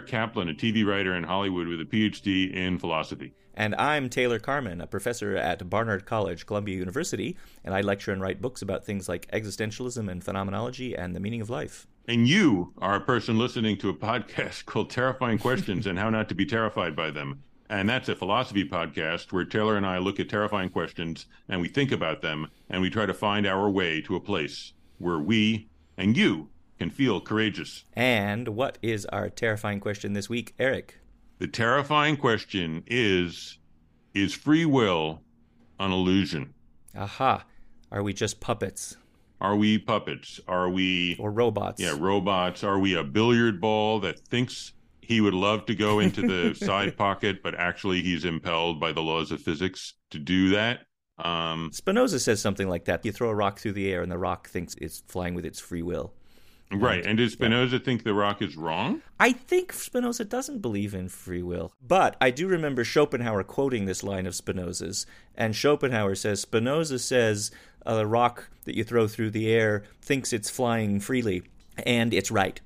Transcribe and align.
Eric 0.00 0.08
Kaplan, 0.08 0.48
a 0.48 0.54
TV 0.54 0.82
writer 0.86 1.14
in 1.14 1.24
Hollywood 1.24 1.68
with 1.68 1.78
a 1.78 1.84
PhD 1.84 2.50
in 2.54 2.78
philosophy. 2.78 3.34
And 3.52 3.74
I'm 3.74 4.08
Taylor 4.08 4.38
Carman, 4.38 4.80
a 4.80 4.86
professor 4.86 5.36
at 5.36 5.68
Barnard 5.68 6.06
College, 6.06 6.46
Columbia 6.46 6.78
University, 6.78 7.36
and 7.62 7.74
I 7.74 7.82
lecture 7.82 8.10
and 8.10 8.22
write 8.22 8.40
books 8.40 8.62
about 8.62 8.86
things 8.86 9.10
like 9.10 9.30
existentialism 9.30 10.10
and 10.10 10.24
phenomenology 10.24 10.96
and 10.96 11.14
the 11.14 11.20
meaning 11.20 11.42
of 11.42 11.50
life. 11.50 11.86
And 12.08 12.26
you 12.26 12.72
are 12.78 12.94
a 12.94 13.00
person 13.02 13.38
listening 13.38 13.76
to 13.78 13.90
a 13.90 13.94
podcast 13.94 14.64
called 14.64 14.88
Terrifying 14.88 15.38
Questions 15.38 15.86
and 15.86 15.98
How 15.98 16.08
Not 16.08 16.30
to 16.30 16.34
Be 16.34 16.46
Terrified 16.46 16.96
by 16.96 17.10
Them. 17.10 17.42
And 17.68 17.86
that's 17.86 18.08
a 18.08 18.16
philosophy 18.16 18.66
podcast 18.66 19.32
where 19.32 19.44
Taylor 19.44 19.76
and 19.76 19.84
I 19.84 19.98
look 19.98 20.18
at 20.18 20.30
terrifying 20.30 20.70
questions 20.70 21.26
and 21.46 21.60
we 21.60 21.68
think 21.68 21.92
about 21.92 22.22
them 22.22 22.48
and 22.70 22.80
we 22.80 22.88
try 22.88 23.04
to 23.04 23.12
find 23.12 23.46
our 23.46 23.68
way 23.68 24.00
to 24.00 24.16
a 24.16 24.20
place 24.20 24.72
where 24.96 25.18
we 25.18 25.68
and 25.98 26.16
you 26.16 26.48
can 26.80 26.90
feel 26.90 27.20
courageous. 27.20 27.84
And 27.92 28.48
what 28.48 28.78
is 28.80 29.04
our 29.06 29.28
terrifying 29.28 29.80
question 29.80 30.14
this 30.14 30.30
week, 30.30 30.54
Eric? 30.58 30.98
The 31.38 31.46
terrifying 31.46 32.16
question 32.16 32.82
is 32.86 33.58
Is 34.14 34.32
free 34.32 34.64
will 34.64 35.20
an 35.78 35.92
illusion? 35.92 36.54
Aha. 36.96 37.44
Are 37.92 38.02
we 38.02 38.14
just 38.14 38.40
puppets? 38.40 38.96
Are 39.42 39.56
we 39.56 39.76
puppets? 39.76 40.40
Are 40.48 40.70
we. 40.70 41.16
Or 41.18 41.30
robots? 41.30 41.82
Yeah, 41.82 41.96
robots. 41.98 42.64
Are 42.64 42.78
we 42.78 42.94
a 42.94 43.04
billiard 43.04 43.60
ball 43.60 44.00
that 44.00 44.18
thinks 44.18 44.72
he 45.02 45.20
would 45.20 45.34
love 45.34 45.66
to 45.66 45.74
go 45.74 45.98
into 45.98 46.22
the 46.22 46.54
side 46.64 46.96
pocket, 46.96 47.42
but 47.42 47.54
actually 47.54 48.00
he's 48.00 48.24
impelled 48.24 48.80
by 48.80 48.92
the 48.92 49.02
laws 49.02 49.30
of 49.32 49.42
physics 49.42 49.94
to 50.10 50.18
do 50.18 50.48
that? 50.50 50.86
Um, 51.18 51.70
Spinoza 51.74 52.18
says 52.18 52.40
something 52.40 52.68
like 52.70 52.86
that. 52.86 53.04
You 53.04 53.12
throw 53.12 53.28
a 53.28 53.34
rock 53.34 53.58
through 53.58 53.72
the 53.74 53.92
air 53.92 54.00
and 54.00 54.10
the 54.10 54.16
rock 54.16 54.48
thinks 54.48 54.74
it's 54.78 55.02
flying 55.08 55.34
with 55.34 55.44
its 55.44 55.60
free 55.60 55.82
will. 55.82 56.14
Right. 56.72 57.04
And 57.04 57.18
does 57.18 57.32
Spinoza 57.32 57.76
yeah. 57.76 57.82
think 57.82 58.04
the 58.04 58.14
rock 58.14 58.40
is 58.40 58.56
wrong? 58.56 59.02
I 59.18 59.32
think 59.32 59.72
Spinoza 59.72 60.24
doesn't 60.24 60.60
believe 60.60 60.94
in 60.94 61.08
free 61.08 61.42
will. 61.42 61.72
But 61.86 62.16
I 62.20 62.30
do 62.30 62.46
remember 62.46 62.84
Schopenhauer 62.84 63.42
quoting 63.42 63.86
this 63.86 64.04
line 64.04 64.26
of 64.26 64.34
Spinoza's. 64.34 65.04
And 65.34 65.54
Schopenhauer 65.56 66.14
says 66.14 66.40
Spinoza 66.40 66.98
says 66.98 67.50
uh, 67.86 67.94
a 67.94 68.06
rock 68.06 68.50
that 68.64 68.76
you 68.76 68.84
throw 68.84 69.08
through 69.08 69.30
the 69.30 69.50
air 69.50 69.84
thinks 70.00 70.32
it's 70.32 70.50
flying 70.50 71.00
freely. 71.00 71.42
And 71.84 72.14
it's 72.14 72.30
right. 72.30 72.60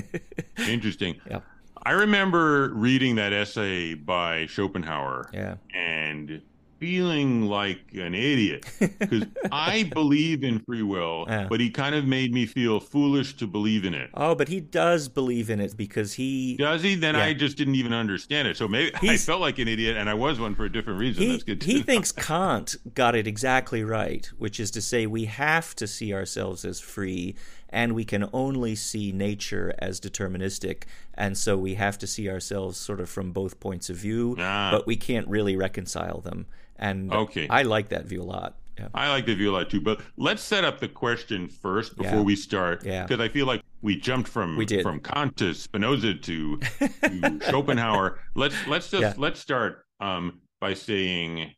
Interesting. 0.68 1.20
Yeah. 1.28 1.40
I 1.82 1.92
remember 1.92 2.72
reading 2.72 3.16
that 3.16 3.34
essay 3.34 3.92
by 3.92 4.46
Schopenhauer. 4.46 5.28
Yeah. 5.34 5.56
And 5.74 6.40
feeling 6.78 7.46
like 7.46 7.80
an 7.94 8.14
idiot 8.14 8.64
because 8.78 9.24
I 9.52 9.84
believe 9.84 10.44
in 10.44 10.60
free 10.60 10.82
will, 10.82 11.24
yeah. 11.28 11.46
but 11.48 11.60
he 11.60 11.70
kind 11.70 11.94
of 11.94 12.06
made 12.06 12.32
me 12.32 12.46
feel 12.46 12.80
foolish 12.80 13.36
to 13.36 13.46
believe 13.46 13.84
in 13.84 13.94
it. 13.94 14.10
Oh, 14.14 14.34
but 14.34 14.48
he 14.48 14.60
does 14.60 15.08
believe 15.08 15.50
in 15.50 15.60
it 15.60 15.76
because 15.76 16.14
he 16.14 16.56
does. 16.56 16.82
He 16.82 16.94
then 16.94 17.14
yeah. 17.14 17.24
I 17.24 17.34
just 17.34 17.56
didn't 17.56 17.76
even 17.76 17.92
understand 17.92 18.48
it. 18.48 18.56
So 18.56 18.68
maybe 18.68 18.92
He's, 19.00 19.10
I 19.10 19.32
felt 19.32 19.40
like 19.40 19.58
an 19.58 19.68
idiot, 19.68 19.96
and 19.96 20.08
I 20.08 20.14
was 20.14 20.40
one 20.40 20.54
for 20.54 20.64
a 20.64 20.72
different 20.72 20.98
reason. 20.98 21.22
He, 21.22 21.30
That's 21.30 21.42
good. 21.44 21.62
he 21.62 21.82
thinks 21.82 22.12
Kant 22.24 22.76
got 22.94 23.14
it 23.14 23.26
exactly 23.26 23.84
right, 23.84 24.26
which 24.38 24.60
is 24.60 24.70
to 24.72 24.82
say 24.82 25.06
we 25.06 25.24
have 25.26 25.74
to 25.76 25.86
see 25.86 26.12
ourselves 26.12 26.64
as 26.64 26.80
free 26.80 27.34
and 27.74 27.92
we 27.92 28.04
can 28.04 28.30
only 28.32 28.76
see 28.76 29.10
nature 29.10 29.74
as 29.80 30.00
deterministic. 30.00 30.84
And 31.14 31.36
so 31.36 31.58
we 31.58 31.74
have 31.74 31.98
to 31.98 32.06
see 32.06 32.30
ourselves 32.30 32.78
sort 32.78 33.00
of 33.00 33.10
from 33.10 33.32
both 33.32 33.58
points 33.58 33.90
of 33.90 33.96
view, 33.96 34.36
ah. 34.38 34.70
but 34.70 34.86
we 34.86 34.94
can't 34.94 35.26
really 35.26 35.56
reconcile 35.56 36.20
them. 36.20 36.46
And 36.76 37.12
okay. 37.12 37.48
I 37.48 37.62
like 37.62 37.88
that 37.88 38.06
view 38.06 38.22
a 38.22 38.24
lot. 38.24 38.54
Yeah. 38.78 38.88
I 38.94 39.08
like 39.08 39.26
the 39.26 39.34
view 39.34 39.50
a 39.50 39.54
lot 39.54 39.70
too. 39.70 39.80
But 39.80 40.00
let's 40.16 40.42
set 40.42 40.64
up 40.64 40.78
the 40.78 40.88
question 40.88 41.48
first 41.48 41.96
before 41.96 42.18
yeah. 42.18 42.22
we 42.22 42.36
start. 42.36 42.84
Yeah. 42.84 43.06
Because 43.06 43.20
I 43.20 43.28
feel 43.28 43.46
like 43.46 43.62
we 43.82 43.96
jumped 43.96 44.28
from 44.28 44.56
we 44.56 44.66
did. 44.66 44.82
from 44.84 45.00
Kant 45.00 45.36
to 45.38 45.52
Spinoza 45.52 46.14
to, 46.14 46.58
to 46.58 47.40
Schopenhauer. 47.50 48.20
Let's 48.36 48.54
let's 48.68 48.88
just 48.88 49.18
let's 49.18 49.40
start 49.40 49.84
um, 50.00 50.40
by 50.60 50.74
saying 50.74 51.52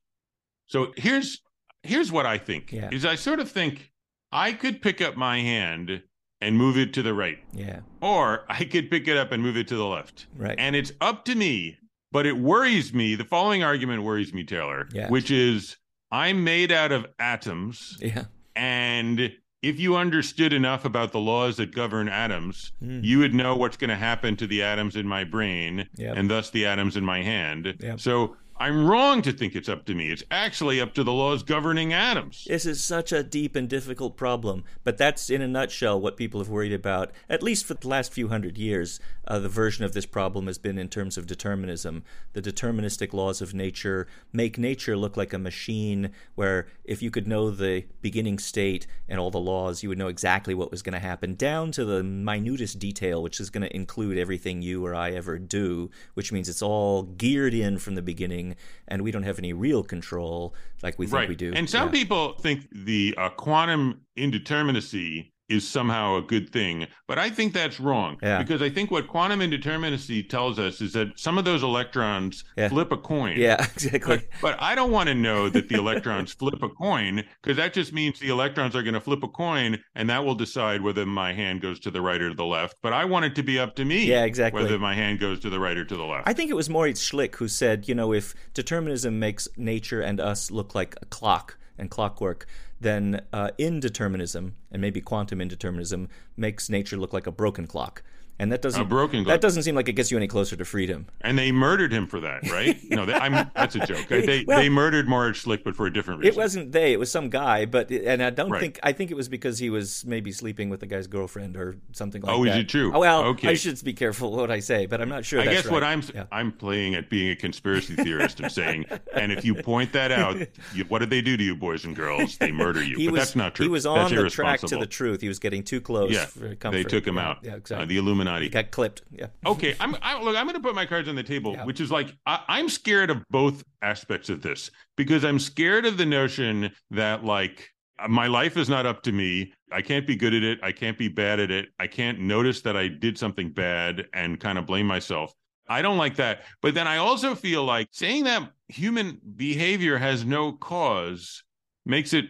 so 0.67 0.93
here's 0.97 1.43
here's 1.83 2.11
what 2.11 2.27
I 2.27 2.39
think 2.39 2.73
yeah. 2.73 2.89
is 2.91 3.05
I 3.05 3.15
sort 3.15 3.41
of 3.41 3.51
think 3.51 3.93
I 4.33 4.53
could 4.53 4.83
pick 4.83 5.01
up 5.01 5.17
my 5.17 5.41
hand 5.41 6.03
and 6.41 6.57
move 6.57 6.77
it 6.77 6.93
to 6.95 7.03
the 7.03 7.15
right. 7.15 7.39
Yeah. 7.53 7.81
Or 8.01 8.45
I 8.49 8.65
could 8.65 8.91
pick 8.91 9.09
it 9.09 9.17
up 9.17 9.33
and 9.33 9.43
move 9.43 9.57
it 9.57 9.69
to 9.69 9.77
the 9.77 9.87
left. 9.87 10.27
Right. 10.37 10.57
And 10.59 10.77
it's 10.77 10.93
up 11.01 11.25
to 11.27 11.35
me 11.35 11.79
but 12.17 12.25
it 12.25 12.39
worries 12.39 12.95
me. 12.95 13.15
The 13.15 13.25
following 13.25 13.63
argument 13.63 14.03
worries 14.03 14.33
me, 14.33 14.43
Taylor, 14.43 14.89
yeah. 14.91 15.11
which 15.11 15.31
is 15.31 15.77
I'm 16.11 16.45
made 16.45 16.73
out 16.73 16.91
of 16.91 17.07
atoms. 17.19 17.99
Yeah. 18.01 18.25
And 18.55 19.33
if 19.63 19.79
you 19.79 19.97
understood 19.97 20.55
enough 20.55 20.87
about 20.87 21.13
the 21.13 21.19
laws 21.19 21.59
that 21.59 21.75
govern 21.75 22.09
atoms, 22.09 22.73
mm. 22.83 23.05
you 23.05 23.19
would 23.19 23.35
know 23.35 23.55
what's 23.57 23.77
going 23.77 23.91
to 23.91 23.97
happen 23.97 24.35
to 24.37 24.47
the 24.47 24.63
atoms 24.63 24.97
in 24.97 25.07
my 25.07 25.25
brain 25.25 25.91
yep. 25.97 26.17
and 26.17 26.31
thus 26.31 26.49
the 26.49 26.65
atoms 26.65 26.97
in 26.97 27.05
my 27.05 27.23
hand. 27.23 27.77
Yep. 27.81 28.01
So 28.01 28.37
I'm 28.59 28.87
wrong 28.87 29.21
to 29.21 29.33
think 29.33 29.55
it's 29.55 29.69
up 29.69 29.85
to 29.85 29.95
me. 29.95 30.11
It's 30.11 30.23
actually 30.31 30.81
up 30.81 30.95
to 30.95 31.05
the 31.05 31.13
laws 31.13 31.43
governing 31.43 31.93
atoms. 31.93 32.47
This 32.49 32.65
is 32.65 32.83
such 32.83 33.13
a 33.13 33.23
deep 33.23 33.55
and 33.55 33.69
difficult 33.69 34.17
problem, 34.17 34.65
but 34.83 34.97
that's 34.97 35.29
in 35.29 35.43
a 35.43 35.49
nutshell 35.49 36.01
what 36.01 36.17
people 36.17 36.41
have 36.41 36.49
worried 36.49 36.73
about, 36.73 37.13
at 37.29 37.43
least 37.43 37.67
for 37.67 37.75
the 37.75 37.87
last 37.87 38.15
few 38.15 38.29
hundred 38.29 38.57
years. 38.57 38.99
Uh, 39.29 39.39
the 39.39 39.51
version 39.51 39.85
of 39.85 39.93
this 39.93 40.07
problem 40.07 40.47
has 40.47 40.57
been 40.57 40.79
in 40.79 40.89
terms 40.89 41.19
of 41.19 41.27
determinism. 41.27 42.03
The 42.33 42.41
deterministic 42.41 43.13
laws 43.13 43.43
of 43.43 43.53
nature 43.53 44.07
make 44.33 44.57
nature 44.57 44.97
look 44.97 45.19
like 45.19 45.35
a 45.35 45.39
machine 45.39 46.13
where 46.35 46.67
if 46.83 47.03
you 47.03 47.11
could 47.11 47.29
know 47.29 47.51
the 47.51 47.85
beginning 48.01 48.39
state 48.39 48.87
and 49.07 49.21
all 49.21 49.31
the 49.31 49.39
laws, 49.39 49.83
you 49.83 49.91
would 49.91 49.99
know 49.99 50.09
exactly 50.09 50.55
what 50.55 50.71
was 50.71 50.81
going 50.81 50.95
to 50.95 50.99
happen, 50.99 51.35
down 51.35 51.73
to 51.73 51.85
the 51.85 52.03
minutest 52.03 52.79
detail, 52.79 53.23
which 53.23 53.39
is 53.39 53.51
going 53.51 53.69
to 53.69 53.77
include 53.77 54.17
everything 54.17 54.63
you 54.63 54.87
or 54.87 54.95
I 54.95 55.11
ever 55.11 55.39
do, 55.39 55.91
which 56.15 56.33
means 56.33 56.49
it's 56.49 56.63
all 56.63 57.03
geared 57.03 57.53
in 57.53 57.77
from 57.77 57.97
the 57.97 58.03
beginning 58.03 58.46
and 58.89 59.03
we 59.03 59.11
don't 59.11 59.25
have 59.25 59.39
any 59.39 59.53
real 59.53 59.83
control 59.83 60.55
like 60.83 60.99
we 60.99 61.07
think 61.07 61.15
right. 61.15 61.29
we 61.29 61.37
do. 61.37 61.53
And 61.55 61.69
some 61.69 61.89
yeah. 61.89 61.93
people 61.93 62.35
think 62.41 62.69
the 62.73 63.15
uh, 63.17 63.31
quantum 63.31 64.03
indeterminacy 64.17 65.31
is 65.49 65.67
somehow 65.67 66.17
a 66.17 66.23
good 66.23 66.51
thing. 66.51 66.87
But 67.07 67.19
I 67.19 67.31
think 67.31 67.53
that's 67.53 67.79
wrong 67.79 68.19
yeah. 68.23 68.43
because 68.43 68.63
I 68.63 68.69
think 68.69 68.91
what 68.91 69.07
quantum 69.07 69.41
indeterminacy 69.41 70.29
tells 70.29 70.59
us 70.59 70.81
is 70.81 70.93
that 70.95 71.19
some 71.19 71.39
of 71.39 71.45
those 71.45 71.63
electrons 71.63 72.45
yeah. 72.57 72.69
flip 72.69 72.93
a 72.93 72.97
coin. 72.97 73.39
Yeah, 73.39 73.65
exactly. 73.75 74.17
But, 74.17 74.27
but 74.43 74.63
I 74.63 74.75
don't 74.75 74.91
want 74.91 75.09
to 75.09 75.15
know 75.15 75.49
that 75.49 75.69
the 75.69 75.77
electrons 75.77 76.33
flip 76.39 76.63
a 76.63 76.69
coin 76.69 77.25
because 77.43 77.57
that 77.57 77.73
just 77.73 77.93
means 77.93 78.19
the 78.19 78.29
electrons 78.29 78.75
are 78.75 78.83
going 78.83 78.95
to 78.95 79.01
flip 79.01 79.23
a 79.23 79.29
coin 79.29 79.79
and 79.95 80.11
that 80.11 80.25
will 80.25 80.35
decide 80.35 80.83
whether 80.83 81.07
my 81.07 81.33
hand 81.33 81.61
goes 81.61 81.79
to 81.81 81.91
the 81.91 82.01
right 82.01 82.21
or 82.21 82.31
to 82.31 82.35
the 82.35 82.45
left. 82.45 82.77
But 82.83 82.93
I 82.93 83.05
want 83.05 83.25
it 83.25 83.35
to 83.37 83.43
be 83.43 83.59
up 83.59 83.77
to 83.77 83.85
me. 83.85 84.07
Yeah, 84.07 84.25
exactly. 84.25 84.63
Whether 84.63 84.79
my 84.79 84.95
hand 84.95 85.21
goes 85.21 85.41
to 85.41 85.51
the 85.51 85.61
right 85.61 85.77
or 85.77 85.85
to 85.85 85.97
the 85.97 86.05
left. 86.05 86.29
I 86.29 86.33
think 86.33 86.51
it 86.51 86.55
was 86.55 86.69
Moritz 86.69 87.09
Schlick 87.09 87.37
who 87.37 87.49
said, 87.49 87.89
you 87.89 87.95
know, 87.95 88.13
if 88.13 88.35
determinism 88.55 89.19
makes 89.19 89.49
nature 89.57 90.01
and 90.01 90.21
us 90.21 90.51
look 90.51 90.75
like 90.75 90.97
a 91.01 91.07
clock 91.07 91.57
and 91.79 91.91
clockwork, 91.91 92.47
then 92.81 93.23
uh, 93.33 93.51
indeterminism 93.59 94.53
and 94.71 94.83
maybe 94.83 95.01
quantum 95.01 95.39
indeterminism 95.39 96.09
makes 96.37 96.69
nature 96.69 96.97
look 96.97 97.13
like 97.13 97.27
a 97.27 97.33
broken 97.33 97.67
clock 97.67 98.03
and 98.39 98.53
that 98.53 98.61
doesn't 98.61 98.83
a 98.83 98.85
broken 98.85 99.25
glass. 99.25 99.35
that 99.35 99.41
doesn't 99.41 99.63
seem 99.63 99.75
like 99.75 99.89
it 99.89 99.95
gets 99.95 100.11
you 100.11 100.17
any 100.17 100.27
closer 100.27 100.57
to 100.57 100.65
freedom. 100.65 101.07
And 101.23 101.39
they 101.39 101.53
murdered 101.53 101.93
him 101.93 102.07
for 102.07 102.21
that, 102.21 102.51
right? 102.51 102.79
no, 102.91 103.07
that's 103.07 103.75
a 103.75 103.87
joke. 103.87 104.07
They 104.09 104.45
well, 104.47 104.59
they 104.59 104.69
murdered 104.69 105.09
Moritz 105.09 105.45
Schlick, 105.45 105.65
but 105.65 105.75
for 105.75 105.87
a 105.87 105.93
different 105.93 106.21
reason. 106.21 106.35
It 106.35 106.37
wasn't 106.37 106.73
they; 106.73 106.93
it 106.93 106.99
was 106.99 107.11
some 107.11 107.31
guy. 107.31 107.65
But 107.65 107.91
and 107.91 108.23
I 108.23 108.31
don't 108.31 108.51
right. 108.51 108.61
think 108.61 108.81
I 108.83 108.93
think 108.93 109.11
it 109.11 109.15
was 109.15 109.29
because 109.29 109.59
he 109.59 109.71
was 109.71 110.05
maybe 110.05 110.33
sleeping 110.33 110.69
with 110.69 110.81
the 110.81 110.87
guy's 110.87 111.07
girlfriend 111.07 111.57
or 111.57 111.77
something 111.93 112.23
like 112.23 112.31
oh, 112.31 112.45
that. 112.45 112.51
Oh, 112.51 112.55
is 112.55 112.59
it 112.59 112.69
true? 112.69 112.93
Oh 112.95 113.01
well, 113.01 113.25
okay. 113.25 113.49
I 113.49 113.55
should 113.55 113.83
be 113.83 113.95
careful 113.95 114.33
what 114.33 114.51
I 114.51 114.61
say, 114.61 114.87
but 114.87 115.01
I'm 115.01 115.09
not 115.09 115.25
sure. 115.25 115.41
I 115.41 115.45
guess 115.45 115.65
right. 115.65 115.73
what 115.73 115.85
I'm 115.85 116.03
yeah. 116.15 116.25
I'm 116.31 116.53
playing 116.53 116.95
at 116.95 117.09
being 117.09 117.31
a 117.31 117.37
conspiracy 117.37 117.95
theorist 117.97 118.41
of 118.41 118.53
saying, 118.53 118.85
and 119.15 119.33
if 119.33 119.45
you 119.45 119.55
point 119.55 119.93
that 119.95 120.13
out, 120.13 120.37
you, 120.75 120.85
what 120.85 120.99
did 120.99 121.11
they 121.11 121.23
do 121.23 121.37
to 121.37 121.43
you, 121.43 121.57
boys 121.57 121.85
and 121.85 121.97
girls? 121.97 122.37
They 122.37 122.53
murder 122.53 122.83
you. 122.83 122.97
he 122.99 123.07
but 123.07 123.13
was, 123.13 123.21
that's 123.21 123.37
not 123.37 123.55
true. 123.55 123.65
He 123.65 123.71
was 123.71 123.87
on 123.87 124.15
the 124.15 124.29
track 124.29 124.61
to 124.61 124.77
the 124.77 124.87
truth. 124.87 125.23
He 125.23 125.29
was 125.29 125.39
getting 125.39 125.63
too 125.63 125.81
close. 125.81 126.13
Yeah, 126.13 126.27
they 126.71 126.85
took 126.85 127.07
him 127.07 127.17
out. 127.17 127.39
Yeah, 127.43 127.55
exactly. 127.55 127.85
Uh, 127.85 127.87
the 127.87 127.97
Illuminati 127.97 128.26
he 128.43 128.49
got 128.49 128.71
clipped 128.71 129.03
yeah. 129.11 129.27
okay, 129.45 129.75
I'm 129.81 129.97
I, 130.03 130.21
look. 130.21 130.37
I'm 130.37 130.47
going 130.47 130.55
to 130.55 130.61
put 130.61 130.75
my 130.75 130.87
cards 130.87 131.09
on 131.09 131.15
the 131.15 131.23
table, 131.23 131.53
yeah. 131.53 131.65
which 131.65 131.81
is 131.81 131.91
like 131.91 132.15
I, 132.27 132.43
I'm 132.49 132.69
scared 132.69 133.11
of 133.11 133.23
both 133.31 133.65
aspects 133.83 134.29
of 134.29 134.43
this 134.43 134.71
because 134.97 135.25
I'm 135.25 135.39
scared 135.39 135.87
of 135.87 135.97
the 135.97 136.07
notion 136.07 136.71
that 136.91 137.25
like 137.25 137.71
my 138.09 138.27
life 138.27 138.57
is 138.57 138.69
not 138.69 138.87
up 138.87 139.03
to 139.05 139.13
me. 139.13 139.53
I 139.73 139.83
can't 139.83 140.07
be 140.07 140.17
good 140.17 140.35
at 140.35 140.43
it. 140.43 140.59
I 140.63 140.73
can't 140.73 140.99
be 140.99 141.09
bad 141.09 141.41
at 141.41 141.51
it. 141.51 141.69
I 141.79 141.87
can't 141.87 142.21
notice 142.21 142.61
that 142.63 142.77
I 142.77 142.89
did 142.89 143.19
something 143.19 143.51
bad 143.51 144.07
and 144.13 144.39
kind 144.39 144.59
of 144.59 144.67
blame 144.67 144.87
myself. 144.87 145.35
I 145.69 145.83
don't 145.83 145.99
like 145.99 146.17
that. 146.17 146.43
But 146.63 146.75
then 146.75 146.87
I 146.87 146.99
also 146.99 147.35
feel 147.35 147.65
like 147.65 147.89
saying 147.91 148.25
that 148.25 148.53
human 148.69 149.21
behavior 149.37 149.99
has 149.99 150.25
no 150.25 150.53
cause 150.53 151.43
makes 151.85 152.13
it 152.13 152.27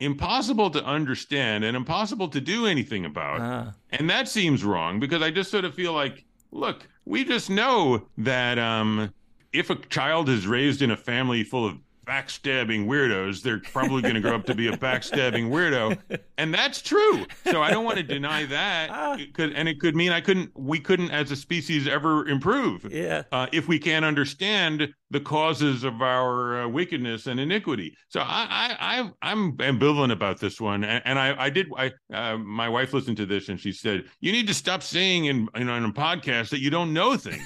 impossible 0.00 0.70
to 0.70 0.84
understand 0.84 1.62
and 1.62 1.76
impossible 1.76 2.28
to 2.28 2.40
do 2.40 2.66
anything 2.66 3.04
about. 3.04 3.40
Uh. 3.40 3.70
And 3.90 4.08
that 4.10 4.28
seems 4.28 4.64
wrong 4.64 4.98
because 4.98 5.22
I 5.22 5.30
just 5.30 5.50
sort 5.50 5.64
of 5.64 5.74
feel 5.74 5.92
like, 5.92 6.24
look, 6.50 6.88
we 7.04 7.24
just 7.24 7.50
know 7.50 8.06
that 8.18 8.58
um, 8.58 9.12
if 9.52 9.70
a 9.70 9.76
child 9.76 10.28
is 10.28 10.46
raised 10.46 10.82
in 10.82 10.90
a 10.90 10.96
family 10.96 11.44
full 11.44 11.66
of 11.66 11.76
backstabbing 12.06 12.86
weirdos. 12.86 13.42
They're 13.42 13.60
probably 13.60 14.02
going 14.02 14.14
to 14.14 14.20
grow 14.20 14.34
up 14.34 14.46
to 14.46 14.54
be 14.54 14.68
a 14.68 14.76
backstabbing 14.76 15.50
weirdo, 15.50 15.98
and 16.38 16.52
that's 16.52 16.82
true. 16.82 17.26
So 17.50 17.62
I 17.62 17.70
don't 17.70 17.84
want 17.84 17.98
to 17.98 18.02
deny 18.02 18.46
that. 18.46 18.90
Ah. 19.00 19.16
It 19.18 19.34
could, 19.34 19.52
and 19.52 19.68
it 19.68 19.80
could 19.80 19.94
mean 19.94 20.12
I 20.12 20.20
couldn't, 20.20 20.50
we 20.54 20.78
couldn't, 20.78 21.10
as 21.10 21.30
a 21.30 21.36
species, 21.36 21.86
ever 21.86 22.26
improve. 22.28 22.86
Yeah. 22.90 23.22
Uh, 23.32 23.46
if 23.52 23.68
we 23.68 23.78
can't 23.78 24.04
understand 24.04 24.92
the 25.10 25.20
causes 25.20 25.84
of 25.84 26.00
our 26.02 26.62
uh, 26.62 26.68
wickedness 26.68 27.26
and 27.26 27.40
iniquity. 27.40 27.96
So 28.08 28.20
I, 28.20 28.76
I, 28.80 29.10
I, 29.22 29.32
am 29.32 29.56
ambivalent 29.56 30.12
about 30.12 30.38
this 30.38 30.60
one, 30.60 30.84
and, 30.84 31.02
and 31.04 31.18
I, 31.18 31.44
I 31.44 31.50
did. 31.50 31.68
I, 31.76 31.92
uh, 32.12 32.38
my 32.38 32.68
wife 32.68 32.92
listened 32.92 33.16
to 33.18 33.26
this, 33.26 33.48
and 33.48 33.58
she 33.58 33.72
said, 33.72 34.04
"You 34.20 34.32
need 34.32 34.46
to 34.46 34.54
stop 34.54 34.82
saying 34.82 35.26
in, 35.26 35.48
in 35.56 35.68
on 35.68 35.84
a 35.84 35.92
podcast 35.92 36.50
that 36.50 36.60
you 36.60 36.70
don't 36.70 36.92
know 36.92 37.16
things." 37.16 37.42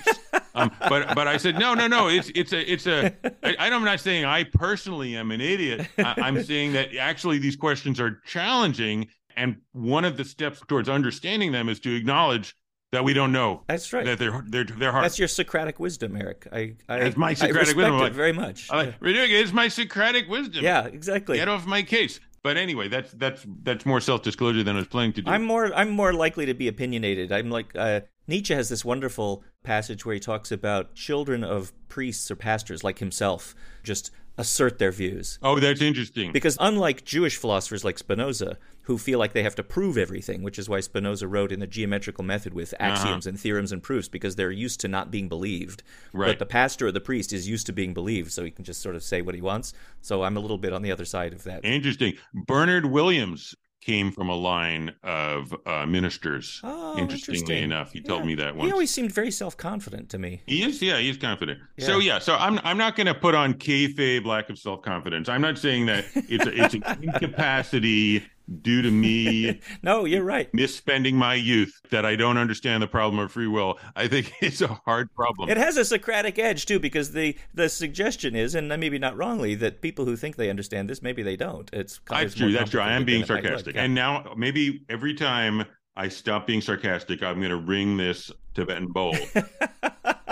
Um, 0.54 0.70
but 0.88 1.14
but 1.14 1.28
I 1.28 1.36
said 1.36 1.58
no 1.58 1.74
no 1.74 1.86
no 1.86 2.08
it's 2.08 2.30
it's 2.34 2.52
a 2.52 2.72
it's 2.72 2.86
a 2.86 3.14
I, 3.42 3.68
I'm 3.70 3.84
not 3.84 4.00
saying 4.00 4.24
I 4.24 4.44
personally 4.44 5.16
am 5.16 5.30
an 5.30 5.40
idiot. 5.40 5.86
I, 5.98 6.14
I'm 6.18 6.42
saying 6.42 6.72
that 6.74 6.94
actually 6.96 7.38
these 7.38 7.56
questions 7.56 8.00
are 8.00 8.20
challenging, 8.26 9.08
and 9.36 9.56
one 9.72 10.04
of 10.04 10.16
the 10.16 10.24
steps 10.24 10.60
towards 10.66 10.88
understanding 10.88 11.52
them 11.52 11.68
is 11.68 11.80
to 11.80 11.94
acknowledge 11.94 12.56
that 12.92 13.04
we 13.04 13.12
don't 13.12 13.32
know. 13.32 13.62
That's 13.66 13.92
right. 13.92 14.04
That 14.04 14.18
they're 14.18 14.44
they're 14.46 14.64
they're 14.64 14.92
hard. 14.92 15.04
That's 15.04 15.18
your 15.18 15.28
Socratic 15.28 15.78
wisdom, 15.80 16.16
Eric. 16.16 16.46
I 16.52 16.76
I, 16.88 17.00
That's 17.00 17.16
my 17.16 17.34
Socratic 17.34 17.56
I 17.56 17.60
respect 17.60 17.76
wisdom. 17.76 18.06
it 18.06 18.12
very 18.12 18.32
much. 18.32 18.70
I 18.70 18.76
like, 18.76 18.94
It's 19.02 19.52
my 19.52 19.68
Socratic 19.68 20.28
wisdom. 20.28 20.64
Yeah, 20.64 20.86
exactly. 20.86 21.36
Get 21.36 21.48
off 21.48 21.66
my 21.66 21.82
case. 21.82 22.20
But 22.44 22.58
anyway, 22.58 22.88
that's 22.88 23.10
that's 23.12 23.44
that's 23.62 23.86
more 23.86 24.00
self 24.00 24.22
disclosure 24.22 24.62
than 24.62 24.76
I 24.76 24.80
was 24.80 24.88
planning 24.88 25.14
to 25.14 25.22
do. 25.22 25.30
I'm 25.30 25.44
more 25.44 25.74
I'm 25.74 25.90
more 25.90 26.12
likely 26.12 26.46
to 26.46 26.54
be 26.54 26.68
opinionated. 26.68 27.32
I'm 27.32 27.50
like 27.50 27.72
uh, 27.74 28.02
Nietzsche 28.28 28.54
has 28.54 28.68
this 28.68 28.84
wonderful 28.84 29.42
passage 29.64 30.06
where 30.06 30.14
he 30.14 30.20
talks 30.20 30.52
about 30.52 30.94
children 30.94 31.42
of 31.42 31.72
priests 31.88 32.30
or 32.30 32.36
pastors 32.36 32.84
like 32.84 33.00
himself 33.00 33.54
just 33.82 34.10
assert 34.36 34.78
their 34.78 34.90
views. 34.90 35.38
Oh, 35.42 35.58
that's 35.60 35.80
interesting. 35.80 36.32
Because 36.32 36.56
unlike 36.60 37.04
Jewish 37.04 37.36
philosophers 37.36 37.84
like 37.84 37.98
Spinoza, 37.98 38.58
who 38.82 38.98
feel 38.98 39.18
like 39.18 39.32
they 39.32 39.42
have 39.42 39.54
to 39.54 39.62
prove 39.62 39.96
everything, 39.96 40.42
which 40.42 40.58
is 40.58 40.68
why 40.68 40.80
Spinoza 40.80 41.26
wrote 41.26 41.52
in 41.52 41.60
the 41.60 41.66
geometrical 41.66 42.24
method 42.24 42.52
with 42.52 42.74
uh-huh. 42.74 42.84
axioms 42.84 43.26
uh-huh. 43.26 43.30
and 43.30 43.40
theorems 43.40 43.72
and 43.72 43.82
proofs, 43.82 44.08
because 44.08 44.36
they're 44.36 44.50
used 44.50 44.80
to 44.80 44.88
not 44.88 45.10
being 45.10 45.28
believed. 45.28 45.82
Right. 46.12 46.28
But 46.28 46.38
the 46.38 46.46
pastor 46.46 46.88
or 46.88 46.92
the 46.92 47.00
priest 47.00 47.32
is 47.32 47.48
used 47.48 47.66
to 47.66 47.72
being 47.72 47.94
believed, 47.94 48.32
so 48.32 48.44
he 48.44 48.50
can 48.50 48.64
just 48.64 48.82
sort 48.82 48.96
of 48.96 49.02
say 49.02 49.22
what 49.22 49.34
he 49.34 49.40
wants. 49.40 49.72
So 50.02 50.24
I'm 50.24 50.36
a 50.36 50.40
little 50.40 50.58
bit 50.58 50.72
on 50.72 50.82
the 50.82 50.92
other 50.92 51.04
side 51.04 51.32
of 51.32 51.44
that. 51.44 51.64
Interesting. 51.64 52.14
Bernard 52.34 52.86
Williams 52.86 53.54
came 53.84 54.10
from 54.10 54.28
a 54.28 54.34
line 54.34 54.92
of 55.02 55.54
uh, 55.66 55.84
ministers. 55.86 56.60
Oh, 56.64 56.96
interestingly 56.98 57.60
enough, 57.62 57.92
he 57.92 57.98
yeah. 57.98 58.08
told 58.08 58.24
me 58.24 58.34
that 58.36 58.56
once. 58.56 58.66
He 58.66 58.72
always 58.72 58.90
seemed 58.90 59.12
very 59.12 59.30
self-confident 59.30 60.08
to 60.10 60.18
me. 60.18 60.42
He 60.46 60.62
is, 60.62 60.80
yeah, 60.80 60.98
he's 60.98 61.18
confident. 61.18 61.60
Yeah. 61.76 61.86
So 61.86 61.98
yeah, 61.98 62.18
so 62.18 62.36
I'm 62.36 62.58
I'm 62.64 62.78
not 62.78 62.96
going 62.96 63.06
to 63.06 63.14
put 63.14 63.34
on 63.34 63.54
kayfabe 63.54 64.24
lack 64.24 64.48
of 64.48 64.58
self-confidence. 64.58 65.28
I'm 65.28 65.42
not 65.42 65.58
saying 65.58 65.86
that 65.86 66.06
it's 66.14 66.46
a, 66.46 66.64
it's 66.64 66.74
an 66.74 66.84
incapacity 67.02 68.24
due 68.62 68.82
to 68.82 68.90
me 68.90 69.60
no 69.82 70.04
you're 70.04 70.22
right. 70.22 70.52
misspending 70.52 71.14
my 71.14 71.34
youth 71.34 71.80
that 71.90 72.04
i 72.04 72.14
don't 72.14 72.36
understand 72.36 72.82
the 72.82 72.86
problem 72.86 73.18
of 73.18 73.32
free 73.32 73.46
will. 73.46 73.78
I 73.96 74.08
think 74.08 74.32
it's 74.40 74.60
a 74.60 74.68
hard 74.68 75.12
problem. 75.14 75.50
It 75.50 75.56
has 75.56 75.76
a 75.76 75.84
socratic 75.84 76.38
edge 76.38 76.66
too 76.66 76.78
because 76.78 77.12
the 77.12 77.36
the 77.52 77.68
suggestion 77.68 78.36
is 78.36 78.54
and 78.54 78.68
maybe 78.68 78.98
not 78.98 79.16
wrongly 79.16 79.54
that 79.56 79.80
people 79.80 80.04
who 80.04 80.16
think 80.16 80.36
they 80.36 80.50
understand 80.50 80.88
this 80.88 81.02
maybe 81.02 81.22
they 81.22 81.36
don't. 81.36 81.68
It's 81.72 82.00
that's 82.08 82.34
true 82.34 82.52
that's 82.52 82.70
true. 82.70 82.80
I 82.80 82.92
am 82.92 83.04
being 83.04 83.24
sarcastic. 83.24 83.76
And 83.76 83.94
now 83.94 84.32
maybe 84.36 84.84
every 84.88 85.14
time 85.14 85.64
i 85.96 86.08
stop 86.08 86.46
being 86.46 86.60
sarcastic 86.60 87.22
i'm 87.22 87.38
going 87.38 87.50
to 87.50 87.56
ring 87.56 87.96
this 87.96 88.30
tibetan 88.54 88.88
bowl 88.88 89.16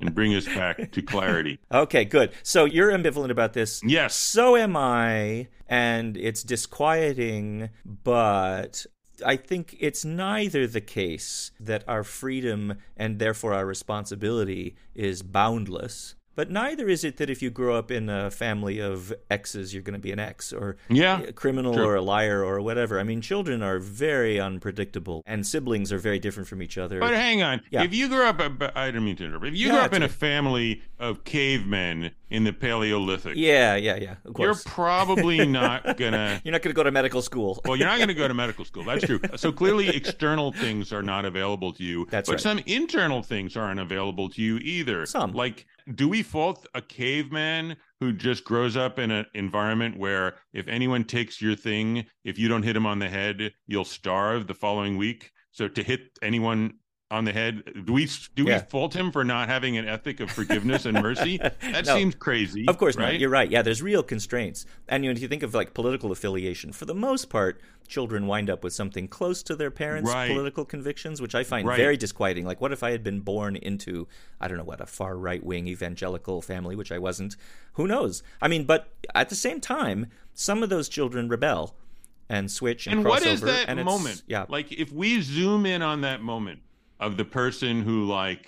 and 0.00 0.14
bring 0.14 0.34
us 0.34 0.46
back 0.46 0.92
to 0.92 1.02
clarity. 1.02 1.58
Okay, 1.72 2.04
good. 2.04 2.32
So 2.42 2.64
you're 2.64 2.90
ambivalent 2.90 3.30
about 3.30 3.52
this. 3.52 3.82
Yes. 3.84 4.14
So 4.14 4.56
am 4.56 4.76
I. 4.76 5.48
And 5.68 6.16
it's 6.16 6.42
disquieting, 6.42 7.68
but 7.84 8.86
I 9.24 9.36
think 9.36 9.76
it's 9.80 10.04
neither 10.04 10.66
the 10.66 10.80
case 10.80 11.50
that 11.60 11.84
our 11.86 12.04
freedom 12.04 12.74
and 12.96 13.18
therefore 13.18 13.52
our 13.54 13.66
responsibility 13.66 14.76
is 14.94 15.22
boundless. 15.22 16.14
But 16.38 16.52
neither 16.52 16.88
is 16.88 17.02
it 17.02 17.16
that 17.16 17.28
if 17.28 17.42
you 17.42 17.50
grow 17.50 17.74
up 17.74 17.90
in 17.90 18.08
a 18.08 18.30
family 18.30 18.78
of 18.78 19.12
X's, 19.28 19.74
you're 19.74 19.82
going 19.82 19.94
to 19.94 19.98
be 19.98 20.12
an 20.12 20.20
X 20.20 20.52
or 20.52 20.76
yeah, 20.88 21.20
a 21.20 21.32
criminal 21.32 21.74
true. 21.74 21.84
or 21.84 21.96
a 21.96 22.00
liar 22.00 22.44
or 22.44 22.60
whatever. 22.60 23.00
I 23.00 23.02
mean, 23.02 23.20
children 23.20 23.60
are 23.60 23.80
very 23.80 24.38
unpredictable, 24.38 25.24
and 25.26 25.44
siblings 25.44 25.90
are 25.90 25.98
very 25.98 26.20
different 26.20 26.48
from 26.48 26.62
each 26.62 26.78
other. 26.78 27.00
But 27.00 27.14
hang 27.14 27.42
on, 27.42 27.62
yeah. 27.72 27.82
if 27.82 27.92
you 27.92 28.08
grew 28.08 28.24
up, 28.24 28.38
uh, 28.38 28.70
I 28.76 28.86
didn't 28.86 29.04
mean 29.04 29.16
to 29.16 29.24
interrupt. 29.24 29.46
If 29.46 29.56
you 29.56 29.66
yeah, 29.66 29.72
grew 29.72 29.80
up 29.80 29.92
in 29.94 30.04
a 30.04 30.08
family 30.08 30.80
of 31.00 31.24
cavemen 31.24 32.12
in 32.30 32.44
the 32.44 32.52
Paleolithic, 32.52 33.34
yeah, 33.36 33.74
yeah, 33.76 33.96
yeah, 33.96 34.16
of 34.24 34.34
course, 34.34 34.64
you're 34.64 34.72
probably 34.72 35.46
not 35.46 35.96
gonna. 35.96 36.40
you're 36.44 36.52
not 36.52 36.62
gonna 36.62 36.74
go 36.74 36.82
to 36.82 36.90
medical 36.90 37.22
school. 37.22 37.60
well, 37.64 37.76
you're 37.76 37.86
not 37.86 37.98
gonna 37.98 38.14
go 38.14 38.28
to 38.28 38.34
medical 38.44 38.64
school. 38.64 38.84
That's 38.84 39.04
true. 39.04 39.20
So 39.36 39.52
clearly, 39.52 39.88
external 39.88 40.52
things 40.52 40.92
are 40.92 41.02
not 41.02 41.24
available 41.24 41.72
to 41.74 41.84
you. 41.84 42.06
That's 42.10 42.28
but 42.28 42.34
right. 42.34 42.40
some 42.40 42.58
internal 42.66 43.22
things 43.22 43.56
aren't 43.56 43.80
available 43.80 44.28
to 44.30 44.42
you 44.42 44.58
either. 44.58 45.06
Some, 45.06 45.32
like 45.32 45.66
do 45.94 46.08
we 46.08 46.22
fault 46.22 46.66
a 46.74 46.82
caveman 46.82 47.76
who 48.00 48.12
just 48.12 48.44
grows 48.44 48.76
up 48.76 48.98
in 48.98 49.10
an 49.10 49.26
environment 49.34 49.98
where 49.98 50.36
if 50.52 50.68
anyone 50.68 51.04
takes 51.04 51.40
your 51.40 51.56
thing, 51.56 52.04
if 52.24 52.38
you 52.38 52.48
don't 52.48 52.62
hit 52.62 52.76
him 52.76 52.86
on 52.86 52.98
the 52.98 53.08
head, 53.08 53.52
you'll 53.66 53.84
starve 53.84 54.46
the 54.46 54.54
following 54.54 54.96
week? 54.96 55.32
So 55.52 55.66
to 55.66 55.82
hit 55.82 56.18
anyone 56.22 56.74
on 57.10 57.24
the 57.24 57.32
head. 57.32 57.62
Do 57.86 57.92
we 57.92 58.06
do 58.34 58.44
yeah. 58.44 58.58
we 58.58 58.68
fault 58.68 58.94
him 58.94 59.10
for 59.10 59.24
not 59.24 59.48
having 59.48 59.76
an 59.78 59.88
ethic 59.88 60.20
of 60.20 60.30
forgiveness 60.30 60.84
and 60.84 61.00
mercy? 61.00 61.40
That 61.68 61.86
no, 61.86 61.96
seems 61.96 62.14
crazy. 62.14 62.66
Of 62.66 62.78
course 62.78 62.96
right? 62.96 63.12
not. 63.12 63.20
You're 63.20 63.30
right. 63.30 63.50
Yeah, 63.50 63.62
there's 63.62 63.82
real 63.82 64.02
constraints. 64.02 64.64
And 64.88 65.04
you 65.04 65.10
know, 65.10 65.16
if 65.16 65.22
you 65.22 65.28
think 65.28 65.42
of 65.42 65.54
like 65.54 65.74
political 65.74 66.12
affiliation, 66.12 66.72
for 66.72 66.84
the 66.84 66.94
most 66.94 67.28
part, 67.28 67.60
children 67.86 68.26
wind 68.26 68.48
up 68.48 68.64
with 68.64 68.72
something 68.72 69.08
close 69.08 69.42
to 69.44 69.56
their 69.56 69.70
parents' 69.70 70.10
right. 70.10 70.30
political 70.30 70.64
convictions, 70.64 71.20
which 71.20 71.34
I 71.34 71.44
find 71.44 71.66
right. 71.66 71.76
very 71.76 71.96
disquieting. 71.96 72.44
Like, 72.44 72.60
what 72.60 72.72
if 72.72 72.82
I 72.82 72.90
had 72.90 73.02
been 73.02 73.20
born 73.20 73.56
into 73.56 74.08
I 74.40 74.48
don't 74.48 74.58
know 74.58 74.64
what 74.64 74.80
a 74.80 74.86
far 74.86 75.16
right 75.16 75.44
wing 75.44 75.68
evangelical 75.68 76.42
family, 76.42 76.76
which 76.76 76.92
I 76.92 76.98
wasn't? 76.98 77.36
Who 77.74 77.86
knows? 77.86 78.22
I 78.40 78.48
mean, 78.48 78.64
but 78.64 78.88
at 79.14 79.28
the 79.28 79.36
same 79.36 79.60
time, 79.60 80.06
some 80.34 80.62
of 80.62 80.68
those 80.68 80.88
children 80.88 81.28
rebel 81.28 81.74
and 82.28 82.50
switch 82.50 82.86
and, 82.86 82.96
and 82.96 83.08
what 83.08 83.24
is 83.24 83.42
over, 83.42 83.52
that 83.52 83.84
moment? 83.84 84.22
Yeah, 84.26 84.46
like 84.48 84.72
if 84.72 84.92
we 84.92 85.20
zoom 85.22 85.66
in 85.66 85.82
on 85.82 86.02
that 86.02 86.22
moment 86.22 86.60
of 87.00 87.16
the 87.16 87.24
person 87.24 87.82
who 87.82 88.04
like 88.04 88.46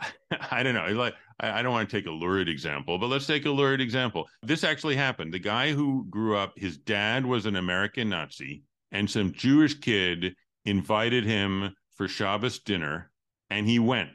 I 0.50 0.62
don't 0.62 0.74
know, 0.74 0.86
like 0.88 1.14
I 1.40 1.62
don't 1.62 1.72
want 1.72 1.88
to 1.88 1.96
take 1.96 2.06
a 2.06 2.10
lurid 2.10 2.48
example, 2.48 2.98
but 2.98 3.08
let's 3.08 3.26
take 3.26 3.46
a 3.46 3.50
lurid 3.50 3.80
example. 3.80 4.28
This 4.42 4.64
actually 4.64 4.96
happened. 4.96 5.32
The 5.32 5.38
guy 5.38 5.72
who 5.72 6.06
grew 6.08 6.36
up, 6.36 6.52
his 6.56 6.76
dad 6.76 7.26
was 7.26 7.46
an 7.46 7.56
American 7.56 8.08
Nazi, 8.08 8.62
and 8.92 9.10
some 9.10 9.32
Jewish 9.32 9.74
kid 9.80 10.34
invited 10.64 11.24
him 11.24 11.74
for 11.96 12.08
Shabbos 12.08 12.60
dinner, 12.60 13.10
and 13.50 13.66
he 13.66 13.78
went. 13.78 14.10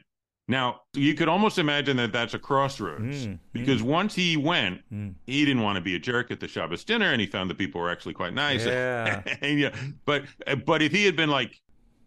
Now, 0.50 0.80
you 0.94 1.12
could 1.12 1.28
almost 1.28 1.58
imagine 1.58 1.98
that 1.98 2.10
that's 2.10 2.32
a 2.32 2.38
crossroads 2.38 3.26
mm, 3.26 3.38
because 3.52 3.82
mm. 3.82 3.86
once 3.86 4.14
he 4.14 4.38
went, 4.38 4.80
mm. 4.90 5.14
he 5.26 5.44
didn't 5.44 5.62
want 5.62 5.76
to 5.76 5.82
be 5.82 5.94
a 5.94 5.98
jerk 5.98 6.30
at 6.30 6.40
the 6.40 6.48
Shabbos 6.48 6.84
dinner, 6.84 7.12
and 7.12 7.20
he 7.20 7.26
found 7.26 7.50
that 7.50 7.58
people 7.58 7.82
were 7.82 7.90
actually 7.90 8.14
quite 8.14 8.32
nice. 8.32 8.64
Yeah. 8.64 9.22
and, 9.42 9.58
yeah 9.58 9.76
but 10.06 10.24
but 10.64 10.80
if 10.80 10.90
he 10.90 11.04
had 11.04 11.16
been 11.16 11.28
like, 11.28 11.54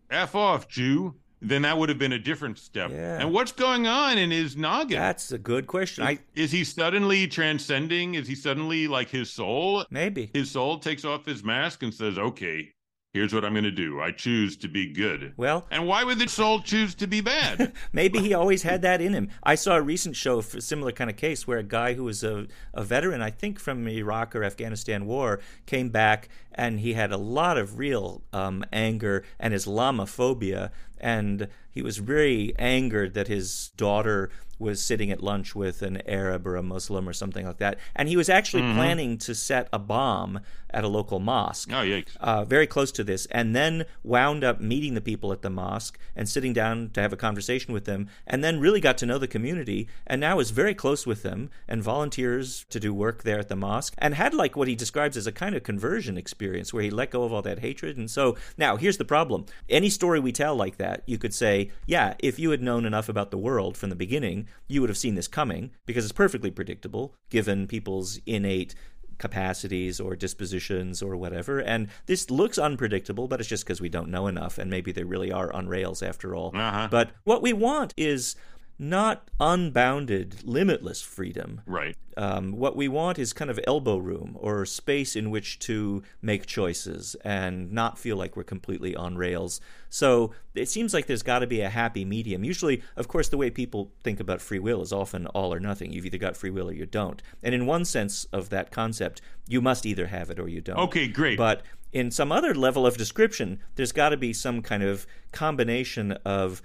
"F 0.09 0.33
off, 0.33 0.67
Jew," 0.67 1.15
then 1.41 1.63
that 1.63 1.77
would 1.77 1.89
have 1.89 1.97
been 1.97 2.13
a 2.13 2.19
different 2.19 2.59
step. 2.59 2.91
Yeah. 2.91 3.19
And 3.19 3.33
what's 3.33 3.51
going 3.51 3.87
on 3.87 4.17
in 4.17 4.31
his 4.31 4.55
noggin? 4.55 4.99
That's 4.99 5.31
a 5.31 5.37
good 5.37 5.67
question. 5.67 6.03
Is, 6.03 6.09
I, 6.09 6.19
is 6.35 6.51
he 6.51 6.63
suddenly 6.63 7.27
transcending? 7.27 8.15
Is 8.15 8.27
he 8.27 8.35
suddenly 8.35 8.87
like 8.87 9.09
his 9.09 9.31
soul? 9.31 9.85
Maybe. 9.89 10.29
His 10.33 10.51
soul 10.51 10.77
takes 10.79 11.03
off 11.03 11.25
his 11.25 11.43
mask 11.43 11.81
and 11.81 11.93
says, 11.93 12.17
okay, 12.17 12.73
here's 13.13 13.33
what 13.33 13.43
I'm 13.43 13.53
going 13.53 13.63
to 13.63 13.71
do. 13.71 13.99
I 14.01 14.11
choose 14.11 14.55
to 14.57 14.67
be 14.67 14.91
good. 14.91 15.33
Well, 15.35 15.65
and 15.69 15.87
why 15.87 16.03
would 16.03 16.19
the 16.19 16.27
soul 16.27 16.61
choose 16.61 16.95
to 16.95 17.07
be 17.07 17.21
bad? 17.21 17.73
Maybe 17.91 18.19
he 18.19 18.33
always 18.33 18.63
had 18.63 18.81
that 18.83 19.01
in 19.01 19.13
him. 19.13 19.29
I 19.43 19.55
saw 19.55 19.75
a 19.75 19.81
recent 19.81 20.15
show 20.15 20.41
for 20.41 20.57
a 20.57 20.61
similar 20.61 20.91
kind 20.91 21.09
of 21.09 21.17
case 21.17 21.47
where 21.47 21.57
a 21.57 21.63
guy 21.63 21.93
who 21.93 22.03
was 22.03 22.23
a, 22.23 22.47
a 22.73 22.83
veteran, 22.83 23.21
I 23.21 23.29
think 23.29 23.59
from 23.59 23.87
Iraq 23.87 24.35
or 24.35 24.43
Afghanistan 24.43 25.05
war, 25.05 25.39
came 25.65 25.89
back 25.89 26.29
and 26.53 26.79
he 26.79 26.93
had 26.93 27.11
a 27.11 27.17
lot 27.17 27.57
of 27.57 27.77
real 27.77 28.23
um, 28.33 28.63
anger 28.71 29.23
and 29.39 29.53
Islamophobia 29.53 30.71
and 31.01 31.47
he 31.69 31.81
was 31.81 31.97
very 31.97 32.53
angered 32.57 33.13
that 33.13 33.27
his 33.27 33.71
daughter 33.75 34.29
was 34.61 34.83
sitting 34.83 35.11
at 35.11 35.21
lunch 35.23 35.55
with 35.55 35.81
an 35.81 36.01
Arab 36.07 36.47
or 36.47 36.55
a 36.55 36.63
Muslim 36.63 37.09
or 37.09 37.13
something 37.13 37.45
like 37.45 37.57
that, 37.57 37.79
and 37.95 38.07
he 38.07 38.15
was 38.15 38.29
actually 38.29 38.61
mm-hmm. 38.61 38.77
planning 38.77 39.17
to 39.17 39.35
set 39.35 39.67
a 39.73 39.79
bomb 39.79 40.39
at 40.69 40.85
a 40.85 40.87
local 40.87 41.19
mosque. 41.19 41.69
Oh, 41.71 41.83
yikes! 41.83 42.15
Uh, 42.21 42.45
very 42.45 42.67
close 42.67 42.91
to 42.93 43.03
this, 43.03 43.25
and 43.31 43.55
then 43.55 43.85
wound 44.03 44.43
up 44.43 44.61
meeting 44.61 44.93
the 44.93 45.01
people 45.01 45.31
at 45.33 45.41
the 45.41 45.49
mosque 45.49 45.97
and 46.15 46.29
sitting 46.29 46.53
down 46.53 46.91
to 46.93 47.01
have 47.01 47.11
a 47.11 47.17
conversation 47.17 47.73
with 47.73 47.85
them, 47.85 48.07
and 48.25 48.43
then 48.43 48.59
really 48.59 48.79
got 48.79 48.97
to 48.99 49.05
know 49.05 49.17
the 49.17 49.27
community, 49.27 49.89
and 50.07 50.21
now 50.21 50.39
is 50.39 50.51
very 50.51 50.75
close 50.75 51.05
with 51.05 51.23
them 51.23 51.49
and 51.67 51.83
volunteers 51.83 52.65
to 52.69 52.79
do 52.79 52.93
work 52.93 53.23
there 53.23 53.39
at 53.39 53.49
the 53.49 53.55
mosque, 53.55 53.95
and 53.97 54.13
had 54.15 54.33
like 54.33 54.55
what 54.55 54.67
he 54.67 54.75
describes 54.75 55.17
as 55.17 55.27
a 55.27 55.31
kind 55.31 55.55
of 55.55 55.63
conversion 55.63 56.17
experience 56.17 56.73
where 56.73 56.83
he 56.83 56.89
let 56.89 57.11
go 57.11 57.23
of 57.23 57.33
all 57.33 57.41
that 57.41 57.59
hatred. 57.59 57.97
And 57.97 58.09
so 58.09 58.37
now 58.57 58.77
here's 58.77 58.97
the 58.97 59.03
problem: 59.03 59.45
any 59.67 59.89
story 59.89 60.19
we 60.19 60.31
tell 60.31 60.55
like 60.55 60.77
that 60.77 60.91
that, 60.91 61.09
you 61.09 61.17
could 61.17 61.33
say, 61.33 61.71
yeah, 61.85 62.13
if 62.19 62.37
you 62.39 62.51
had 62.51 62.61
known 62.61 62.85
enough 62.85 63.07
about 63.07 63.31
the 63.31 63.37
world 63.37 63.77
from 63.77 63.89
the 63.89 63.95
beginning, 63.95 64.47
you 64.67 64.81
would 64.81 64.89
have 64.89 64.97
seen 64.97 65.15
this 65.15 65.27
coming 65.27 65.71
because 65.85 66.03
it's 66.05 66.11
perfectly 66.11 66.51
predictable 66.51 67.15
given 67.29 67.67
people's 67.67 68.19
innate 68.25 68.75
capacities 69.21 69.99
or 69.99 70.15
dispositions 70.15 71.01
or 71.01 71.15
whatever. 71.15 71.59
And 71.59 71.87
this 72.07 72.29
looks 72.29 72.57
unpredictable, 72.57 73.27
but 73.27 73.39
it's 73.39 73.47
just 73.47 73.63
because 73.63 73.79
we 73.79 73.87
don't 73.87 74.09
know 74.09 74.27
enough, 74.27 74.57
and 74.57 74.69
maybe 74.69 74.91
they 74.91 75.03
really 75.03 75.31
are 75.31 75.53
on 75.53 75.67
rails 75.67 76.01
after 76.01 76.35
all. 76.35 76.51
Uh-huh. 76.55 76.87
But 76.89 77.11
what 77.23 77.41
we 77.41 77.53
want 77.53 77.93
is 77.95 78.35
not 78.81 79.29
unbounded, 79.39 80.43
limitless 80.43 81.03
freedom. 81.03 81.61
Right. 81.67 81.95
Um, 82.17 82.53
what 82.53 82.75
we 82.75 82.87
want 82.87 83.19
is 83.19 83.31
kind 83.31 83.51
of 83.51 83.59
elbow 83.67 83.97
room 83.97 84.35
or 84.39 84.65
space 84.65 85.15
in 85.15 85.29
which 85.29 85.59
to 85.59 86.01
make 86.19 86.47
choices 86.47 87.15
and 87.23 87.71
not 87.71 87.99
feel 87.99 88.17
like 88.17 88.35
we're 88.35 88.43
completely 88.43 88.95
on 88.95 89.17
rails. 89.17 89.61
So 89.89 90.31
it 90.55 90.67
seems 90.67 90.95
like 90.95 91.05
there's 91.05 91.21
got 91.21 91.39
to 91.39 91.47
be 91.47 91.61
a 91.61 91.69
happy 91.69 92.03
medium. 92.03 92.43
Usually, 92.43 92.81
of 92.95 93.07
course, 93.07 93.29
the 93.29 93.37
way 93.37 93.51
people 93.51 93.91
think 94.03 94.19
about 94.19 94.41
free 94.41 94.59
will 94.59 94.81
is 94.81 94.91
often 94.91 95.27
all 95.27 95.53
or 95.53 95.59
nothing. 95.59 95.93
You've 95.93 96.07
either 96.07 96.17
got 96.17 96.35
free 96.35 96.49
will 96.49 96.69
or 96.69 96.73
you 96.73 96.87
don't. 96.87 97.21
And 97.43 97.53
in 97.53 97.67
one 97.67 97.85
sense 97.85 98.25
of 98.33 98.49
that 98.49 98.71
concept, 98.71 99.21
you 99.47 99.61
must 99.61 99.85
either 99.85 100.07
have 100.07 100.31
it 100.31 100.39
or 100.39 100.49
you 100.49 100.59
don't. 100.59 100.79
Okay, 100.79 101.07
great. 101.07 101.37
But 101.37 101.61
in 101.93 102.11
some 102.11 102.31
other 102.31 102.53
level 102.55 102.85
of 102.87 102.97
description, 102.97 103.59
there's 103.75 103.91
got 103.91 104.09
to 104.09 104.17
be 104.17 104.33
some 104.33 104.61
kind 104.61 104.83
of 104.83 105.05
combination 105.31 106.13
of, 106.25 106.61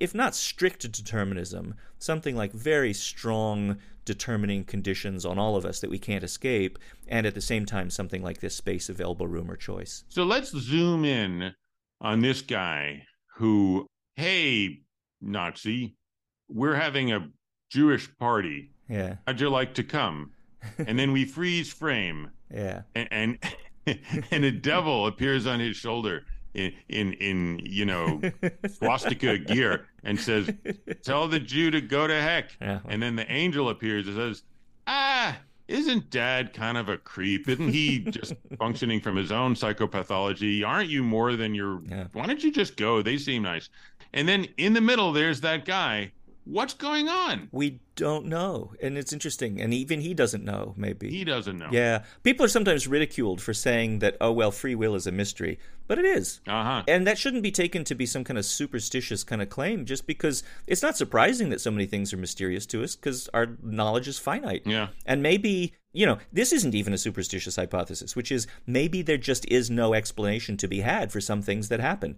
if 0.00 0.14
not 0.14 0.34
strict 0.34 0.90
determinism, 0.90 1.74
something 1.98 2.36
like 2.36 2.52
very 2.52 2.92
strong 2.92 3.76
determining 4.04 4.64
conditions 4.64 5.24
on 5.24 5.38
all 5.38 5.56
of 5.56 5.64
us 5.64 5.80
that 5.80 5.90
we 5.90 5.98
can't 5.98 6.24
escape, 6.24 6.78
and 7.06 7.26
at 7.26 7.34
the 7.34 7.40
same 7.40 7.66
time, 7.66 7.90
something 7.90 8.22
like 8.22 8.40
this 8.40 8.56
space 8.56 8.88
of 8.88 9.00
elbow 9.00 9.24
room 9.24 9.50
or 9.50 9.56
choice. 9.56 10.04
So 10.08 10.24
let's 10.24 10.50
zoom 10.50 11.04
in 11.04 11.54
on 12.00 12.20
this 12.20 12.42
guy 12.42 13.04
who, 13.36 13.86
hey, 14.16 14.80
Nazi, 15.20 15.96
we're 16.48 16.74
having 16.74 17.12
a 17.12 17.28
Jewish 17.70 18.08
party. 18.18 18.70
Yeah. 18.88 19.16
How'd 19.26 19.40
you 19.40 19.50
like 19.50 19.74
to 19.74 19.84
come? 19.84 20.32
and 20.78 20.98
then 20.98 21.12
we 21.12 21.24
freeze 21.24 21.72
frame. 21.72 22.30
Yeah. 22.52 22.82
And, 22.94 23.08
and 23.10 23.38
and 24.30 24.44
a 24.44 24.52
devil 24.52 25.06
appears 25.06 25.46
on 25.46 25.60
his 25.60 25.76
shoulder 25.76 26.24
in 26.54 26.72
in 26.88 27.12
in 27.14 27.60
you 27.64 27.84
know 27.84 28.20
swastika 28.68 29.38
gear 29.38 29.86
and 30.04 30.18
says, 30.18 30.50
"Tell 31.02 31.28
the 31.28 31.40
Jew 31.40 31.70
to 31.70 31.80
go 31.80 32.06
to 32.06 32.14
heck." 32.14 32.56
Yeah. 32.60 32.80
And 32.88 33.02
then 33.02 33.16
the 33.16 33.30
angel 33.30 33.68
appears 33.70 34.06
and 34.06 34.16
says, 34.16 34.42
"Ah." 34.86 35.38
Isn't 35.68 36.10
dad 36.10 36.52
kind 36.52 36.76
of 36.76 36.90
a 36.90 36.98
creep? 36.98 37.48
Isn't 37.48 37.70
he 37.70 38.00
just 38.00 38.34
functioning 38.58 39.00
from 39.00 39.16
his 39.16 39.32
own 39.32 39.54
psychopathology? 39.54 40.66
Aren't 40.66 40.90
you 40.90 41.02
more 41.02 41.34
than 41.34 41.54
your. 41.54 41.80
Yeah. 41.88 42.08
Why 42.12 42.26
don't 42.26 42.42
you 42.42 42.52
just 42.52 42.76
go? 42.76 43.00
They 43.00 43.16
seem 43.16 43.42
nice. 43.42 43.70
And 44.12 44.28
then 44.28 44.48
in 44.58 44.74
the 44.74 44.82
middle, 44.82 45.12
there's 45.12 45.40
that 45.42 45.64
guy. 45.64 46.12
What's 46.44 46.74
going 46.74 47.08
on? 47.08 47.48
We 47.52 47.80
don't 47.94 48.26
know. 48.26 48.72
And 48.82 48.98
it's 48.98 49.12
interesting. 49.12 49.60
And 49.60 49.72
even 49.72 50.00
he 50.00 50.12
doesn't 50.12 50.44
know, 50.44 50.74
maybe. 50.76 51.08
He 51.08 51.24
doesn't 51.24 51.58
know. 51.58 51.68
Yeah. 51.70 52.02
People 52.24 52.44
are 52.44 52.48
sometimes 52.48 52.88
ridiculed 52.88 53.40
for 53.40 53.54
saying 53.54 54.00
that, 54.00 54.16
oh, 54.20 54.32
well, 54.32 54.50
free 54.50 54.74
will 54.74 54.96
is 54.96 55.06
a 55.06 55.12
mystery. 55.12 55.58
But 55.86 55.98
it 55.98 56.04
is. 56.04 56.40
Uh 56.46 56.64
huh. 56.64 56.82
And 56.88 57.06
that 57.06 57.18
shouldn't 57.18 57.42
be 57.42 57.52
taken 57.52 57.84
to 57.84 57.94
be 57.94 58.06
some 58.06 58.24
kind 58.24 58.38
of 58.38 58.44
superstitious 58.44 59.22
kind 59.24 59.42
of 59.42 59.50
claim, 59.50 59.84
just 59.84 60.06
because 60.06 60.42
it's 60.66 60.82
not 60.82 60.96
surprising 60.96 61.50
that 61.50 61.60
so 61.60 61.70
many 61.70 61.86
things 61.86 62.12
are 62.12 62.16
mysterious 62.16 62.66
to 62.66 62.82
us 62.82 62.96
because 62.96 63.28
our 63.34 63.56
knowledge 63.62 64.08
is 64.08 64.18
finite. 64.18 64.62
Yeah. 64.64 64.88
And 65.06 65.22
maybe, 65.22 65.74
you 65.92 66.06
know, 66.06 66.18
this 66.32 66.52
isn't 66.52 66.74
even 66.74 66.92
a 66.92 66.98
superstitious 66.98 67.56
hypothesis, 67.56 68.16
which 68.16 68.32
is 68.32 68.46
maybe 68.66 69.02
there 69.02 69.18
just 69.18 69.46
is 69.48 69.70
no 69.70 69.94
explanation 69.94 70.56
to 70.56 70.66
be 70.66 70.80
had 70.80 71.12
for 71.12 71.20
some 71.20 71.42
things 71.42 71.68
that 71.68 71.80
happen. 71.80 72.16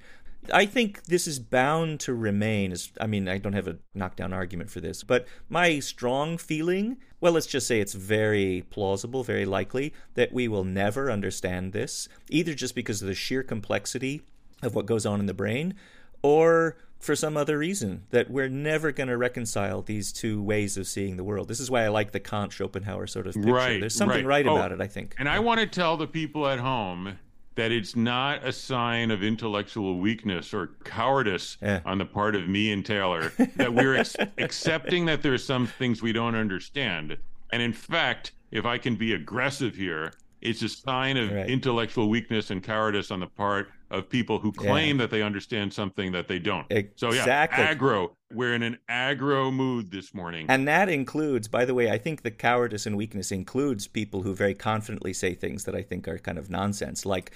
I 0.53 0.67
think 0.67 1.05
this 1.05 1.27
is 1.27 1.39
bound 1.39 2.01
to 2.01 2.15
remain 2.15 2.73
as 2.73 2.91
I 3.01 3.07
mean, 3.07 3.29
I 3.29 3.39
don't 3.39 3.53
have 3.53 3.69
a 3.69 3.79
knockdown 3.95 4.33
argument 4.33 4.71
for 4.71 4.81
this, 4.81 5.03
but 5.03 5.27
my 5.49 5.79
strong 5.81 6.39
feeling, 6.39 6.99
well, 7.21 7.33
let's 7.33 7.47
just 7.47 7.67
say 7.67 7.81
it's 7.81 7.95
very 7.95 8.65
plausible, 8.71 9.25
very 9.25 9.47
likely 9.47 9.93
that 10.15 10.33
we 10.33 10.49
will 10.49 10.65
never 10.65 11.11
understand 11.11 11.73
this, 11.73 12.09
either 12.29 12.55
just 12.55 12.75
because 12.75 13.01
of 13.03 13.09
the 13.09 13.15
sheer 13.15 13.43
complexity 13.43 14.23
of 14.63 14.75
what 14.75 14.87
goes 14.87 15.07
on 15.07 15.21
in 15.21 15.27
the 15.27 15.35
brain 15.35 15.75
or 16.23 16.77
for 16.99 17.15
some 17.15 17.37
other 17.37 17.59
reason 17.59 18.03
that 18.11 18.31
we're 18.31 18.49
never 18.49 18.91
going 18.91 19.09
to 19.09 19.17
reconcile 19.17 19.83
these 19.83 20.11
two 20.11 20.43
ways 20.43 20.79
of 20.79 20.87
seeing 20.87 21.19
the 21.19 21.25
world. 21.25 21.49
This 21.49 21.61
is 21.61 21.71
why 21.71 21.85
I 21.85 21.89
like 21.89 22.13
the 22.13 22.21
Kant 22.21 22.51
Schopenhauer 22.51 23.07
sort 23.07 23.27
of 23.27 23.35
picture. 23.35 23.53
Right, 23.53 23.79
There's 23.79 23.95
something 23.95 24.25
right. 24.25 24.45
right, 24.45 24.47
Oh, 24.47 24.57
about 24.57 24.73
it, 24.73 24.81
I 24.81 24.87
think. 24.87 25.15
And 25.19 25.29
I 25.29 25.39
want 25.41 25.61
to 25.61 25.67
tell 25.67 25.99
the 25.99 26.07
people 26.07 26.49
at 26.49 26.59
home 26.59 27.19
that 27.57 27.71
it's 27.71 27.95
not 27.95 28.45
a 28.45 28.53
sign 28.53 29.11
of 29.11 29.23
intellectual 29.23 29.99
weakness 29.99 30.53
or 30.53 30.71
cowardice 30.85 31.57
Yeah. 31.63 31.81
on 31.85 31.99
the 31.99 32.05
part 32.05 32.35
of 32.35 32.49
me 32.49 32.73
and 32.73 32.85
Taylor 32.85 33.29
that 33.57 33.73
we're 33.73 33.95
ex- 33.97 34.17
accepting 34.39 35.07
that 35.07 35.23
there's 35.23 35.45
some 35.45 35.67
things 35.67 36.03
we 36.03 36.13
don't 36.13 36.35
understand. 36.35 37.17
And 37.53 37.63
in 37.63 37.73
fact, 37.73 38.33
if 38.51 38.65
I 38.65 38.79
can 38.79 38.97
be 38.97 39.13
aggressive 39.13 39.77
here, 39.77 40.13
it's 40.45 40.63
a 40.63 40.69
sign 40.69 41.17
of 41.17 41.33
Right. 41.33 41.49
intellectual 41.49 42.09
weakness 42.09 42.51
and 42.51 42.63
cowardice 42.63 43.11
on 43.11 43.21
the 43.21 43.27
part 43.27 43.69
of 43.91 44.09
people 44.09 44.39
who 44.39 44.53
claim 44.53 44.97
that 44.99 45.11
they 45.11 45.23
understand 45.23 45.73
something 45.73 46.13
that 46.13 46.29
they 46.29 46.39
don't. 46.39 46.67
So 46.97 47.13
yeah, 47.13 47.47
aggro. 47.47 48.11
We're 48.33 48.55
in 48.55 48.63
an 48.63 48.79
aggro 48.91 49.53
mood 49.53 49.91
this 49.91 50.13
morning. 50.13 50.47
And 50.49 50.67
that 50.67 50.89
includes, 50.89 51.47
by 51.49 51.65
the 51.65 51.75
way, 51.75 51.91
I 51.91 51.99
think 51.99 52.23
the 52.23 52.31
cowardice 52.31 52.87
and 52.87 52.97
weakness 52.97 53.31
includes 53.31 53.87
people 53.87 54.23
who 54.23 54.35
very 54.35 54.55
confidently 54.55 55.13
say 55.13 55.35
things 55.35 55.65
that 55.65 55.75
I 55.75 55.83
think 55.83 56.09
are 56.09 56.19
kind 56.19 56.39
of 56.39 56.51
nonsense, 56.51 57.07
like, 57.07 57.31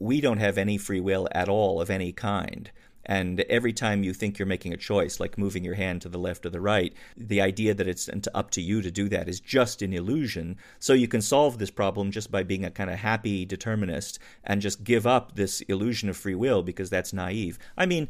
we 0.00 0.20
don't 0.20 0.38
have 0.38 0.58
any 0.58 0.76
free 0.76 1.00
will 1.00 1.28
at 1.32 1.48
all 1.48 1.80
of 1.80 1.88
any 1.90 2.12
kind. 2.12 2.70
And 3.06 3.40
every 3.42 3.72
time 3.72 4.02
you 4.02 4.14
think 4.14 4.38
you're 4.38 4.46
making 4.46 4.72
a 4.72 4.78
choice, 4.78 5.20
like 5.20 5.38
moving 5.38 5.64
your 5.64 5.74
hand 5.74 6.02
to 6.02 6.08
the 6.08 6.18
left 6.18 6.46
or 6.46 6.50
the 6.50 6.60
right, 6.60 6.92
the 7.16 7.40
idea 7.40 7.74
that 7.74 7.88
it's 7.88 8.08
up 8.34 8.50
to 8.52 8.60
you 8.60 8.82
to 8.82 8.90
do 8.90 9.08
that 9.10 9.28
is 9.28 9.40
just 9.40 9.82
an 9.82 9.92
illusion. 9.92 10.56
So 10.78 10.92
you 10.92 11.08
can 11.08 11.20
solve 11.20 11.58
this 11.58 11.70
problem 11.70 12.10
just 12.10 12.30
by 12.30 12.42
being 12.42 12.64
a 12.64 12.70
kind 12.70 12.90
of 12.90 12.98
happy 12.98 13.44
determinist 13.44 14.18
and 14.44 14.60
just 14.60 14.84
give 14.84 15.06
up 15.06 15.36
this 15.36 15.60
illusion 15.62 16.08
of 16.08 16.16
free 16.16 16.34
will 16.34 16.62
because 16.62 16.90
that's 16.90 17.12
naive. 17.12 17.58
I 17.76 17.86
mean, 17.86 18.08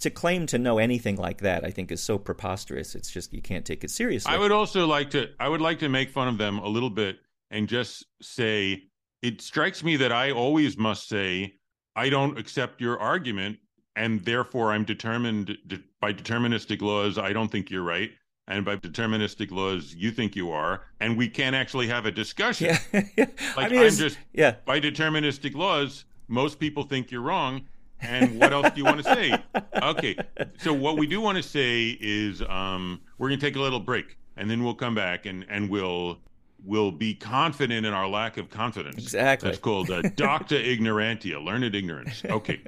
to 0.00 0.10
claim 0.10 0.46
to 0.46 0.58
know 0.58 0.78
anything 0.78 1.16
like 1.16 1.38
that, 1.38 1.64
I 1.64 1.70
think, 1.70 1.92
is 1.92 2.02
so 2.02 2.18
preposterous. 2.18 2.94
It's 2.94 3.10
just 3.10 3.32
you 3.32 3.42
can't 3.42 3.64
take 3.64 3.84
it 3.84 3.90
seriously. 3.90 4.32
I 4.32 4.38
would 4.38 4.52
also 4.52 4.86
like 4.86 5.10
to 5.10 5.28
I 5.38 5.48
would 5.48 5.60
like 5.60 5.78
to 5.80 5.88
make 5.88 6.10
fun 6.10 6.28
of 6.28 6.38
them 6.38 6.58
a 6.58 6.68
little 6.68 6.90
bit 6.90 7.18
and 7.50 7.68
just 7.68 8.04
say 8.20 8.84
it 9.22 9.40
strikes 9.40 9.84
me 9.84 9.96
that 9.96 10.12
I 10.12 10.32
always 10.32 10.76
must 10.76 11.08
say 11.08 11.54
I 11.94 12.08
don't 12.08 12.38
accept 12.38 12.80
your 12.80 12.98
argument 12.98 13.58
and 13.96 14.24
therefore 14.24 14.72
I'm 14.72 14.84
determined 14.84 15.58
de- 15.66 15.82
by 16.00 16.12
deterministic 16.12 16.82
laws 16.82 17.18
I 17.18 17.32
don't 17.32 17.48
think 17.48 17.70
you're 17.70 17.82
right 17.82 18.10
and 18.48 18.64
by 18.64 18.76
deterministic 18.76 19.50
laws 19.50 19.94
you 19.94 20.10
think 20.10 20.34
you 20.36 20.50
are 20.50 20.82
and 21.00 21.16
we 21.16 21.28
can't 21.28 21.54
actually 21.54 21.88
have 21.88 22.06
a 22.06 22.10
discussion. 22.10 22.76
Yeah, 22.92 23.00
Like 23.56 23.66
I 23.66 23.68
mean, 23.68 23.82
I'm 23.84 23.94
just 23.94 24.18
yeah. 24.32 24.56
by 24.64 24.80
deterministic 24.80 25.54
laws 25.54 26.04
most 26.28 26.58
people 26.58 26.84
think 26.84 27.10
you're 27.10 27.22
wrong 27.22 27.62
and 28.00 28.38
what 28.40 28.52
else 28.52 28.70
do 28.70 28.78
you 28.78 28.84
want 28.84 28.98
to 28.98 29.04
say? 29.04 29.38
Okay. 29.82 30.16
So 30.58 30.72
what 30.72 30.96
we 30.96 31.08
do 31.08 31.20
want 31.20 31.38
to 31.38 31.42
say 31.42 31.98
is 32.00 32.40
um, 32.42 33.00
we're 33.18 33.28
going 33.28 33.40
to 33.40 33.44
take 33.44 33.56
a 33.56 33.60
little 33.60 33.80
break 33.80 34.16
and 34.36 34.48
then 34.48 34.62
we'll 34.62 34.74
come 34.76 34.94
back 34.94 35.26
and 35.26 35.44
and 35.48 35.68
we'll 35.68 36.20
we'll 36.64 36.92
be 36.92 37.14
confident 37.14 37.84
in 37.84 37.92
our 37.92 38.08
lack 38.08 38.36
of 38.36 38.48
confidence. 38.50 38.96
Exactly. 38.98 39.48
That's 39.48 39.60
called 39.60 39.90
uh, 39.90 40.02
docta 40.16 40.64
ignorantia, 40.64 41.42
learned 41.44 41.74
ignorance. 41.74 42.22
Okay. 42.24 42.60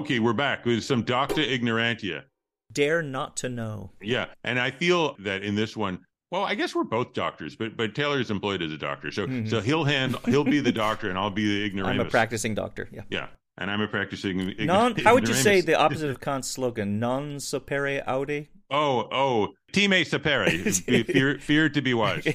Okay, 0.00 0.18
we're 0.18 0.32
back 0.32 0.64
with 0.64 0.82
some 0.82 1.04
docta 1.04 1.46
ignorantia. 1.46 2.22
Dare 2.72 3.02
not 3.02 3.36
to 3.38 3.50
know. 3.50 3.90
Yeah, 4.00 4.26
and 4.44 4.58
I 4.58 4.70
feel 4.70 5.14
that 5.18 5.42
in 5.42 5.54
this 5.56 5.76
one, 5.76 5.98
well, 6.30 6.42
I 6.42 6.54
guess 6.54 6.74
we're 6.74 6.84
both 6.84 7.12
doctors, 7.12 7.54
but 7.54 7.76
but 7.76 7.94
Taylor's 7.94 8.30
employed 8.30 8.62
as 8.62 8.72
a 8.72 8.78
doctor, 8.78 9.10
so 9.10 9.26
so 9.44 9.60
he'll 9.60 9.84
hand 9.84 10.16
he'll 10.24 10.42
be 10.44 10.60
the 10.60 10.72
doctor 10.72 11.10
and 11.10 11.18
I'll 11.18 11.30
be 11.30 11.46
the 11.46 11.64
ignoramus. 11.66 11.90
Mm-hmm. 11.92 12.00
I'm 12.00 12.06
a 12.06 12.10
practicing 12.10 12.54
doctor. 12.54 12.88
Yeah. 12.90 13.02
Yeah, 13.10 13.26
and 13.58 13.70
I'm 13.70 13.82
a 13.82 13.88
practicing. 13.88 14.38
ign- 14.38 14.64
Non. 14.64 14.94
How 14.96 15.12
would 15.12 15.28
you 15.28 15.34
say 15.34 15.60
the 15.60 15.74
opposite 15.78 16.08
of 16.08 16.18
Kant's 16.20 16.48
slogan? 16.48 16.98
Non 16.98 17.36
sapere 17.36 18.02
aude. 18.08 18.48
Oh, 18.70 19.06
oh, 19.12 19.48
time 19.72 19.90
sapere, 20.04 20.46
Be- 20.86 21.02
fear, 21.02 21.38
fear 21.40 21.68
to 21.68 21.82
be 21.82 21.92
wise. 21.92 22.26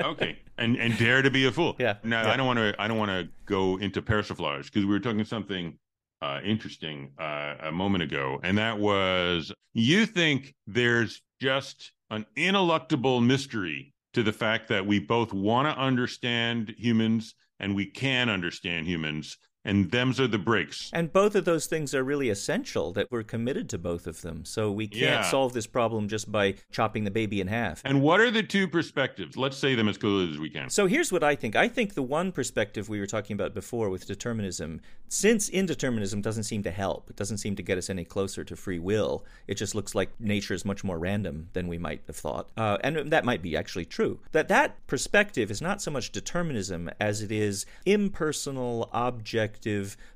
Okay, 0.00 0.38
and 0.58 0.76
and 0.76 0.98
dare 0.98 1.22
to 1.22 1.30
be 1.30 1.46
a 1.46 1.52
fool. 1.52 1.76
Yeah, 1.78 1.94
Now 2.04 2.22
yeah. 2.24 2.32
I 2.32 2.36
don't 2.36 2.46
want 2.46 2.58
to. 2.58 2.74
I 2.78 2.88
don't 2.88 2.98
want 2.98 3.10
to 3.12 3.28
go 3.46 3.78
into 3.78 4.02
persiflage 4.02 4.64
because 4.64 4.84
we 4.84 4.90
were 4.92 5.00
talking 5.00 5.24
something 5.24 5.78
uh, 6.22 6.40
interesting 6.44 7.10
uh, 7.18 7.54
a 7.60 7.72
moment 7.72 8.04
ago, 8.04 8.40
and 8.42 8.56
that 8.56 8.78
was 8.78 9.52
you 9.74 10.06
think 10.06 10.54
there's 10.66 11.20
just 11.40 11.92
an 12.10 12.24
ineluctable 12.36 13.20
mystery 13.20 13.92
to 14.14 14.22
the 14.22 14.32
fact 14.32 14.68
that 14.68 14.86
we 14.86 15.00
both 15.00 15.32
want 15.32 15.66
to 15.66 15.82
understand 15.82 16.74
humans 16.78 17.34
and 17.58 17.74
we 17.74 17.86
can 17.86 18.28
understand 18.28 18.86
humans, 18.86 19.36
and 19.64 19.90
them's 19.90 20.18
are 20.18 20.26
the 20.26 20.38
breaks. 20.38 20.90
And 20.92 21.12
both 21.12 21.34
of 21.34 21.44
those 21.44 21.66
things 21.66 21.94
are 21.94 22.02
really 22.02 22.28
essential 22.30 22.92
that 22.94 23.10
we're 23.10 23.22
committed 23.22 23.68
to 23.70 23.78
both 23.78 24.06
of 24.06 24.22
them. 24.22 24.44
So 24.44 24.72
we 24.72 24.88
can't 24.88 25.02
Yeah. 25.02 25.22
solve 25.30 25.52
this 25.52 25.66
problem 25.66 26.08
just 26.08 26.30
by 26.32 26.54
chopping 26.72 27.04
the 27.04 27.10
baby 27.10 27.40
in 27.40 27.46
half. 27.46 27.80
And 27.84 28.02
what 28.02 28.20
are 28.20 28.30
the 28.30 28.42
two 28.42 28.66
perspectives? 28.66 29.36
Let's 29.36 29.56
say 29.56 29.74
them 29.74 29.88
as 29.88 29.98
clearly 29.98 30.32
as 30.32 30.38
we 30.38 30.50
can. 30.50 30.68
So 30.70 30.86
here's 30.86 31.12
what 31.12 31.22
I 31.22 31.34
think. 31.36 31.54
I 31.54 31.68
think 31.68 31.94
the 31.94 32.02
one 32.02 32.32
perspective 32.32 32.88
we 32.88 32.98
were 32.98 33.06
talking 33.06 33.34
about 33.34 33.54
before 33.54 33.88
with 33.90 34.06
determinism, 34.06 34.80
since 35.08 35.48
indeterminism 35.50 36.22
doesn't 36.22 36.44
seem 36.44 36.62
to 36.64 36.70
help, 36.70 37.08
it 37.10 37.16
doesn't 37.16 37.38
seem 37.38 37.54
to 37.56 37.62
get 37.62 37.78
us 37.78 37.88
any 37.90 38.04
closer 38.04 38.44
to 38.44 38.56
free 38.56 38.78
will. 38.78 39.24
It 39.46 39.54
just 39.56 39.74
looks 39.74 39.94
like 39.94 40.18
nature 40.18 40.54
is 40.54 40.64
much 40.64 40.82
more 40.82 40.98
random 40.98 41.48
than 41.52 41.68
we 41.68 41.78
might 41.78 42.02
have 42.06 42.16
thought, 42.16 42.50
uh, 42.56 42.78
and 42.82 43.10
that 43.12 43.24
might 43.24 43.42
be 43.42 43.56
actually 43.56 43.84
true. 43.84 44.18
That 44.32 44.48
that 44.48 44.84
perspective 44.86 45.50
is 45.50 45.60
not 45.62 45.82
so 45.82 45.90
much 45.90 46.10
determinism 46.12 46.90
as 46.98 47.20
it 47.22 47.30
is 47.30 47.66
impersonal, 47.84 48.88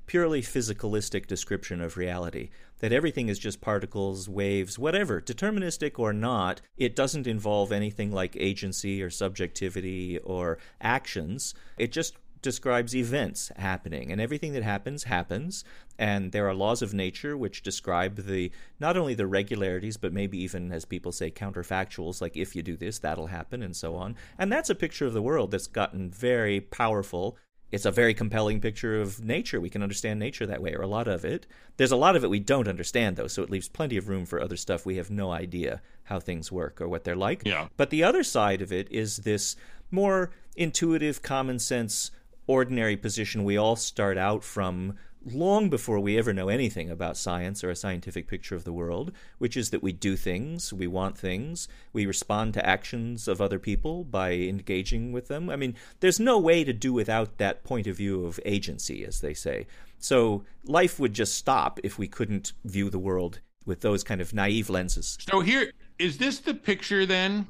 purely 0.06 0.42
physicalistic 0.42 1.26
description 1.26 1.80
of 1.80 1.96
reality 1.96 2.50
that 2.78 2.92
everything 2.92 3.28
is 3.28 3.38
just 3.38 3.60
particles, 3.60 4.28
waves, 4.28 4.78
whatever, 4.78 5.20
deterministic 5.20 5.98
or 5.98 6.12
not, 6.12 6.60
it 6.76 6.94
doesn't 6.94 7.26
involve 7.26 7.72
anything 7.72 8.12
like 8.12 8.36
agency 8.36 9.02
or 9.02 9.10
subjectivity 9.10 10.18
or 10.18 10.58
actions. 10.80 11.54
It 11.78 11.90
just 11.90 12.16
describes 12.42 12.94
events 12.94 13.50
happening 13.56 14.12
and 14.12 14.20
everything 14.20 14.52
that 14.52 14.62
happens 14.62 15.04
happens 15.04 15.64
and 15.98 16.30
there 16.30 16.46
are 16.46 16.54
laws 16.54 16.82
of 16.82 16.94
nature 16.94 17.36
which 17.36 17.62
describe 17.62 18.16
the 18.26 18.52
not 18.78 18.96
only 18.96 19.14
the 19.14 19.26
regularities 19.26 19.96
but 19.96 20.12
maybe 20.12 20.38
even 20.38 20.70
as 20.70 20.84
people 20.84 21.10
say 21.10 21.28
counterfactuals 21.28 22.20
like 22.20 22.36
if 22.36 22.54
you 22.54 22.62
do 22.62 22.76
this 22.76 22.98
that'll 22.98 23.26
happen 23.26 23.62
and 23.62 23.74
so 23.74 23.96
on 23.96 24.14
and 24.38 24.52
that's 24.52 24.70
a 24.70 24.76
picture 24.76 25.06
of 25.06 25.12
the 25.12 25.22
world 25.22 25.50
that's 25.50 25.66
gotten 25.66 26.08
very 26.10 26.60
powerful 26.60 27.36
it's 27.72 27.84
a 27.84 27.90
very 27.90 28.14
compelling 28.14 28.60
picture 28.60 29.00
of 29.00 29.22
nature. 29.24 29.60
We 29.60 29.70
can 29.70 29.82
understand 29.82 30.20
nature 30.20 30.46
that 30.46 30.62
way, 30.62 30.74
or 30.74 30.82
a 30.82 30.86
lot 30.86 31.08
of 31.08 31.24
it. 31.24 31.46
There's 31.76 31.92
a 31.92 31.96
lot 31.96 32.16
of 32.16 32.22
it 32.22 32.30
we 32.30 32.38
don't 32.38 32.68
understand, 32.68 33.16
though, 33.16 33.26
so 33.26 33.42
it 33.42 33.50
leaves 33.50 33.68
plenty 33.68 33.96
of 33.96 34.08
room 34.08 34.24
for 34.24 34.40
other 34.40 34.56
stuff. 34.56 34.86
We 34.86 34.96
have 34.96 35.10
no 35.10 35.32
idea 35.32 35.82
how 36.04 36.20
things 36.20 36.52
work 36.52 36.80
or 36.80 36.88
what 36.88 37.04
they're 37.04 37.16
like. 37.16 37.42
Yeah. 37.44 37.68
But 37.76 37.90
the 37.90 38.04
other 38.04 38.22
side 38.22 38.62
of 38.62 38.72
it 38.72 38.90
is 38.90 39.18
this 39.18 39.56
more 39.90 40.30
intuitive, 40.56 41.22
common 41.22 41.58
sense, 41.58 42.12
ordinary 42.46 42.96
position 42.96 43.44
we 43.44 43.56
all 43.56 43.76
start 43.76 44.16
out 44.16 44.44
from 44.44 44.94
long 45.26 45.68
before 45.68 45.98
we 45.98 46.16
ever 46.18 46.32
know 46.32 46.48
anything 46.48 46.90
about 46.90 47.16
science 47.16 47.64
or 47.64 47.70
a 47.70 47.76
scientific 47.76 48.28
picture 48.28 48.54
of 48.54 48.64
the 48.64 48.72
world, 48.72 49.12
which 49.38 49.56
is 49.56 49.70
that 49.70 49.82
we 49.82 49.92
do 49.92 50.16
things, 50.16 50.72
we 50.72 50.86
want 50.86 51.18
things, 51.18 51.68
we 51.92 52.06
respond 52.06 52.54
to 52.54 52.66
actions 52.66 53.26
of 53.26 53.40
other 53.40 53.58
people 53.58 54.04
by 54.04 54.32
engaging 54.32 55.12
with 55.12 55.28
them. 55.28 55.50
I 55.50 55.56
mean, 55.56 55.74
there's 56.00 56.20
no 56.20 56.38
way 56.38 56.64
to 56.64 56.72
do 56.72 56.92
without 56.92 57.38
that 57.38 57.64
point 57.64 57.86
of 57.86 57.96
view 57.96 58.24
of 58.24 58.38
agency, 58.44 59.04
as 59.04 59.20
they 59.20 59.34
say. 59.34 59.66
So 59.98 60.44
life 60.64 61.00
would 61.00 61.14
just 61.14 61.34
stop 61.34 61.80
if 61.82 61.98
we 61.98 62.06
couldn't 62.06 62.52
view 62.64 62.90
the 62.90 62.98
world 62.98 63.40
with 63.64 63.80
those 63.80 64.04
kind 64.04 64.20
of 64.20 64.32
naive 64.32 64.70
lenses. 64.70 65.18
So 65.28 65.40
here 65.40 65.72
is 65.98 66.18
this 66.18 66.38
the 66.38 66.54
picture 66.54 67.04
then? 67.04 67.48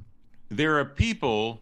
There 0.48 0.78
are 0.78 0.84
people 0.84 1.60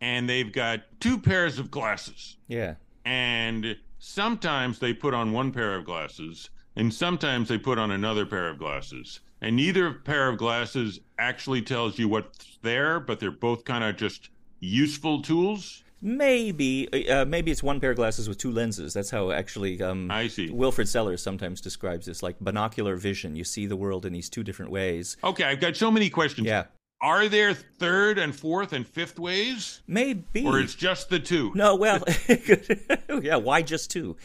and 0.00 0.28
they've 0.28 0.52
got 0.52 0.82
two 1.00 1.18
pairs 1.18 1.58
of 1.58 1.70
glasses. 1.70 2.36
Yeah. 2.48 2.74
And 3.06 3.76
sometimes 4.04 4.78
they 4.78 4.92
put 4.92 5.14
on 5.14 5.32
one 5.32 5.50
pair 5.50 5.74
of 5.74 5.84
glasses 5.84 6.50
and 6.76 6.92
sometimes 6.92 7.48
they 7.48 7.56
put 7.56 7.78
on 7.78 7.90
another 7.90 8.26
pair 8.26 8.50
of 8.50 8.58
glasses. 8.58 9.20
And 9.40 9.56
neither 9.56 9.92
pair 9.92 10.28
of 10.28 10.36
glasses 10.36 11.00
actually 11.18 11.62
tells 11.62 11.98
you 11.98 12.08
what's 12.08 12.58
there, 12.62 13.00
but 13.00 13.18
they're 13.18 13.30
both 13.30 13.64
kind 13.64 13.82
of 13.82 13.96
just 13.96 14.28
useful 14.60 15.22
tools. 15.22 15.82
Maybe, 16.02 17.08
uh, 17.08 17.24
maybe 17.24 17.50
it's 17.50 17.62
one 17.62 17.80
pair 17.80 17.92
of 17.92 17.96
glasses 17.96 18.28
with 18.28 18.36
two 18.36 18.52
lenses. 18.52 18.92
That's 18.92 19.10
how 19.10 19.30
actually 19.30 19.80
um, 19.80 20.10
I 20.10 20.28
see. 20.28 20.50
Wilfrid 20.50 20.88
Sellars 20.88 21.22
sometimes 21.22 21.62
describes 21.62 22.04
this, 22.04 22.22
like 22.22 22.38
binocular 22.40 22.96
vision. 22.96 23.36
You 23.36 23.44
see 23.44 23.66
the 23.66 23.76
world 23.76 24.04
in 24.04 24.12
these 24.12 24.28
two 24.28 24.44
different 24.44 24.70
ways. 24.70 25.16
Okay, 25.24 25.44
I've 25.44 25.60
got 25.60 25.76
so 25.76 25.90
many 25.90 26.10
questions. 26.10 26.46
Yeah, 26.46 26.64
Are 27.04 27.28
there 27.28 27.52
third 27.52 28.16
and 28.16 28.34
fourth 28.34 28.72
and 28.72 28.88
fifth 28.88 29.18
ways? 29.18 29.82
maybe. 29.86 30.46
Or 30.46 30.58
it's 30.58 30.74
just 30.74 31.10
the 31.10 31.18
two? 31.18 31.52
No, 31.54 31.74
well, 31.76 32.02
yeah. 33.22 33.36
Why 33.36 33.60
just 33.60 33.90
two? 33.90 34.16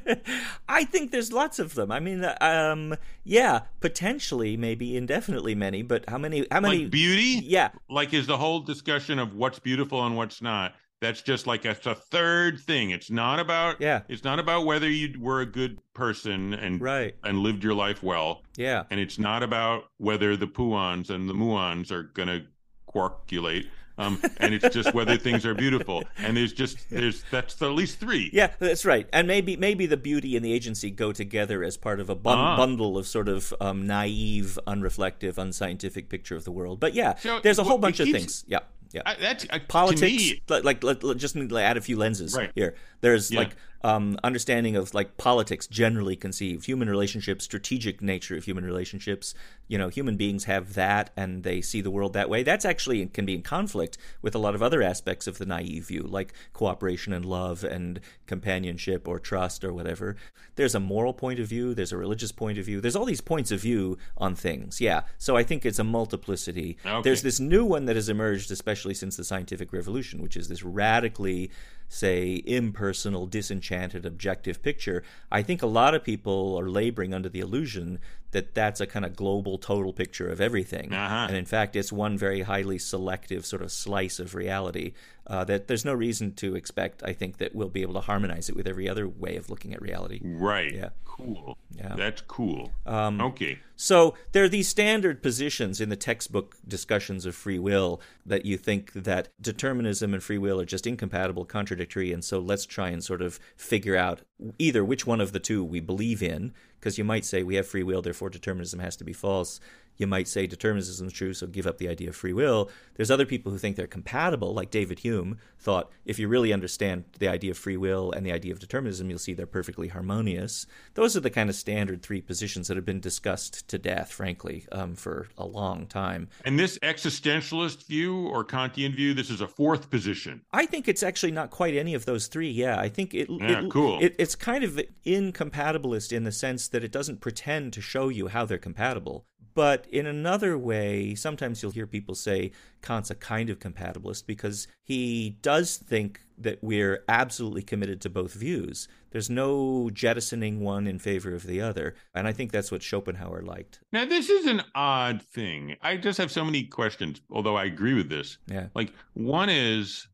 I 0.68 0.84
think 0.84 1.10
there's 1.10 1.32
lots 1.32 1.58
of 1.58 1.74
them. 1.74 1.90
I 1.90 1.98
mean, 1.98 2.24
um, 2.40 2.94
yeah, 3.24 3.62
potentially, 3.80 4.56
maybe 4.56 4.96
indefinitely 4.96 5.56
many. 5.56 5.82
But 5.82 6.08
how 6.08 6.16
many? 6.16 6.46
How 6.52 6.60
many? 6.60 6.84
Like 6.84 6.92
beauty? 6.92 7.44
yeah, 7.44 7.70
Like 7.90 8.14
is 8.14 8.28
the 8.28 8.36
whole 8.36 8.60
discussion 8.60 9.18
of 9.18 9.34
what's 9.34 9.58
beautiful 9.58 10.06
and 10.06 10.16
what's 10.16 10.40
not. 10.40 10.76
That's 11.02 11.20
just 11.20 11.46
like 11.48 11.64
it's 11.66 11.84
a 11.86 11.94
third 11.96 12.60
thing. 12.60 12.90
It's 12.90 13.10
not 13.10 13.38
about 13.40 13.80
Yeah. 13.80 14.02
It's 14.08 14.22
not 14.24 14.38
about 14.38 14.64
whether 14.66 14.88
you 14.88 15.20
were 15.20 15.40
a 15.40 15.46
good 15.46 15.78
person 15.94 16.54
and 16.54 16.80
right. 16.80 17.14
and 17.24 17.40
lived 17.40 17.62
your 17.64 17.74
life 17.74 18.02
well. 18.02 18.42
Yeah, 18.56 18.84
And 18.90 18.98
it's 19.00 19.18
not 19.18 19.42
about 19.42 19.84
whether 19.98 20.36
the 20.36 20.46
puans 20.46 21.10
and 21.10 21.28
the 21.28 21.34
muons 21.34 21.90
are 21.90 22.04
gonna 22.04 22.46
quarkulate. 22.88 23.66
Um, 23.98 24.18
and 24.38 24.54
it's 24.54 24.68
just 24.74 24.94
whether 24.94 25.16
things 25.26 25.44
are 25.44 25.54
beautiful. 25.54 26.02
And 26.16 26.36
there's 26.36 26.52
just 26.54 26.88
there's 26.88 27.24
that's 27.30 27.60
at 27.60 27.72
least 27.72 28.00
three. 28.00 28.30
yeah, 28.32 28.48
that's 28.58 28.84
right. 28.86 29.06
And 29.12 29.28
maybe 29.28 29.56
maybe 29.56 29.84
the 29.86 29.98
beauty 29.98 30.34
and 30.36 30.44
the 30.44 30.52
agency 30.52 30.90
go 30.90 31.12
together 31.12 31.62
as 31.62 31.76
part 31.76 32.00
of 32.00 32.08
a 32.08 32.14
bun- 32.14 32.38
Ah. 32.38 32.56
bundle 32.56 32.96
of 32.96 33.06
sort 33.06 33.28
of 33.28 33.52
um, 33.60 33.86
naive, 33.86 34.58
unreflective, 34.66 35.36
unscientific 35.36 36.08
picture 36.08 36.36
of 36.36 36.44
the 36.44 36.52
world. 36.52 36.80
But 36.80 36.94
yeah, 36.94 37.16
So, 37.16 37.40
there's 37.40 37.58
a 37.58 37.64
whole 37.64 37.76
it 37.78 37.80
bunch 37.82 38.00
of 38.00 38.08
things. 38.08 38.44
Yeah, 38.48 38.60
yeah. 38.92 39.02
I, 39.06 39.14
that's 39.20 39.46
uh, 39.50 39.58
politics 39.68 40.02
me, 40.30 40.42
like, 40.48 40.64
like 40.64 40.82
let- 40.82 41.16
just 41.18 41.36
need 41.36 41.48
to 41.48 41.58
add 41.58 41.76
a 41.76 41.80
few 41.80 41.96
lenses 41.96 42.34
Right. 42.36 42.50
here 42.54 42.74
there's 43.00 43.30
Yeah. 43.30 43.40
like 43.40 43.56
um, 43.84 44.18
understanding 44.22 44.76
of 44.76 44.94
like 44.94 45.16
politics 45.16 45.66
generally 45.66 46.16
conceived 46.16 46.66
human 46.66 46.88
relationships 46.88 47.44
strategic 47.44 48.00
nature 48.02 48.36
of 48.36 48.44
human 48.44 48.64
relationships. 48.64 49.34
You 49.68 49.78
know 49.78 49.88
human 49.88 50.16
beings 50.16 50.44
have 50.44 50.74
that 50.74 51.10
and 51.16 51.42
they 51.42 51.60
see 51.60 51.80
the 51.80 51.90
world 51.90 52.12
that 52.12 52.28
way. 52.28 52.42
That's 52.42 52.64
actually 52.64 53.04
can 53.06 53.26
be 53.26 53.34
in 53.34 53.42
conflict 53.42 53.98
with 54.20 54.34
a 54.34 54.38
lot 54.38 54.54
of 54.54 54.62
other 54.62 54.82
aspects 54.82 55.26
of 55.26 55.38
the 55.38 55.46
naive 55.46 55.86
view 55.86 56.02
like 56.02 56.32
cooperation 56.52 57.12
and 57.12 57.24
love 57.24 57.64
and 57.64 58.00
companionship 58.26 59.08
or 59.08 59.18
trust 59.18 59.64
or 59.64 59.72
whatever. 59.72 60.16
There's 60.56 60.74
a 60.74 60.80
moral 60.80 61.14
point 61.14 61.40
of 61.40 61.46
view 61.46 61.74
there's 61.74 61.92
a 61.92 61.96
religious 61.96 62.32
point 62.32 62.58
of 62.58 62.66
view 62.66 62.80
there's 62.80 62.96
all 62.96 63.04
these 63.04 63.20
points 63.20 63.50
of 63.50 63.60
view 63.60 63.98
on 64.16 64.34
things. 64.34 64.80
Yeah 64.80 65.02
so 65.18 65.36
i 65.36 65.42
think 65.42 65.64
it's 65.64 65.78
a 65.78 65.84
multiplicity. 65.84 66.76
Okay. 66.84 67.02
there's 67.02 67.22
this 67.22 67.40
new 67.40 67.64
one 67.64 67.86
that 67.86 67.96
has 67.96 68.08
emerged, 68.08 68.50
especially 68.50 68.94
since 68.94 69.16
the 69.16 69.24
scientific 69.24 69.72
revolution, 69.72 70.22
which 70.22 70.36
is 70.36 70.48
this 70.48 70.62
radically, 70.62 71.50
say, 71.92 72.42
impersonal, 72.46 73.26
disenchanted, 73.26 74.06
objective 74.06 74.62
picture. 74.62 75.02
I 75.30 75.42
think 75.42 75.62
a 75.62 75.66
lot 75.66 75.94
of 75.94 76.02
people 76.02 76.58
are 76.58 76.70
laboring 76.70 77.12
under 77.12 77.28
the 77.28 77.40
illusion 77.40 77.98
that 78.32 78.54
that's 78.54 78.80
a 78.80 78.86
kind 78.86 79.04
of 79.04 79.14
global, 79.14 79.58
total 79.58 79.92
picture 79.92 80.28
of 80.28 80.40
everything. 80.40 80.92
Uh-huh. 80.92 81.26
And 81.28 81.36
in 81.36 81.44
fact, 81.44 81.76
it's 81.76 81.92
one 81.92 82.18
very 82.18 82.42
highly 82.42 82.78
selective 82.78 83.46
sort 83.46 83.62
of 83.62 83.70
slice 83.70 84.18
of 84.18 84.34
reality 84.34 84.92
uh, 85.26 85.44
that 85.44 85.68
there's 85.68 85.84
no 85.84 85.94
reason 85.94 86.32
to 86.34 86.56
expect, 86.56 87.02
I 87.04 87.12
think, 87.12 87.38
that 87.38 87.54
we'll 87.54 87.68
be 87.68 87.82
able 87.82 87.94
to 87.94 88.00
harmonize 88.00 88.48
it 88.48 88.56
with 88.56 88.66
every 88.66 88.88
other 88.88 89.08
way 89.08 89.36
of 89.36 89.48
looking 89.48 89.72
at 89.72 89.80
reality. 89.80 90.20
right. 90.22 90.72
Yeah. 90.72 90.90
Cool. 91.04 91.58
Yeah. 91.76 91.94
That's 91.94 92.22
cool. 92.22 92.72
Um, 92.86 93.20
okay. 93.20 93.58
So 93.76 94.14
there 94.32 94.44
are 94.44 94.48
these 94.48 94.66
standard 94.66 95.22
positions 95.22 95.78
in 95.78 95.90
the 95.90 95.96
textbook 95.96 96.56
discussions 96.66 97.26
of 97.26 97.34
free 97.34 97.58
will 97.58 98.00
that 98.24 98.46
you 98.46 98.56
think 98.56 98.94
that 98.94 99.28
determinism 99.38 100.14
and 100.14 100.22
free 100.22 100.38
will 100.38 100.58
are 100.58 100.64
just 100.64 100.86
incompatible, 100.86 101.44
contradictory, 101.44 102.12
and 102.12 102.24
so 102.24 102.38
let's 102.38 102.64
try 102.64 102.88
and 102.88 103.04
sort 103.04 103.20
of 103.20 103.38
figure 103.56 103.94
out 103.94 104.22
either 104.58 104.82
which 104.82 105.06
one 105.06 105.20
of 105.20 105.32
the 105.32 105.40
two 105.40 105.62
we 105.62 105.80
believe 105.80 106.22
in, 106.22 106.54
because 106.82 106.98
you 106.98 107.04
might 107.04 107.24
say 107.24 107.44
we 107.44 107.54
have 107.54 107.66
free 107.66 107.84
will, 107.84 108.02
therefore 108.02 108.28
determinism 108.28 108.80
has 108.80 108.96
to 108.96 109.04
be 109.04 109.12
false. 109.12 109.60
You 110.02 110.08
might 110.08 110.26
say 110.26 110.48
determinism 110.48 111.06
is 111.06 111.12
true, 111.12 111.32
so 111.32 111.46
give 111.46 111.64
up 111.64 111.78
the 111.78 111.88
idea 111.88 112.08
of 112.08 112.16
free 112.16 112.32
will. 112.32 112.68
There's 112.96 113.08
other 113.12 113.24
people 113.24 113.52
who 113.52 113.58
think 113.58 113.76
they're 113.76 113.86
compatible, 113.86 114.52
like 114.52 114.72
David 114.72 114.98
Hume 114.98 115.38
thought 115.60 115.92
if 116.04 116.18
you 116.18 116.26
really 116.26 116.52
understand 116.52 117.04
the 117.20 117.28
idea 117.28 117.52
of 117.52 117.56
free 117.56 117.76
will 117.76 118.10
and 118.10 118.26
the 118.26 118.32
idea 118.32 118.52
of 118.52 118.58
determinism, 118.58 119.08
you'll 119.08 119.20
see 119.20 119.32
they're 119.32 119.46
perfectly 119.46 119.86
harmonious. 119.86 120.66
Those 120.94 121.16
are 121.16 121.20
the 121.20 121.30
kind 121.30 121.48
of 121.48 121.54
standard 121.54 122.02
three 122.02 122.20
positions 122.20 122.66
that 122.66 122.76
have 122.76 122.84
been 122.84 122.98
discussed 122.98 123.68
to 123.68 123.78
death, 123.78 124.10
frankly, 124.10 124.66
um, 124.72 124.96
for 124.96 125.28
a 125.38 125.46
long 125.46 125.86
time. 125.86 126.28
And 126.44 126.58
this 126.58 126.80
existentialist 126.80 127.86
view 127.86 128.26
or 128.26 128.44
Kantian 128.44 128.96
view, 128.96 129.14
this 129.14 129.30
is 129.30 129.40
a 129.40 129.46
fourth 129.46 129.88
position. 129.88 130.40
I 130.52 130.66
think 130.66 130.88
it's 130.88 131.04
actually 131.04 131.30
not 131.30 131.50
quite 131.50 131.76
any 131.76 131.94
of 131.94 132.06
those 132.06 132.26
three. 132.26 132.50
Yeah, 132.50 132.76
I 132.80 132.88
think 132.88 133.14
it. 133.14 133.28
Yeah, 133.30 133.60
it- 133.66 133.70
cool. 133.70 134.00
It, 134.02 134.16
it's 134.18 134.34
kind 134.34 134.64
of 134.64 134.80
incompatibilist 135.06 136.12
in 136.12 136.24
the 136.24 136.32
sense 136.32 136.66
that 136.66 136.82
it 136.82 136.90
doesn't 136.90 137.20
pretend 137.20 137.72
to 137.74 137.80
show 137.80 138.08
you 138.08 138.26
how 138.26 138.44
they're 138.44 138.58
compatible. 138.58 139.26
But 139.54 139.86
in 139.90 140.06
another 140.06 140.56
way, 140.56 141.14
sometimes 141.14 141.62
you'll 141.62 141.72
hear 141.72 141.86
people 141.86 142.14
say 142.14 142.52
Kant's 142.80 143.10
a 143.10 143.14
kind 143.14 143.50
of 143.50 143.58
compatibilist 143.58 144.26
because 144.26 144.66
he 144.82 145.36
does 145.42 145.76
think 145.76 146.20
that 146.38 146.58
we're 146.62 147.04
absolutely 147.08 147.62
committed 147.62 148.00
to 148.00 148.10
both 148.10 148.32
views. 148.34 148.88
There's 149.10 149.28
no 149.28 149.90
jettisoning 149.92 150.60
one 150.60 150.86
in 150.86 150.98
favor 150.98 151.34
of 151.34 151.46
the 151.46 151.60
other. 151.60 151.94
And 152.14 152.26
I 152.26 152.32
think 152.32 152.50
that's 152.50 152.72
what 152.72 152.82
Schopenhauer 152.82 153.42
liked. 153.42 153.80
Now, 153.92 154.06
this 154.06 154.30
is 154.30 154.46
an 154.46 154.62
odd 154.74 155.22
thing. 155.22 155.76
I 155.82 155.98
just 155.98 156.18
have 156.18 156.32
so 156.32 156.44
many 156.44 156.64
questions, 156.64 157.20
although 157.30 157.56
I 157.56 157.64
agree 157.66 157.94
with 157.94 158.08
this. 158.08 158.38
Yeah. 158.46 158.68
Like, 158.74 158.92
one 159.12 159.50
is, 159.50 160.08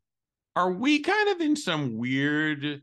are 0.57 0.73
we 0.73 0.99
kind 1.01 1.29
of 1.29 1.41
in 1.41 1.55
some 1.55 1.97
weird 1.97 2.83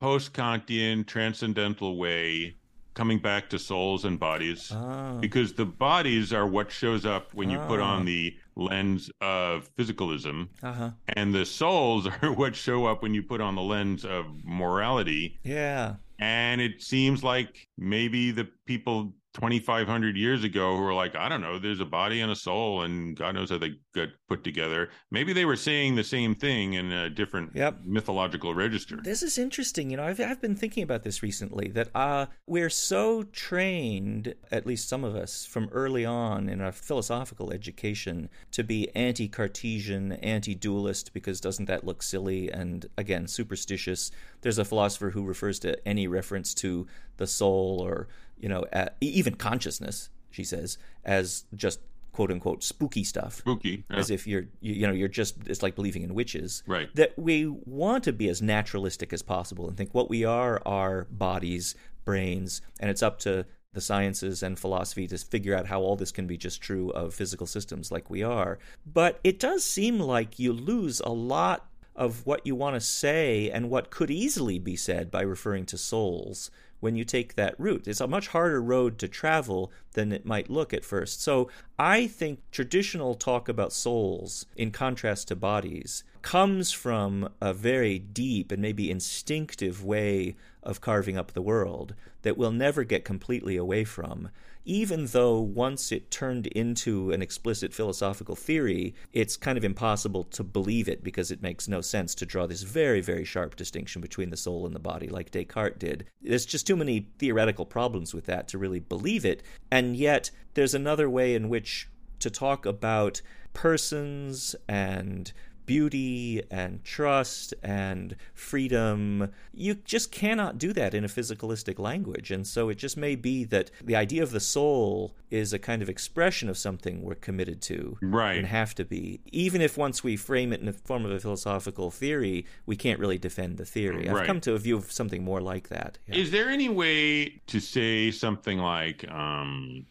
post-Kantian 0.00 1.06
transcendental 1.06 1.96
way 1.96 2.56
coming 2.94 3.18
back 3.18 3.50
to 3.50 3.58
souls 3.58 4.04
and 4.04 4.18
bodies 4.18 4.70
Oh. 4.74 5.18
because 5.20 5.52
the 5.54 5.66
bodies 5.66 6.32
are 6.32 6.46
what 6.46 6.70
shows 6.70 7.04
up 7.04 7.34
when 7.34 7.50
you 7.50 7.58
put 7.66 7.80
Ah. 7.80 7.96
on 7.96 8.04
the 8.04 8.36
lens 8.56 9.10
of 9.20 9.68
physicalism 9.76 10.48
Uh-huh. 10.62 10.90
and 11.08 11.34
the 11.34 11.44
souls 11.44 12.06
are 12.22 12.32
what 12.32 12.54
show 12.56 12.86
up 12.86 13.02
when 13.02 13.12
you 13.14 13.22
put 13.22 13.40
on 13.40 13.54
the 13.56 13.62
lens 13.62 14.04
of 14.04 14.26
morality 14.44 15.38
Yeah. 15.44 15.96
and 16.18 16.60
it 16.60 16.82
seems 16.82 17.22
like 17.24 17.68
maybe 17.76 18.30
the 18.30 18.48
people 18.66 19.12
2500 19.34 20.16
years 20.16 20.44
ago 20.44 20.76
who 20.76 20.82
were 20.82 20.94
like 20.94 21.14
i 21.16 21.28
don't 21.28 21.40
know 21.40 21.58
there's 21.58 21.80
a 21.80 21.84
body 21.84 22.20
and 22.20 22.30
a 22.30 22.36
soul 22.36 22.82
and 22.82 23.16
god 23.16 23.34
knows 23.34 23.50
how 23.50 23.58
they 23.58 23.72
got 23.94 24.08
put 24.28 24.44
together 24.44 24.88
maybe 25.10 25.32
they 25.32 25.44
were 25.44 25.56
saying 25.56 25.96
the 25.96 26.04
same 26.04 26.34
thing 26.34 26.74
in 26.74 26.92
a 26.92 27.10
different 27.10 27.50
Yep. 27.54 27.80
mythological 27.84 28.54
register 28.54 28.98
This 29.02 29.22
is 29.22 29.36
interesting. 29.38 29.90
You 29.90 29.96
know, 29.98 30.04
I've, 30.04 30.20
I've 30.20 30.40
been 30.40 30.56
thinking 30.56 30.82
about 30.82 31.02
this 31.02 31.22
recently 31.22 31.68
that 31.68 31.88
uh, 31.94 32.26
we're 32.46 32.70
so 32.70 33.24
trained, 33.24 34.34
at 34.50 34.66
least 34.66 34.88
some 34.88 35.04
of 35.04 35.14
us, 35.14 35.44
from 35.46 35.68
early 35.72 36.04
on 36.04 36.48
in 36.48 36.60
our 36.60 36.72
philosophical 36.72 37.52
education, 37.52 38.28
to 38.52 38.62
be 38.64 38.88
anti 38.94 39.28
Cartesian, 39.28 40.12
anti 40.12 40.54
dualist, 40.54 41.12
because 41.12 41.40
doesn't 41.40 41.66
that 41.66 41.84
look 41.84 42.02
silly 42.02 42.50
and, 42.50 42.86
again, 42.96 43.26
superstitious? 43.26 44.10
There's 44.42 44.58
a 44.58 44.64
philosopher 44.64 45.10
who 45.10 45.22
refers 45.24 45.58
to 45.60 45.76
any 45.86 46.06
reference 46.06 46.54
to 46.54 46.86
the 47.16 47.26
soul 47.26 47.80
or, 47.80 48.08
you 48.38 48.48
know, 48.48 48.64
uh, 48.72 48.88
even 49.00 49.34
consciousness, 49.34 50.10
she 50.30 50.44
says, 50.44 50.78
as 51.04 51.44
just 51.54 51.80
quote 52.12 52.30
unquote 52.30 52.62
spooky 52.62 53.02
stuff 53.02 53.34
spooky 53.38 53.84
yeah. 53.90 53.96
as 53.96 54.08
if 54.08 54.24
you're 54.24 54.44
you, 54.60 54.72
you 54.74 54.86
know 54.86 54.92
you're 54.92 55.08
just 55.08 55.36
it's 55.46 55.64
like 55.64 55.74
believing 55.74 56.02
in 56.02 56.14
witches 56.14 56.62
Right. 56.64 56.88
that 56.94 57.12
we 57.18 57.46
want 57.46 58.04
to 58.04 58.12
be 58.12 58.28
as 58.28 58.40
naturalistic 58.40 59.12
as 59.12 59.20
possible 59.20 59.66
and 59.66 59.76
think 59.76 59.92
what 59.92 60.08
we 60.08 60.24
are 60.24 60.62
are 60.64 61.08
bodies 61.10 61.74
brains 62.04 62.62
and 62.78 62.88
it's 62.88 63.02
up 63.02 63.18
to 63.20 63.44
the 63.72 63.80
sciences 63.80 64.44
and 64.44 64.56
philosophy 64.56 65.08
to 65.08 65.18
figure 65.18 65.56
out 65.56 65.66
how 65.66 65.80
all 65.80 65.96
this 65.96 66.12
can 66.12 66.28
be 66.28 66.36
just 66.36 66.60
true 66.62 66.90
of 66.90 67.12
physical 67.12 67.48
systems 67.48 67.90
like 67.90 68.08
we 68.08 68.22
are 68.22 68.60
but 68.86 69.18
it 69.24 69.40
does 69.40 69.64
seem 69.64 69.98
like 69.98 70.38
you 70.38 70.52
lose 70.52 71.00
a 71.00 71.10
lot 71.10 71.66
of 71.96 72.24
what 72.26 72.46
you 72.46 72.54
want 72.54 72.74
to 72.74 72.80
say 72.80 73.50
and 73.50 73.70
what 73.70 73.90
could 73.90 74.10
easily 74.10 74.60
be 74.60 74.76
said 74.76 75.10
by 75.10 75.22
referring 75.22 75.66
to 75.66 75.76
souls 75.76 76.50
when 76.84 76.96
you 76.96 77.04
take 77.04 77.34
that 77.34 77.58
route. 77.58 77.88
It's 77.88 78.02
a 78.02 78.06
much 78.06 78.28
harder 78.28 78.60
road 78.60 78.98
to 78.98 79.08
travel 79.08 79.72
than 79.94 80.12
it 80.12 80.26
might 80.26 80.50
look 80.50 80.74
at 80.74 80.84
first. 80.84 81.22
So 81.22 81.48
I 81.78 82.06
think 82.06 82.40
traditional 82.52 83.14
talk 83.14 83.48
about 83.48 83.72
souls, 83.72 84.44
in 84.54 84.70
contrast 84.70 85.28
to 85.28 85.34
bodies, 85.34 86.04
comes 86.20 86.72
from 86.72 87.30
a 87.40 87.54
very 87.54 87.98
deep 87.98 88.52
and 88.52 88.60
maybe 88.60 88.90
instinctive 88.90 89.82
way 89.82 90.36
of 90.64 90.80
carving 90.80 91.16
up 91.16 91.32
the 91.32 91.42
world 91.42 91.94
that 92.22 92.36
we'll 92.36 92.50
never 92.50 92.84
get 92.84 93.04
completely 93.04 93.56
away 93.56 93.84
from. 93.84 94.30
Even 94.64 95.06
though 95.06 95.38
once 95.38 95.92
it 95.92 96.10
turned 96.10 96.46
into 96.48 97.10
an 97.10 97.20
explicit 97.20 97.74
philosophical 97.74 98.34
theory, 98.34 98.94
it's 99.12 99.36
kind 99.36 99.58
of 99.58 99.64
impossible 99.64 100.24
to 100.24 100.42
believe 100.42 100.88
it 100.88 101.04
because 101.04 101.30
it 101.30 101.42
makes 101.42 101.68
no 101.68 101.82
sense 101.82 102.14
to 102.14 102.24
draw 102.24 102.46
this 102.46 102.62
very, 102.62 103.02
very 103.02 103.24
sharp 103.24 103.56
distinction 103.56 104.00
between 104.00 104.30
the 104.30 104.36
soul 104.38 104.64
and 104.64 104.74
the 104.74 104.80
body, 104.80 105.08
like 105.08 105.30
Descartes 105.30 105.78
did. 105.78 106.06
There's 106.22 106.46
just 106.46 106.66
too 106.66 106.76
many 106.76 107.08
theoretical 107.18 107.66
problems 107.66 108.14
with 108.14 108.24
that 108.24 108.48
to 108.48 108.58
really 108.58 108.80
believe 108.80 109.26
it. 109.26 109.42
And 109.70 109.96
yet, 109.96 110.30
there's 110.54 110.74
another 110.74 111.10
way 111.10 111.34
in 111.34 111.50
which 111.50 111.88
to 112.20 112.30
talk 112.30 112.64
about 112.64 113.20
persons 113.52 114.56
and 114.66 115.30
beauty 115.66 116.42
and 116.50 116.82
trust 116.84 117.54
and 117.62 118.16
freedom. 118.34 119.30
You 119.52 119.74
just 119.74 120.12
cannot 120.12 120.58
do 120.58 120.72
that 120.72 120.94
in 120.94 121.04
a 121.04 121.08
physicalistic 121.08 121.78
language. 121.78 122.30
And 122.30 122.46
so 122.46 122.68
it 122.68 122.76
just 122.78 122.96
may 122.96 123.14
be 123.16 123.44
that 123.44 123.70
the 123.82 123.96
idea 123.96 124.22
of 124.22 124.30
the 124.30 124.40
soul 124.40 125.14
is 125.30 125.52
a 125.52 125.58
kind 125.58 125.82
of 125.82 125.88
expression 125.88 126.48
of 126.48 126.56
something 126.56 127.02
we're 127.02 127.14
committed 127.16 127.60
to 127.62 127.98
Right. 128.00 128.38
and 128.38 128.46
have 128.46 128.74
to 128.76 128.84
be. 128.84 129.20
Even 129.32 129.60
if 129.60 129.76
once 129.76 130.04
we 130.04 130.16
frame 130.16 130.52
it 130.52 130.60
in 130.60 130.66
the 130.66 130.72
form 130.72 131.04
of 131.04 131.10
a 131.10 131.18
philosophical 131.20 131.90
theory, 131.90 132.46
we 132.66 132.76
can't 132.76 133.00
really 133.00 133.18
defend 133.18 133.56
the 133.58 133.64
theory. 133.64 134.08
I've 134.08 134.14
Right. 134.16 134.26
come 134.26 134.40
to 134.42 134.54
a 134.54 134.58
view 134.58 134.76
of 134.76 134.92
something 134.92 135.24
more 135.24 135.40
like 135.40 135.68
that. 135.68 135.98
Yeah. 136.06 136.16
Is 136.16 136.30
there 136.30 136.48
any 136.48 136.68
way 136.68 137.40
to 137.48 137.60
say 137.60 138.10
something 138.10 138.58
like, 138.58 139.08
um, 139.10 139.86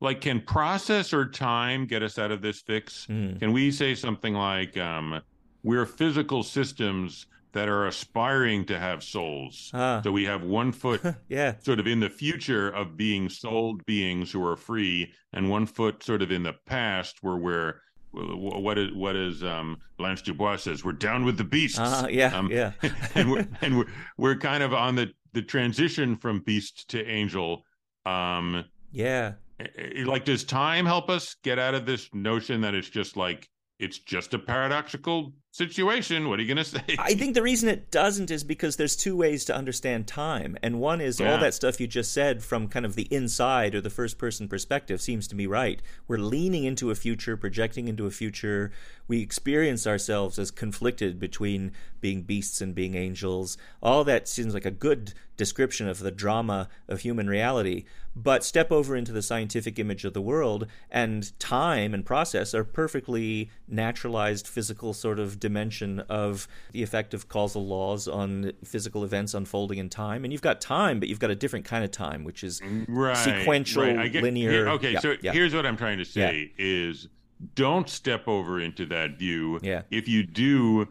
like, 0.00 0.20
can 0.20 0.40
process 0.40 1.12
or 1.12 1.26
time 1.28 1.86
get 1.86 2.02
us 2.02 2.18
out 2.18 2.30
of 2.30 2.42
this 2.42 2.60
fix? 2.60 3.06
Mm. 3.08 3.40
Can 3.40 3.52
we 3.52 3.70
say 3.70 3.94
something 3.94 4.34
like, 4.34 4.76
um, 4.76 5.20
we're 5.62 5.86
physical 5.86 6.42
systems 6.42 7.26
that 7.52 7.68
are 7.68 7.86
aspiring 7.86 8.64
to 8.66 8.78
have 8.78 9.02
souls? 9.02 9.70
Ah. 9.74 10.00
So 10.04 10.12
we 10.12 10.24
have 10.24 10.42
one 10.42 10.70
foot 10.70 11.02
yeah. 11.28 11.54
sort 11.60 11.80
of 11.80 11.86
in 11.86 11.98
the 12.00 12.10
future 12.10 12.68
of 12.68 12.96
being 12.96 13.28
souled 13.28 13.84
beings 13.86 14.30
who 14.30 14.44
are 14.46 14.56
free, 14.56 15.12
and 15.32 15.50
one 15.50 15.66
foot 15.66 16.02
sort 16.02 16.22
of 16.22 16.30
in 16.30 16.42
the 16.42 16.54
past 16.66 17.18
where 17.22 17.36
we're 17.36 17.74
what 18.12 18.78
is 18.78 18.92
what 18.94 19.14
is 19.16 19.44
um 19.44 19.76
Blanche 19.98 20.22
Dubois 20.22 20.56
says 20.56 20.82
we're 20.82 20.92
down 20.92 21.24
with 21.26 21.36
the 21.36 21.44
beasts. 21.44 21.78
Ah, 21.78 22.06
yeah, 22.08 22.34
Um, 22.36 22.50
yeah. 22.50 22.72
and 23.14 23.30
we're 23.30 23.46
and 23.60 23.78
we're 23.78 23.86
we're 24.16 24.36
kind 24.36 24.62
of 24.62 24.72
on 24.72 24.94
the 24.94 25.12
the 25.34 25.42
transition 25.42 26.16
from 26.16 26.40
beast 26.40 26.88
to 26.90 27.04
angel. 27.06 27.64
Um, 28.06 28.64
yeah. 28.92 29.32
Eh, 29.60 30.04
like, 30.04 30.24
does 30.24 30.44
time 30.44 30.86
help 30.86 31.10
us 31.10 31.36
get 31.42 31.58
out 31.58 31.74
of 31.74 31.86
this 31.86 32.08
notion 32.12 32.60
that 32.62 32.74
it's 32.74 32.88
just 32.88 33.16
like 33.16 33.48
it's 33.78 33.98
just 33.98 34.34
a 34.34 34.38
paradoxical 34.38 35.32
situation? 35.58 36.28
What 36.28 36.38
are 36.38 36.42
you 36.42 36.54
going 36.54 36.64
to 36.64 36.70
say? 36.70 36.84
I 36.98 37.14
think 37.14 37.34
the 37.34 37.42
reason 37.42 37.68
it 37.68 37.90
doesn't 37.90 38.30
is 38.30 38.44
because 38.44 38.76
there's 38.76 38.94
two 38.94 39.16
ways 39.16 39.44
to 39.46 39.54
understand 39.54 40.06
time. 40.06 40.56
And 40.62 40.78
one 40.80 41.00
is 41.00 41.18
Yeah. 41.18 41.32
all 41.32 41.38
that 41.38 41.52
stuff 41.52 41.80
you 41.80 41.88
just 41.88 42.12
said 42.12 42.44
from 42.44 42.68
kind 42.68 42.86
of 42.86 42.94
the 42.94 43.08
inside 43.10 43.74
or 43.74 43.80
the 43.80 43.90
first 43.90 44.18
person 44.18 44.46
perspective 44.48 45.02
seems 45.02 45.26
to 45.28 45.34
me 45.34 45.46
right. 45.46 45.82
We're 46.06 46.18
leaning 46.18 46.62
into 46.62 46.90
a 46.92 46.94
future, 46.94 47.36
projecting 47.36 47.88
into 47.88 48.06
a 48.06 48.10
future. 48.10 48.70
We 49.08 49.20
experience 49.20 49.86
ourselves 49.86 50.38
as 50.38 50.52
conflicted 50.52 51.18
between 51.18 51.72
being 52.00 52.22
beasts 52.22 52.60
and 52.60 52.74
being 52.74 52.94
angels. 52.94 53.58
All 53.82 54.04
that 54.04 54.28
seems 54.28 54.54
like 54.54 54.64
a 54.64 54.70
good 54.70 55.14
description 55.36 55.88
of 55.88 55.98
the 56.00 56.10
drama 56.10 56.68
of 56.88 57.00
human 57.00 57.28
reality. 57.28 57.84
But 58.14 58.44
step 58.44 58.72
over 58.72 58.96
into 58.96 59.12
the 59.12 59.22
scientific 59.22 59.78
image 59.78 60.04
of 60.04 60.12
the 60.12 60.20
world, 60.20 60.66
and 60.90 61.38
time 61.38 61.94
and 61.94 62.04
process 62.04 62.52
are 62.52 62.64
perfectly 62.64 63.48
naturalized 63.68 64.48
physical 64.48 64.92
sort 64.92 65.20
of 65.20 65.38
dimension 65.52 66.00
of 66.10 66.46
the 66.72 66.82
effect 66.82 67.14
of 67.14 67.28
causal 67.28 67.66
laws 67.66 68.06
on 68.06 68.52
physical 68.64 69.02
events 69.02 69.32
unfolding 69.34 69.78
in 69.78 69.88
time. 69.88 70.24
And 70.24 70.32
you've 70.32 70.42
got 70.42 70.60
time, 70.60 71.00
but 71.00 71.08
you've 71.08 71.18
got 71.20 71.30
a 71.30 71.34
different 71.34 71.64
kind 71.64 71.84
of 71.84 71.90
time, 71.90 72.22
which 72.24 72.44
is 72.44 72.60
right, 72.86 73.16
sequential, 73.16 73.82
right. 73.84 73.98
I 73.98 74.08
get- 74.08 74.22
linear. 74.22 74.50
here- 74.50 74.68
okay, 74.70 74.92
Yeah, 74.92 75.00
so 75.00 75.14
yeah. 75.22 75.32
here's 75.32 75.54
what 75.54 75.64
I'm 75.64 75.76
trying 75.78 75.98
to 75.98 76.04
say 76.04 76.52
is 76.58 77.08
don't 77.54 77.88
step 77.88 78.28
over 78.28 78.60
into 78.60 78.84
that 78.86 79.18
view. 79.18 79.58
Yeah. 79.62 79.82
If 79.90 80.06
you 80.08 80.22
do, 80.24 80.86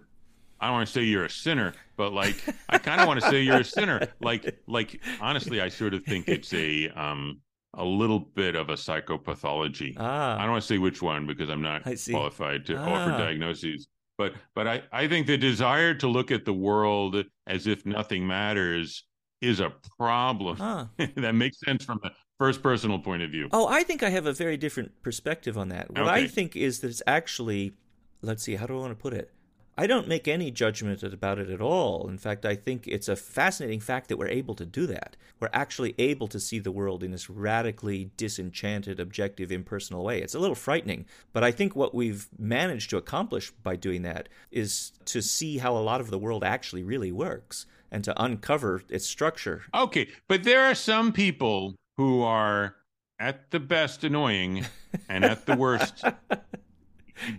I 0.60 0.66
don't 0.68 0.74
want 0.78 0.88
to 0.88 0.94
say 0.94 1.04
you're 1.04 1.26
a 1.26 1.30
sinner, 1.30 1.74
but 1.98 2.14
like 2.14 2.36
I 2.70 2.78
kind 2.80 3.00
of 3.00 3.08
want 3.08 3.22
to 3.22 3.30
say 3.30 3.42
you're 3.44 3.58
a 3.60 3.64
sinner. 3.64 4.08
Like 4.22 4.60
like 4.68 5.00
honestly, 5.22 5.62
I 5.62 5.70
sort 5.70 5.94
of 5.94 6.04
think 6.04 6.28
it's 6.28 6.52
a 6.54 6.90
um 6.90 7.42
a 7.76 7.84
little 7.86 8.20
bit 8.20 8.56
of 8.56 8.70
a 8.70 8.74
psychopathology. 8.74 9.94
Ah. 10.00 10.36
I 10.38 10.42
don't 10.44 10.52
want 10.52 10.64
to 10.64 10.68
say 10.68 10.80
which 10.80 11.00
one 11.02 11.28
because 11.28 11.50
I'm 11.50 11.62
not 11.62 11.84
qualified 12.10 12.66
to 12.68 12.76
offer 12.78 13.12
Ah. 13.14 13.18
diagnoses. 13.18 13.88
But 14.18 14.34
but 14.56 14.68
I, 14.68 14.84
I 14.92 15.08
think 15.08 15.28
the 15.28 15.38
desire 15.38 15.94
to 15.96 16.08
look 16.08 16.32
at 16.32 16.46
the 16.46 16.54
world 16.54 17.24
as 17.46 17.68
if 17.68 17.86
nothing 17.86 18.26
matters 18.28 19.04
is 19.42 19.60
a 19.60 19.72
problem 20.00 20.58
Ah. 20.60 20.90
that 21.16 21.36
makes 21.36 21.60
sense 21.60 21.86
from 21.86 22.00
a 22.04 22.12
first 22.40 22.64
personal 22.64 23.00
point 23.00 23.22
of 23.22 23.32
view. 23.32 23.50
Oh, 23.52 23.68
I 23.68 23.84
think 23.84 24.02
I 24.04 24.10
have 24.10 24.26
a 24.26 24.34
very 24.34 24.58
different 24.58 25.02
perspective 25.04 25.58
on 25.58 25.70
that. 25.70 25.92
What 25.92 26.08
I 26.08 26.28
think 26.28 26.56
is 26.56 26.80
that 26.80 26.90
it's 26.90 27.04
actually, 27.06 27.74
let's 28.22 28.44
see, 28.44 28.56
how 28.56 28.66
do 28.66 28.78
I 28.78 28.80
want 28.80 28.92
to 28.98 29.02
put 29.02 29.14
it? 29.14 29.32
I 29.80 29.86
don't 29.86 30.08
make 30.08 30.28
any 30.28 30.50
judgment 30.50 31.04
about 31.04 31.38
it 31.38 31.52
at 31.52 31.62
all. 31.62 32.08
In 32.10 32.18
fact, 32.18 32.46
I 32.46 32.56
think 32.56 32.88
it's 32.88 33.08
a 33.08 33.16
fascinating 33.16 33.80
fact 33.80 34.10
that 34.10 34.18
we're 34.18 34.28
able 34.28 34.56
to 34.56 34.66
do 34.66 34.88
that. 34.88 35.16
We're 35.40 35.50
actually 35.54 35.94
able 36.00 36.28
to 36.30 36.40
see 36.40 36.58
the 36.58 36.72
world 36.72 37.04
in 37.04 37.12
this 37.12 37.30
radically 37.30 38.10
disenchanted, 38.18 39.00
objective, 39.00 39.52
impersonal 39.52 40.04
way. 40.04 40.20
It's 40.22 40.34
a 40.34 40.40
little 40.40 40.56
frightening, 40.56 41.06
but 41.32 41.44
I 41.44 41.52
think 41.52 41.76
what 41.76 41.94
we've 41.94 42.28
managed 42.40 42.90
to 42.90 42.98
accomplish 42.98 43.52
by 43.52 43.76
doing 43.76 44.02
that 44.02 44.30
is 44.52 44.94
to 45.06 45.22
see 45.22 45.60
how 45.60 45.78
a 45.78 45.80
lot 45.80 46.02
of 46.02 46.10
the 46.10 46.20
world 46.20 46.44
actually 46.44 46.84
really 46.84 47.12
works 47.12 47.68
and 47.92 48.04
to 48.04 48.22
uncover 48.22 48.82
its 48.90 49.06
structure. 49.06 49.62
Okay, 49.76 50.08
but 50.28 50.44
there 50.44 50.64
are 50.64 50.76
some 50.76 51.14
people 51.14 51.76
who 51.98 52.24
are 52.24 52.76
at 53.20 53.52
the 53.52 53.60
best 53.60 54.04
annoying 54.04 54.66
and 55.08 55.24
at 55.24 55.46
the 55.46 55.56
worst 55.56 56.04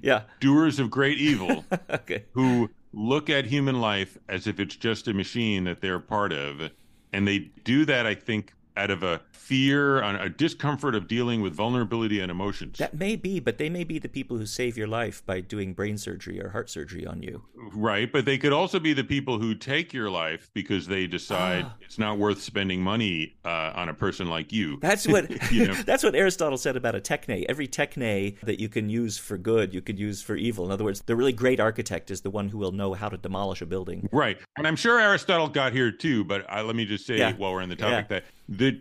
Yeah. 0.02 0.22
doers 0.40 0.78
of 0.78 0.90
great 0.90 1.18
evil 1.18 1.64
okay. 1.90 2.24
who 2.32 2.70
look 2.92 3.28
at 3.30 3.44
human 3.46 3.80
life 3.80 4.18
as 4.28 4.46
if 4.46 4.58
it's 4.58 4.76
just 4.76 5.08
a 5.08 5.14
machine 5.14 5.64
that 5.64 5.80
they're 5.80 5.98
part 5.98 6.32
of 6.32 6.70
and 7.12 7.28
they 7.28 7.50
do 7.64 7.84
that 7.84 8.06
i 8.06 8.14
think 8.14 8.54
out 8.76 8.90
of 8.90 9.02
a 9.02 9.20
fear, 9.48 10.02
a 10.02 10.28
discomfort 10.28 10.94
of 10.94 11.08
dealing 11.08 11.40
with 11.40 11.54
vulnerability 11.54 12.20
and 12.20 12.30
emotions. 12.30 12.76
That 12.76 12.92
may 12.92 13.16
be, 13.16 13.40
but 13.40 13.56
they 13.56 13.70
may 13.70 13.82
be 13.82 13.98
the 13.98 14.08
people 14.08 14.36
who 14.36 14.44
save 14.44 14.76
your 14.76 14.86
life 14.86 15.24
by 15.24 15.40
doing 15.40 15.72
brain 15.72 15.96
surgery 15.96 16.38
or 16.38 16.50
heart 16.50 16.68
surgery 16.68 17.06
on 17.06 17.22
you. 17.22 17.44
Right, 17.72 18.12
but 18.12 18.26
they 18.26 18.36
could 18.36 18.52
also 18.52 18.78
be 18.78 18.92
the 18.92 19.04
people 19.04 19.38
who 19.38 19.54
take 19.54 19.94
your 19.94 20.10
life 20.10 20.50
because 20.52 20.86
they 20.86 21.06
decide 21.06 21.64
ah. 21.66 21.74
it's 21.80 21.98
not 21.98 22.18
worth 22.18 22.42
spending 22.42 22.82
money 22.82 23.36
uh, 23.42 23.72
on 23.74 23.88
a 23.88 23.94
person 23.94 24.28
like 24.28 24.52
you. 24.52 24.78
That's 24.82 25.08
what 25.08 25.30
you 25.50 25.68
know? 25.68 25.74
that's 25.86 26.04
what 26.04 26.14
Aristotle 26.14 26.58
said 26.58 26.76
about 26.76 26.94
a 26.94 27.00
techne. 27.00 27.46
Every 27.48 27.66
techne 27.66 28.38
that 28.40 28.60
you 28.60 28.68
can 28.68 28.90
use 28.90 29.16
for 29.16 29.38
good, 29.38 29.72
you 29.72 29.80
could 29.80 29.98
use 29.98 30.20
for 30.20 30.36
evil. 30.36 30.66
In 30.66 30.72
other 30.72 30.84
words, 30.84 31.00
the 31.06 31.16
really 31.16 31.32
great 31.32 31.58
architect 31.58 32.10
is 32.10 32.20
the 32.20 32.30
one 32.30 32.50
who 32.50 32.58
will 32.58 32.72
know 32.72 32.92
how 32.92 33.08
to 33.08 33.16
demolish 33.16 33.62
a 33.62 33.66
building. 33.66 34.10
Right, 34.12 34.38
and 34.58 34.66
I'm 34.66 34.76
sure 34.76 35.00
Aristotle 35.00 35.48
got 35.48 35.72
here 35.72 35.90
too. 35.90 36.22
But 36.24 36.44
uh, 36.54 36.62
let 36.64 36.76
me 36.76 36.84
just 36.84 37.06
say, 37.06 37.16
yeah. 37.16 37.32
while 37.32 37.54
we're 37.54 37.62
on 37.62 37.70
the 37.70 37.76
topic, 37.76 38.06
yeah. 38.10 38.20
that 38.20 38.24
the 38.48 38.80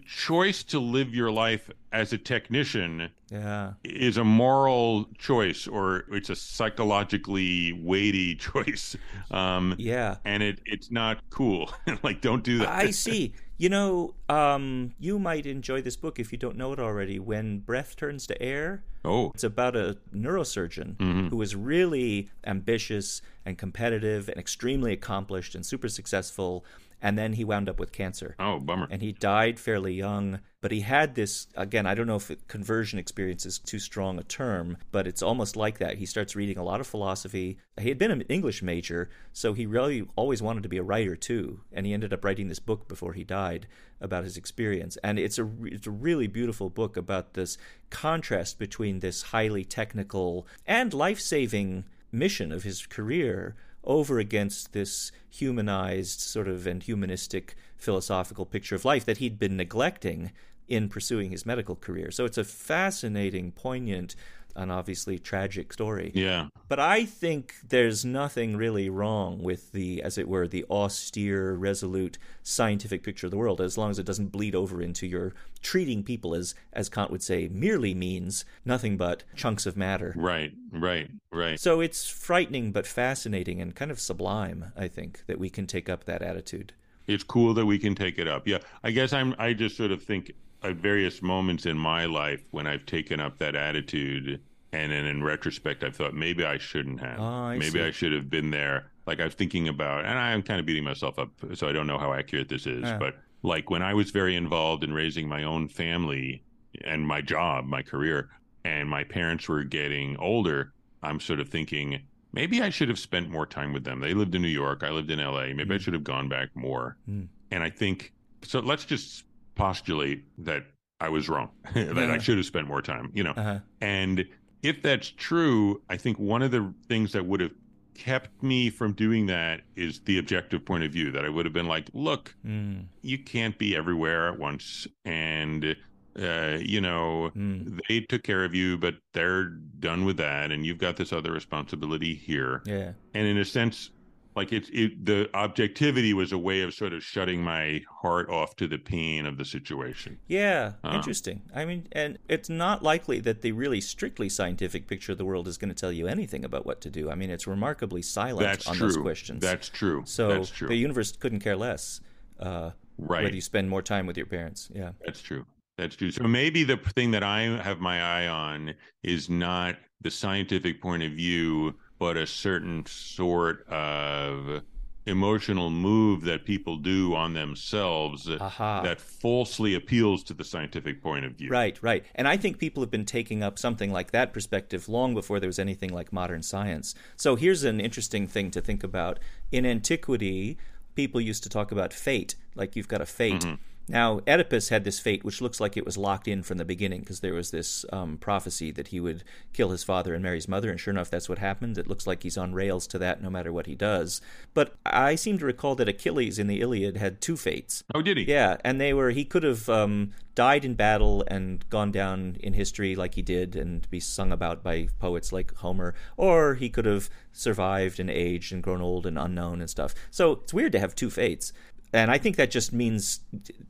choice 0.58 0.72
to 0.72 0.80
live 0.80 1.14
your 1.14 1.32
life 1.32 1.70
as 1.92 2.14
a 2.14 2.18
technician 2.18 3.10
yeah. 3.32 3.74
is 3.84 4.18
a 4.18 4.24
moral 4.24 5.08
choice 5.18 5.68
or 5.68 6.06
it's 6.12 6.30
a 6.30 6.36
psychologically 6.36 7.74
weighty 7.74 8.36
choice. 8.50 8.96
Um, 9.32 9.76
yeah. 9.78 10.18
And 10.26 10.44
it, 10.44 10.60
it's 10.66 10.92
not 10.92 11.20
cool. 11.30 11.72
like, 12.04 12.22
don't 12.22 12.44
do 12.44 12.60
that. 12.60 12.70
I 12.70 12.92
see. 12.92 13.34
You 13.60 13.70
know, 13.70 14.14
um, 14.30 14.94
you 15.00 15.18
might 15.18 15.48
enjoy 15.48 15.82
this 15.82 15.96
book 15.96 16.20
if 16.20 16.32
you 16.32 16.38
don't 16.38 16.58
know 16.58 16.74
it 16.74 16.80
already. 16.80 17.18
When 17.18 17.60
Breath 17.60 17.96
Turns 17.96 18.28
to 18.28 18.40
Air. 18.40 18.84
Oh. 19.04 19.32
It's 19.34 19.44
about 19.44 19.76
a 19.76 19.98
neurosurgeon 20.16 20.98
mm-hmm. 20.98 21.28
who 21.30 21.42
is 21.42 21.56
really 21.56 22.30
ambitious 22.46 23.22
and 23.46 23.58
competitive 23.58 24.30
and 24.30 24.38
extremely 24.38 24.94
accomplished 24.94 25.56
and 25.56 25.66
super 25.66 25.90
successful 25.90 26.66
and 27.02 27.18
then 27.18 27.34
he 27.34 27.44
wound 27.44 27.70
up 27.70 27.80
with 27.80 27.92
cancer. 27.92 28.36
Oh, 28.40 28.60
bummer. 28.60 28.88
And 28.90 29.02
he 29.02 29.12
died 29.12 29.60
fairly 29.60 29.94
young, 29.94 30.40
but 30.62 30.72
he 30.72 30.82
had 30.82 31.16
this 31.16 31.48
again, 31.56 31.86
I 31.86 31.94
don't 31.94 32.08
know 32.08 32.16
if 32.16 32.32
it, 32.32 32.48
conversion 32.48 33.00
experience 33.00 33.46
is 33.46 33.60
too 33.60 33.80
strong 33.80 34.18
a 34.20 34.24
term, 34.24 34.78
but 34.92 35.08
it's 35.08 35.22
almost 35.22 35.56
like 35.56 35.78
that. 35.78 35.98
He 35.98 36.06
starts 36.06 36.36
reading 36.36 36.58
a 36.58 36.64
lot 36.64 36.80
of 36.80 36.88
philosophy. 36.88 37.60
He 37.80 37.90
had 37.90 37.98
been 37.98 38.12
an 38.12 38.22
English 38.22 38.64
major, 38.64 39.10
so 39.34 39.54
he 39.54 39.66
really 39.66 40.08
always 40.16 40.42
wanted 40.42 40.64
to 40.64 40.70
be 40.70 40.78
a 40.78 40.84
writer 40.84 41.16
too, 41.16 41.62
and 41.72 41.86
he 41.86 41.94
ended 41.94 42.14
up 42.14 42.26
writing 42.26 42.48
this 42.48 42.60
book 42.60 42.88
before 42.88 43.14
he 43.14 43.24
died 43.24 43.68
about 44.02 44.24
his 44.24 44.38
experience. 44.38 44.98
And 45.04 45.20
it's 45.20 45.40
a 45.40 45.50
it's 45.64 45.88
a 45.88 45.92
really 45.92 46.28
beautiful 46.28 46.70
book 46.70 46.98
about 46.98 47.34
this 47.34 47.58
contrast 47.90 48.60
between 48.60 49.00
this 49.00 49.22
highly 49.22 49.64
technical 49.64 50.48
and 50.66 50.94
life-saving 50.94 51.86
mission 52.12 52.52
of 52.52 52.64
his 52.64 52.86
career 52.86 53.56
over 53.88 54.20
against 54.20 54.74
this 54.74 55.12
humanized 55.30 56.20
sort 56.20 56.48
of 56.48 56.68
and 56.68 56.84
humanistic 56.84 57.56
philosophical 57.78 58.46
picture 58.46 58.76
of 58.76 58.86
life 58.86 59.06
that 59.06 59.18
he'd 59.18 59.40
been 59.40 59.58
neglecting 59.58 60.32
in 60.68 60.90
pursuing 60.90 61.32
his 61.32 61.46
medical 61.46 61.76
career. 61.76 62.12
So 62.12 62.26
it's 62.26 62.38
a 62.38 62.44
fascinating, 62.44 63.54
poignant, 63.54 64.16
an 64.58 64.72
obviously 64.72 65.20
tragic 65.20 65.72
story. 65.72 66.12
Yeah. 66.14 66.48
But 66.68 66.80
I 66.80 67.06
think 67.06 67.56
there's 67.70 68.04
nothing 68.04 68.58
really 68.58 68.90
wrong 68.90 69.42
with 69.42 69.72
the, 69.72 70.02
as 70.02 70.18
it 70.18 70.28
were, 70.28 70.48
the 70.48 70.66
austere, 70.70 71.54
resolute 71.54 72.18
scientific 72.44 73.04
picture 73.04 73.28
of 73.28 73.32
the 73.32 73.38
world, 73.38 73.62
as 73.62 73.78
long 73.78 73.92
as 73.92 74.00
it 74.00 74.06
doesn't 74.06 74.32
bleed 74.32 74.56
over 74.56 74.82
into 74.82 75.08
your 75.08 75.34
treating 75.62 76.04
people 76.04 76.34
as, 76.34 76.56
as 76.74 76.90
Kant 76.90 77.12
would 77.12 77.24
say, 77.24 77.48
merely 77.48 77.94
means 77.94 78.44
nothing 78.66 78.98
but 78.98 79.24
chunks 79.36 79.66
of 79.66 79.78
matter. 79.78 80.14
Right, 80.18 80.52
right, 80.72 81.10
right. 81.32 81.60
So 81.60 81.80
it's 81.80 82.10
frightening 82.10 82.72
but 82.72 82.88
fascinating 82.88 83.62
and 83.62 83.76
kind 83.76 83.92
of 83.92 84.00
sublime, 84.00 84.74
I 84.76 84.88
think, 84.88 85.24
that 85.28 85.40
we 85.40 85.50
can 85.50 85.68
take 85.68 85.88
up 85.88 86.06
that 86.06 86.22
attitude. 86.22 86.74
It's 87.06 87.24
cool 87.24 87.54
that 87.54 87.66
we 87.66 87.80
can 87.80 87.96
take 87.96 88.20
it 88.20 88.28
up. 88.28 88.48
Yeah. 88.48 88.58
I 88.84 88.92
guess 88.92 89.14
I'm 89.14 89.34
I 89.40 89.54
just 89.54 89.78
sort 89.78 89.92
of 89.92 90.04
think 90.04 90.34
at 90.68 90.76
various 90.76 91.22
moments 91.22 91.66
in 91.66 91.78
my 91.78 92.06
life 92.06 92.44
when 92.52 92.68
I've 92.68 92.86
taken 92.86 93.20
up 93.20 93.38
that 93.40 93.56
attitude, 93.56 94.42
and 94.72 94.92
then 94.92 95.06
in 95.06 95.24
retrospect, 95.24 95.84
I've 95.84 95.96
thought 95.96 96.14
maybe 96.14 96.46
I 96.46 96.58
shouldn't 96.58 97.00
have. 97.00 97.20
Oh, 97.20 97.24
I 97.24 97.58
maybe 97.58 97.80
see. 97.80 97.82
I 97.82 97.92
should 97.92 98.14
have 98.14 98.30
been 98.30 98.52
there. 98.52 98.92
Like 99.06 99.20
I 99.20 99.26
was 99.26 99.34
thinking 99.34 99.68
about, 99.68 100.06
and 100.06 100.20
I'm 100.20 100.44
kind 100.44 100.60
of 100.60 100.66
beating 100.66 100.84
myself 100.84 101.18
up, 101.18 101.30
so 101.54 101.68
I 101.68 101.72
don't 101.72 101.88
know 101.88 101.98
how 101.98 102.14
accurate 102.14 102.50
this 102.50 102.66
is. 102.66 102.84
Yeah. 102.84 102.98
But 102.98 103.16
like 103.42 103.70
when 103.70 103.82
I 103.82 103.94
was 103.94 104.12
very 104.12 104.36
involved 104.36 104.84
in 104.84 104.94
raising 104.94 105.28
my 105.28 105.44
own 105.44 105.70
family 105.70 106.44
and 106.84 107.08
my 107.08 107.22
job, 107.22 107.66
my 107.66 107.82
career, 107.82 108.30
and 108.66 108.90
my 108.90 109.04
parents 109.04 109.48
were 109.48 109.64
getting 109.64 110.18
older, 110.18 110.74
I'm 111.02 111.20
sort 111.20 111.40
of 111.40 111.50
thinking 111.50 112.02
maybe 112.34 112.62
I 112.62 112.70
should 112.70 112.90
have 112.90 113.00
spent 113.00 113.30
more 113.30 113.46
time 113.46 113.74
with 113.74 113.84
them. 113.84 114.00
They 114.00 114.14
lived 114.14 114.36
in 114.36 114.42
New 114.42 114.48
York, 114.48 114.84
I 114.84 114.90
lived 114.90 115.10
in 115.10 115.20
LA. 115.20 115.48
Maybe 115.48 115.66
mm. 115.66 115.76
I 115.76 115.78
should 115.78 115.94
have 115.94 116.04
gone 116.04 116.28
back 116.28 116.50
more. 116.56 116.98
Mm. 117.10 117.28
And 117.52 117.64
I 117.64 117.70
think 117.70 118.14
so. 118.44 118.60
Let's 118.60 118.86
just 118.86 119.24
postulate 119.58 120.24
that 120.46 120.64
I 121.00 121.10
was 121.10 121.28
wrong, 121.28 121.50
that 121.74 121.98
uh-huh. 121.98 122.14
I 122.14 122.18
should 122.20 122.38
have 122.38 122.46
spent 122.46 122.68
more 122.68 122.82
time, 122.82 123.12
you 123.14 123.24
know. 123.24 123.34
Uh-huh. 123.36 123.60
And 123.82 124.26
if 124.64 124.82
that's 124.82 125.10
true, 125.10 125.82
I 125.90 125.98
think 125.98 126.18
one 126.18 126.42
of 126.42 126.52
the 126.52 126.74
things 126.88 127.12
that 127.12 127.26
would 127.26 127.42
have 127.42 127.52
kept 127.94 128.44
me 128.44 128.70
from 128.70 128.94
doing 128.94 129.26
that 129.26 129.62
is 129.76 130.00
the 130.02 130.20
objective 130.20 130.64
point 130.64 130.84
of 130.84 130.92
view 130.92 131.12
that 131.12 131.26
I 131.26 131.30
would 131.30 131.46
have 131.46 131.54
been 131.54 131.68
like, 131.68 131.90
look, 131.94 132.36
mm. 132.46 132.86
you 133.02 133.18
can't 133.18 133.58
be 133.58 133.76
everywhere 133.76 134.30
at 134.30 134.38
once. 134.38 134.88
And, 135.04 135.76
uh, 136.20 136.58
you 136.62 136.80
know, 136.80 137.32
mm. 137.36 137.80
they 137.90 138.02
took 138.02 138.24
care 138.24 138.46
of 138.46 138.54
you, 138.54 138.78
but 138.78 138.96
they're 139.14 139.46
done 139.80 140.06
with 140.06 140.18
that. 140.18 140.52
And 140.52 140.66
you've 140.66 140.78
got 140.78 140.98
this 140.98 141.12
other 141.12 141.32
responsibility 141.32 142.14
here. 142.14 142.62
Yeah. 142.66 142.92
And 143.16 143.28
in 143.28 143.38
a 143.40 143.46
sense, 143.46 143.90
like 144.38 144.54
it's 144.54 144.70
it 144.72 145.06
the 145.06 145.30
objectivity 145.34 146.14
was 146.14 146.32
a 146.32 146.38
way 146.38 146.62
of 146.62 146.74
sort 146.74 146.94
of 146.94 147.04
shutting 147.04 147.44
my 147.44 147.82
heart 148.02 148.30
off 148.30 148.56
to 148.56 148.68
the 148.68 148.78
pain 148.78 149.26
of 149.26 149.38
the 149.38 149.44
situation. 149.44 150.18
Yeah 150.28 150.74
uh, 150.84 150.94
interesting. 150.96 151.42
I 151.54 151.66
mean 151.66 151.88
and 151.92 152.18
it's 152.30 152.50
not 152.50 152.84
likely 152.84 153.20
that 153.22 153.42
the 153.42 153.52
really 153.52 153.82
strictly 153.82 154.30
scientific 154.30 154.88
picture 154.88 155.12
of 155.12 155.18
the 155.18 155.26
world 155.26 155.48
is 155.48 155.58
going 155.58 155.70
to 155.70 155.76
tell 155.76 155.92
you 155.92 156.08
anything 156.08 156.46
about 156.46 156.66
what 156.66 156.80
to 156.82 156.90
do. 156.90 157.12
I 157.12 157.16
mean 157.16 157.30
it's 157.30 157.48
remarkably 157.48 158.02
silent 158.02 158.48
that's 158.48 158.68
on 158.68 158.76
true. 158.76 158.88
those 158.88 158.98
questions. 158.98 159.42
That's 159.42 159.68
true. 159.68 160.04
So 160.06 160.30
that's 160.30 160.50
true. 160.52 160.68
the 160.70 160.76
universe 160.76 161.12
couldn't 161.12 161.40
care 161.40 161.58
less 161.58 162.00
uh, 162.40 162.72
right. 162.98 163.24
whether 163.24 163.36
you 163.36 163.42
spend 163.42 163.70
more 163.70 163.82
time 163.82 164.06
with 164.06 164.18
your 164.18 164.28
parents. 164.28 164.70
Yeah. 164.74 164.92
That's 165.06 165.22
true. 165.22 165.46
That's 165.78 165.96
true. 165.96 166.12
So 166.12 166.24
maybe 166.24 166.64
the 166.64 166.78
thing 166.96 167.12
that 167.12 167.24
I 167.24 167.42
have 167.42 167.80
my 167.80 168.02
eye 168.02 168.28
on 168.28 168.74
is 169.04 169.30
not 169.30 169.76
the 170.02 170.10
scientific 170.12 170.82
point 170.82 171.04
of 171.04 171.12
view, 171.12 171.76
but 172.00 172.18
a 172.18 172.28
certain 172.28 172.86
sort 172.86 173.68
of 173.68 174.64
emotional 175.08 175.70
move 175.70 176.24
that 176.24 176.46
people 176.46 176.78
do 176.78 177.16
on 177.16 177.34
themselves 177.34 178.30
Aha. 178.30 178.82
that 178.84 179.00
falsely 179.00 179.74
appeals 179.74 180.22
to 180.24 180.34
the 180.34 180.44
scientific 180.44 181.02
point 181.02 181.26
of 181.26 181.34
view. 181.34 181.50
Right, 181.50 181.82
right. 181.82 182.06
And 182.14 182.28
I 182.28 182.36
think 182.36 182.60
people 182.60 182.84
have 182.84 182.92
been 182.92 183.06
taking 183.06 183.42
up 183.42 183.58
something 183.58 183.92
like 183.92 184.12
that 184.12 184.34
perspective 184.34 184.90
long 184.90 185.14
before 185.14 185.40
there 185.40 185.48
was 185.48 185.60
anything 185.60 185.94
like 185.94 186.12
modern 186.12 186.44
science. 186.44 186.94
So 187.16 187.36
here's 187.36 187.64
an 187.64 187.80
interesting 187.80 188.28
thing 188.28 188.52
to 188.52 188.62
think 188.62 188.84
about. 188.84 189.20
In 189.52 189.66
antiquity, 189.66 190.58
people 190.96 191.22
used 191.22 191.44
to 191.44 191.50
talk 191.50 191.72
about 191.72 191.94
fate, 191.94 192.36
like 192.56 192.76
you've 192.76 192.90
got 192.90 193.02
a 193.02 193.06
fate. 193.06 193.42
Mm-hmm. 193.42 193.56
Now, 193.90 194.20
Oedipus 194.28 194.70
had 194.70 194.84
this 194.84 195.00
fate, 195.00 195.24
which 195.24 195.42
looks 195.42 195.62
like 195.62 195.78
it 195.78 195.86
was 195.86 195.98
locked 195.98 196.28
in 196.28 196.44
from 196.44 196.58
the 196.58 196.66
beginning, 196.66 197.02
because 197.02 197.22
there 197.22 197.34
was 197.34 197.52
this 197.52 197.86
um, 197.94 198.18
prophecy 198.18 198.72
that 198.72 198.90
he 198.90 199.00
would 199.00 199.24
kill 199.54 199.70
his 199.70 199.84
father 199.84 200.14
and 200.14 200.22
marry 200.22 200.36
his 200.36 200.48
mother, 200.48 200.70
and 200.70 200.80
sure 200.80 200.92
enough, 200.92 201.10
that's 201.10 201.30
what 201.30 201.38
happened. 201.38 201.78
It 201.78 201.88
looks 201.88 202.06
like 202.06 202.24
he's 202.24 202.38
on 202.38 202.54
rails 202.54 202.86
to 202.88 203.00
that 203.00 203.22
no 203.22 203.30
matter 203.30 203.54
what 203.54 203.66
he 203.66 203.76
does. 203.76 204.20
But 204.54 204.76
I 204.86 205.16
seem 205.16 205.38
to 205.40 205.46
recall 205.46 205.76
that 205.76 205.88
Achilles 205.88 206.38
in 206.38 206.48
the 206.48 206.60
Iliad 206.60 206.98
had 206.98 207.22
two 207.22 207.38
fates. 207.38 207.84
Oh, 207.96 208.02
did 208.02 208.18
he? 208.18 208.26
Yeah, 208.26 208.58
and 208.64 208.82
they 208.82 208.94
were, 208.94 209.12
he 209.12 209.24
could 209.24 209.44
have 209.44 209.70
um, 209.70 210.12
died 210.36 210.66
in 210.66 210.74
battle 210.74 211.24
and 211.28 211.68
gone 211.70 211.92
down 211.92 212.36
in 212.42 212.54
history 212.54 212.96
like 212.96 213.16
he 213.16 213.22
did 213.22 213.56
and 213.56 213.90
be 213.90 214.02
sung 214.02 214.34
about 214.34 214.64
by 214.64 214.90
poets 215.00 215.32
like 215.32 215.56
Homer, 215.56 215.96
or 216.18 216.56
he 216.56 216.70
could 216.70 216.86
have 216.86 217.10
survived 217.32 218.00
and 218.00 218.10
aged 218.10 218.52
and 218.52 218.62
grown 218.62 218.82
old 218.82 219.06
and 219.06 219.18
unknown 219.18 219.62
and 219.62 219.70
stuff. 219.70 219.96
So 220.12 220.34
it's 220.34 220.54
weird 220.54 220.74
to 220.74 220.80
have 220.80 220.94
two 220.94 221.10
fates 221.10 221.54
and 221.98 222.12
I 222.12 222.18
think 222.18 222.36
that 222.36 222.52
just 222.52 222.72
means 222.72 223.22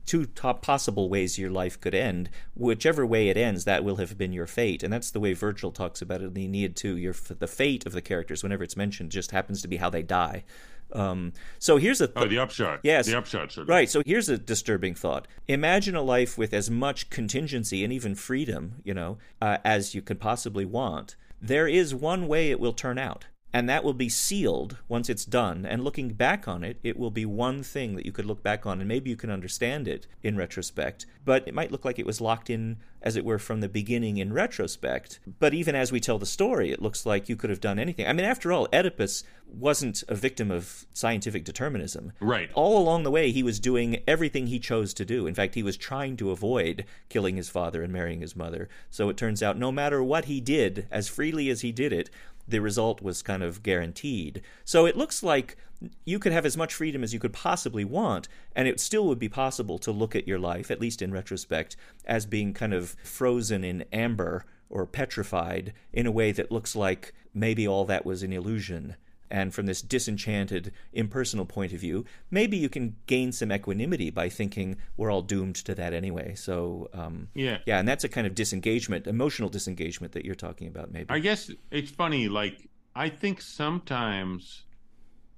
two 0.06 0.26
top 0.26 0.62
possible 0.62 1.08
ways 1.08 1.38
your 1.38 1.50
life 1.50 1.80
could 1.80 1.94
end. 1.94 2.28
Whichever 2.54 3.06
way 3.06 3.28
it 3.28 3.36
ends, 3.36 3.64
that 3.64 3.84
will 3.84 3.96
have 3.96 4.18
been 4.18 4.32
your 4.32 4.46
fate, 4.46 4.82
and 4.82 4.92
that's 4.92 5.10
the 5.10 5.20
way 5.20 5.32
Virgil 5.32 5.72
talks 5.72 6.02
about 6.02 6.20
it 6.20 6.26
in 6.26 6.34
the 6.34 6.44
Aeneid 6.44 6.76
too. 6.76 6.96
Your 6.96 7.14
the 7.38 7.46
fate 7.46 7.86
of 7.86 7.92
the 7.92 8.02
characters, 8.02 8.42
whenever 8.42 8.62
it's 8.62 8.76
mentioned, 8.76 9.10
just 9.10 9.30
happens 9.30 9.62
to 9.62 9.68
be 9.68 9.76
how 9.76 9.90
they 9.90 10.02
die. 10.02 10.44
Um, 10.92 11.32
so 11.58 11.76
here's 11.76 12.00
a 12.00 12.06
th- 12.06 12.16
oh 12.16 12.28
the 12.28 12.38
upshot. 12.38 12.80
Yes, 12.82 13.06
the 13.06 13.18
upshot. 13.18 13.56
Right. 13.66 13.88
So 13.88 14.02
here's 14.04 14.28
a 14.28 14.38
disturbing 14.38 14.94
thought. 14.94 15.26
Imagine 15.46 15.94
a 15.94 16.02
life 16.02 16.38
with 16.38 16.54
as 16.54 16.70
much 16.70 17.10
contingency 17.10 17.84
and 17.84 17.92
even 17.92 18.14
freedom, 18.14 18.76
you 18.84 18.94
know, 18.94 19.18
uh, 19.40 19.58
as 19.64 19.94
you 19.94 20.02
could 20.02 20.20
possibly 20.20 20.64
want. 20.64 21.16
There 21.40 21.68
is 21.68 21.94
one 21.94 22.26
way 22.26 22.50
it 22.50 22.60
will 22.60 22.72
turn 22.72 22.98
out 22.98 23.26
and 23.52 23.68
that 23.68 23.82
will 23.82 23.94
be 23.94 24.08
sealed 24.08 24.76
once 24.88 25.08
it's 25.08 25.24
done. 25.24 25.64
And 25.64 25.82
looking 25.82 26.10
back 26.10 26.46
on 26.46 26.62
it, 26.62 26.78
it 26.82 26.98
will 26.98 27.10
be 27.10 27.24
one 27.24 27.62
thing 27.62 27.96
that 27.96 28.04
you 28.04 28.12
could 28.12 28.26
look 28.26 28.42
back 28.42 28.66
on, 28.66 28.80
and 28.80 28.88
maybe 28.88 29.08
you 29.08 29.16
can 29.16 29.30
understand 29.30 29.88
it 29.88 30.06
in 30.22 30.36
retrospect. 30.36 31.06
But 31.24 31.48
it 31.48 31.54
might 31.54 31.72
look 31.72 31.84
like 31.84 31.98
it 31.98 32.06
was 32.06 32.20
locked 32.20 32.50
in, 32.50 32.76
as 33.00 33.16
it 33.16 33.24
were, 33.24 33.38
from 33.38 33.60
the 33.60 33.68
beginning 33.68 34.18
in 34.18 34.32
retrospect. 34.32 35.20
But 35.38 35.54
even 35.54 35.74
as 35.74 35.90
we 35.90 36.00
tell 36.00 36.18
the 36.18 36.26
story, 36.26 36.70
it 36.70 36.82
looks 36.82 37.06
like 37.06 37.28
you 37.28 37.36
could 37.36 37.50
have 37.50 37.60
done 37.60 37.78
anything. 37.78 38.06
I 38.06 38.12
mean, 38.12 38.26
after 38.26 38.52
all, 38.52 38.68
Oedipus 38.72 39.24
wasn't 39.50 40.04
a 40.08 40.14
victim 40.14 40.50
of 40.50 40.84
scientific 40.92 41.44
determinism. 41.44 42.12
Right. 42.20 42.50
All 42.52 42.76
along 42.76 43.04
the 43.04 43.10
way, 43.10 43.30
he 43.30 43.42
was 43.42 43.58
doing 43.58 44.02
everything 44.06 44.48
he 44.48 44.58
chose 44.58 44.92
to 44.94 45.06
do. 45.06 45.26
In 45.26 45.34
fact, 45.34 45.54
he 45.54 45.62
was 45.62 45.78
trying 45.78 46.18
to 46.18 46.30
avoid 46.30 46.84
killing 47.08 47.36
his 47.36 47.48
father 47.48 47.82
and 47.82 47.92
marrying 47.92 48.20
his 48.20 48.36
mother. 48.36 48.68
So 48.90 49.08
it 49.08 49.16
turns 49.16 49.42
out, 49.42 49.56
no 49.56 49.72
matter 49.72 50.02
what 50.02 50.26
he 50.26 50.40
did, 50.40 50.86
as 50.90 51.08
freely 51.08 51.48
as 51.48 51.62
he 51.62 51.72
did 51.72 51.94
it, 51.94 52.10
the 52.48 52.60
result 52.60 53.02
was 53.02 53.22
kind 53.22 53.42
of 53.42 53.62
guaranteed. 53.62 54.42
So 54.64 54.86
it 54.86 54.96
looks 54.96 55.22
like 55.22 55.56
you 56.04 56.18
could 56.18 56.32
have 56.32 56.46
as 56.46 56.56
much 56.56 56.74
freedom 56.74 57.04
as 57.04 57.14
you 57.14 57.20
could 57.20 57.32
possibly 57.32 57.84
want, 57.84 58.28
and 58.56 58.66
it 58.66 58.80
still 58.80 59.06
would 59.06 59.18
be 59.18 59.28
possible 59.28 59.78
to 59.78 59.92
look 59.92 60.16
at 60.16 60.26
your 60.26 60.38
life, 60.38 60.70
at 60.70 60.80
least 60.80 61.02
in 61.02 61.12
retrospect, 61.12 61.76
as 62.04 62.26
being 62.26 62.52
kind 62.52 62.74
of 62.74 62.96
frozen 63.04 63.62
in 63.62 63.84
amber 63.92 64.44
or 64.70 64.86
petrified 64.86 65.72
in 65.92 66.06
a 66.06 66.10
way 66.10 66.32
that 66.32 66.50
looks 66.50 66.74
like 66.74 67.14
maybe 67.32 67.66
all 67.66 67.84
that 67.84 68.04
was 68.04 68.22
an 68.22 68.32
illusion 68.32 68.96
and 69.30 69.54
from 69.54 69.66
this 69.66 69.82
disenchanted, 69.82 70.72
impersonal 70.92 71.44
point 71.44 71.72
of 71.72 71.80
view, 71.80 72.04
maybe 72.30 72.56
you 72.56 72.68
can 72.68 72.96
gain 73.06 73.32
some 73.32 73.52
equanimity 73.52 74.10
by 74.10 74.28
thinking 74.28 74.76
we're 74.96 75.10
all 75.10 75.22
doomed 75.22 75.56
to 75.56 75.74
that 75.74 75.92
anyway. 75.92 76.34
So, 76.34 76.88
um, 76.92 77.28
yeah, 77.34 77.58
yeah, 77.66 77.78
and 77.78 77.88
that's 77.88 78.04
a 78.04 78.08
kind 78.08 78.26
of 78.26 78.34
disengagement, 78.34 79.06
emotional 79.06 79.48
disengagement 79.48 80.12
that 80.12 80.24
you're 80.24 80.34
talking 80.34 80.68
about. 80.68 80.92
Maybe 80.92 81.06
I 81.10 81.18
guess 81.18 81.50
it's 81.70 81.90
funny. 81.90 82.28
Like 82.28 82.68
I 82.94 83.08
think 83.08 83.40
sometimes 83.40 84.64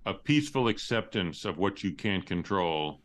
a 0.06 0.14
peaceful 0.14 0.68
acceptance 0.68 1.44
of 1.44 1.58
what 1.58 1.82
you 1.84 1.92
can't 1.92 2.24
control 2.24 3.00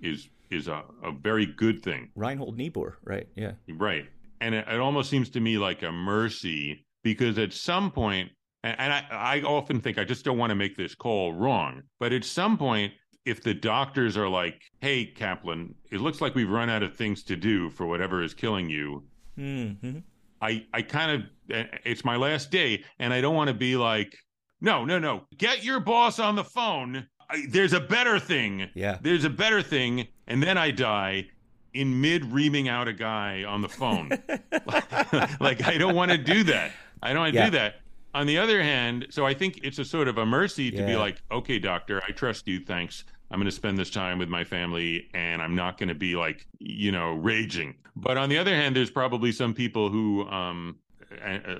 is 0.00 0.28
is 0.50 0.68
a, 0.68 0.84
a 1.02 1.10
very 1.10 1.46
good 1.46 1.82
thing. 1.82 2.10
Reinhold 2.14 2.56
Niebuhr, 2.56 2.98
right? 3.04 3.26
Yeah, 3.34 3.52
right. 3.68 4.06
And 4.40 4.54
it, 4.54 4.66
it 4.68 4.78
almost 4.78 5.10
seems 5.10 5.30
to 5.30 5.40
me 5.40 5.58
like 5.58 5.82
a 5.82 5.90
mercy 5.90 6.84
because 7.02 7.38
at 7.38 7.52
some 7.52 7.90
point 7.90 8.30
and, 8.64 8.92
I, 8.92 9.04
I 9.10 9.42
often 9.42 9.80
think 9.80 9.98
I 9.98 10.04
just 10.04 10.24
don't 10.24 10.38
want 10.38 10.50
to 10.50 10.56
make 10.56 10.76
this 10.76 10.94
call 10.94 11.32
wrong. 11.32 11.82
But 11.98 12.12
at 12.12 12.24
some 12.24 12.58
point, 12.58 12.92
if 13.24 13.42
the 13.42 13.54
doctors 13.54 14.16
are 14.16 14.28
like, 14.28 14.62
hey, 14.80 15.04
Kaplan, 15.04 15.74
it 15.90 16.00
looks 16.00 16.20
like 16.20 16.34
we've 16.34 16.50
run 16.50 16.70
out 16.70 16.82
of 16.82 16.96
things 16.96 17.22
to 17.24 17.36
do 17.36 17.70
for 17.70 17.86
whatever 17.86 18.22
is 18.22 18.34
killing 18.34 18.70
you. 18.70 19.04
Mm-hmm. 19.38 19.98
I, 20.40 20.64
I 20.72 20.82
kind 20.82 21.22
of, 21.50 21.66
it's 21.84 22.04
my 22.04 22.16
last 22.16 22.50
day, 22.50 22.84
and 22.98 23.12
I 23.12 23.20
don't 23.20 23.34
want 23.34 23.48
to 23.48 23.54
be 23.54 23.76
like, 23.76 24.16
no, 24.60 24.84
no, 24.84 24.98
no, 24.98 25.22
get 25.36 25.64
your 25.64 25.80
boss 25.80 26.18
on 26.18 26.36
the 26.36 26.44
phone. 26.44 27.06
I, 27.28 27.46
there's 27.48 27.72
a 27.72 27.80
better 27.80 28.18
thing. 28.18 28.68
Yeah. 28.74 28.98
There's 29.00 29.24
a 29.24 29.30
better 29.30 29.60
thing. 29.60 30.06
And 30.28 30.42
then 30.42 30.56
I 30.56 30.70
die 30.70 31.26
in 31.74 32.00
mid 32.00 32.24
reaming 32.32 32.68
out 32.68 32.88
a 32.88 32.92
guy 32.92 33.44
on 33.44 33.60
the 33.60 33.68
phone. 33.68 34.10
like, 35.40 35.64
I 35.64 35.76
don't 35.78 35.94
want 35.94 36.12
to 36.12 36.18
do 36.18 36.44
that. 36.44 36.72
I 37.02 37.12
don't 37.12 37.20
want 37.20 37.34
to 37.34 37.38
yeah. 37.38 37.44
do 37.46 37.50
that 37.52 37.74
on 38.14 38.26
the 38.26 38.38
other 38.38 38.62
hand, 38.62 39.06
so 39.10 39.26
I 39.26 39.34
think 39.34 39.60
it's 39.62 39.78
a 39.78 39.84
sort 39.84 40.08
of 40.08 40.18
a 40.18 40.26
mercy 40.26 40.70
to 40.70 40.78
yeah. 40.78 40.86
be 40.86 40.96
like, 40.96 41.22
okay, 41.30 41.58
doctor, 41.58 42.02
I 42.06 42.12
trust 42.12 42.48
you. 42.48 42.60
Thanks. 42.60 43.04
I'm 43.30 43.38
going 43.38 43.46
to 43.46 43.52
spend 43.52 43.76
this 43.76 43.90
time 43.90 44.18
with 44.18 44.28
my 44.28 44.44
family 44.44 45.08
and 45.12 45.42
I'm 45.42 45.54
not 45.54 45.78
going 45.78 45.88
to 45.88 45.94
be 45.94 46.14
like, 46.14 46.46
you 46.58 46.92
know, 46.92 47.12
raging. 47.12 47.74
But 47.96 48.16
on 48.16 48.28
the 48.28 48.38
other 48.38 48.54
hand, 48.54 48.76
there's 48.76 48.90
probably 48.90 49.32
some 49.32 49.52
people 49.52 49.90
who, 49.90 50.28
um, 50.28 50.76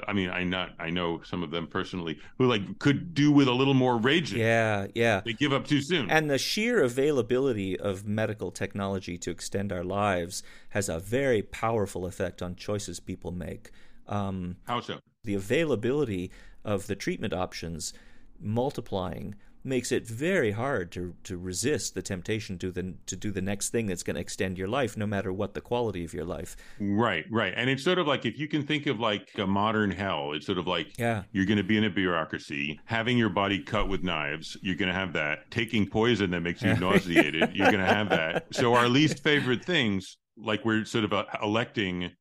I 0.06 0.12
mean, 0.12 0.30
I 0.30 0.44
not 0.44 0.70
I 0.78 0.90
know 0.90 1.22
some 1.22 1.42
of 1.42 1.50
them 1.50 1.66
personally 1.66 2.18
who 2.38 2.46
like 2.46 2.78
could 2.78 3.14
do 3.14 3.32
with 3.32 3.48
a 3.48 3.52
little 3.52 3.74
more 3.74 3.96
raging. 3.96 4.40
Yeah, 4.40 4.86
yeah. 4.94 5.22
They 5.24 5.32
give 5.32 5.52
up 5.52 5.66
too 5.66 5.80
soon. 5.80 6.10
And 6.10 6.30
the 6.30 6.38
sheer 6.38 6.82
availability 6.82 7.78
of 7.78 8.06
medical 8.06 8.50
technology 8.50 9.16
to 9.18 9.30
extend 9.30 9.72
our 9.72 9.84
lives 9.84 10.42
has 10.70 10.88
a 10.88 10.98
very 10.98 11.42
powerful 11.42 12.06
effect 12.06 12.42
on 12.42 12.56
choices 12.56 13.00
people 13.00 13.32
make. 13.32 13.70
Um, 14.08 14.56
How 14.66 14.80
so? 14.80 14.98
The 15.26 15.34
availability 15.34 16.30
of 16.64 16.86
the 16.86 16.96
treatment 16.96 17.34
options 17.34 17.92
multiplying 18.40 19.34
makes 19.66 19.90
it 19.90 20.06
very 20.06 20.52
hard 20.52 20.92
to 20.92 21.14
to 21.24 21.36
resist 21.36 21.94
the 21.94 22.02
temptation 22.02 22.56
to 22.56 22.70
the 22.70 22.94
to 23.06 23.16
do 23.16 23.32
the 23.32 23.42
next 23.42 23.70
thing 23.70 23.86
that's 23.86 24.04
going 24.04 24.14
to 24.14 24.20
extend 24.20 24.56
your 24.56 24.68
life 24.68 24.96
no 24.96 25.06
matter 25.06 25.32
what 25.32 25.54
the 25.54 25.60
quality 25.60 26.04
of 26.04 26.14
your 26.14 26.24
life. 26.24 26.56
Right 26.78 27.26
right. 27.30 27.52
And 27.56 27.68
it's 27.68 27.82
sort 27.82 27.98
of 27.98 28.06
like 28.06 28.24
if 28.24 28.38
you 28.38 28.46
can 28.46 28.64
think 28.64 28.86
of 28.86 29.00
like 29.00 29.28
a 29.36 29.46
modern 29.46 29.90
hell 29.90 30.32
it's 30.32 30.46
sort 30.46 30.58
of 30.58 30.66
like 30.66 30.96
yeah. 30.98 31.24
you're 31.32 31.44
going 31.44 31.58
to 31.58 31.64
be 31.64 31.76
in 31.76 31.84
a 31.84 31.90
bureaucracy 31.90 32.80
having 32.84 33.18
your 33.18 33.28
body 33.28 33.58
cut 33.58 33.88
with 33.88 34.04
knives 34.04 34.56
you're 34.62 34.76
going 34.76 34.88
to 34.88 34.94
have 34.94 35.12
that. 35.14 35.50
Taking 35.50 35.86
poison 35.88 36.30
that 36.30 36.40
makes 36.40 36.62
you 36.62 36.74
nauseated 36.78 37.50
you're 37.52 37.72
going 37.72 37.84
to 37.84 37.92
have 37.92 38.08
that. 38.10 38.46
So 38.52 38.74
our 38.74 38.88
least 38.88 39.22
favorite 39.22 39.64
things 39.64 40.16
like 40.38 40.64
we're 40.64 40.84
sort 40.84 41.04
of 41.04 41.12
uh, 41.12 41.24
electing 41.42 42.12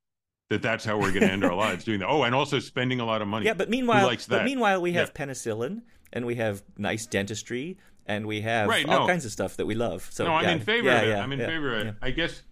that 0.49 0.61
that's 0.61 0.85
how 0.85 0.97
we're 0.97 1.11
going 1.11 1.21
to 1.21 1.31
end 1.31 1.43
our 1.43 1.55
lives 1.55 1.83
doing 1.83 1.99
that. 1.99 2.07
Oh, 2.07 2.23
and 2.23 2.35
also 2.35 2.59
spending 2.59 2.99
a 2.99 3.05
lot 3.05 3.21
of 3.21 3.27
money. 3.27 3.45
Yeah, 3.45 3.53
but 3.53 3.69
meanwhile, 3.69 4.15
but 4.29 4.43
meanwhile, 4.43 4.81
we 4.81 4.93
have 4.93 5.11
yeah. 5.15 5.25
penicillin 5.25 5.81
and 6.13 6.25
we 6.25 6.35
have 6.35 6.63
nice 6.77 7.05
dentistry 7.05 7.77
and 8.05 8.27
we 8.27 8.41
have 8.41 8.69
right, 8.69 8.87
all 8.87 9.01
no. 9.01 9.07
kinds 9.07 9.25
of 9.25 9.31
stuff 9.31 9.57
that 9.57 9.65
we 9.65 9.75
love. 9.75 10.07
So 10.11 10.25
no, 10.25 10.33
I'm 10.33 10.43
yeah. 10.43 10.51
in 10.51 10.59
favor 10.59 10.87
yeah, 10.87 11.01
of 11.01 11.09
it. 11.09 11.13
I'm 11.15 11.31
in 11.31 11.39
favor 11.39 11.75
of 11.75 11.87
it. 11.87 11.95
I 12.01 12.11
guess, 12.11 12.43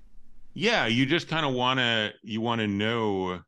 yeah, 0.53 0.87
you 0.87 1.05
just 1.05 1.27
kind 1.27 1.45
of 1.45 1.53
want 1.53 1.79
to 1.79 2.11
you 2.23 2.41
want 2.41 2.61
to 2.61 2.67
know 2.67 3.41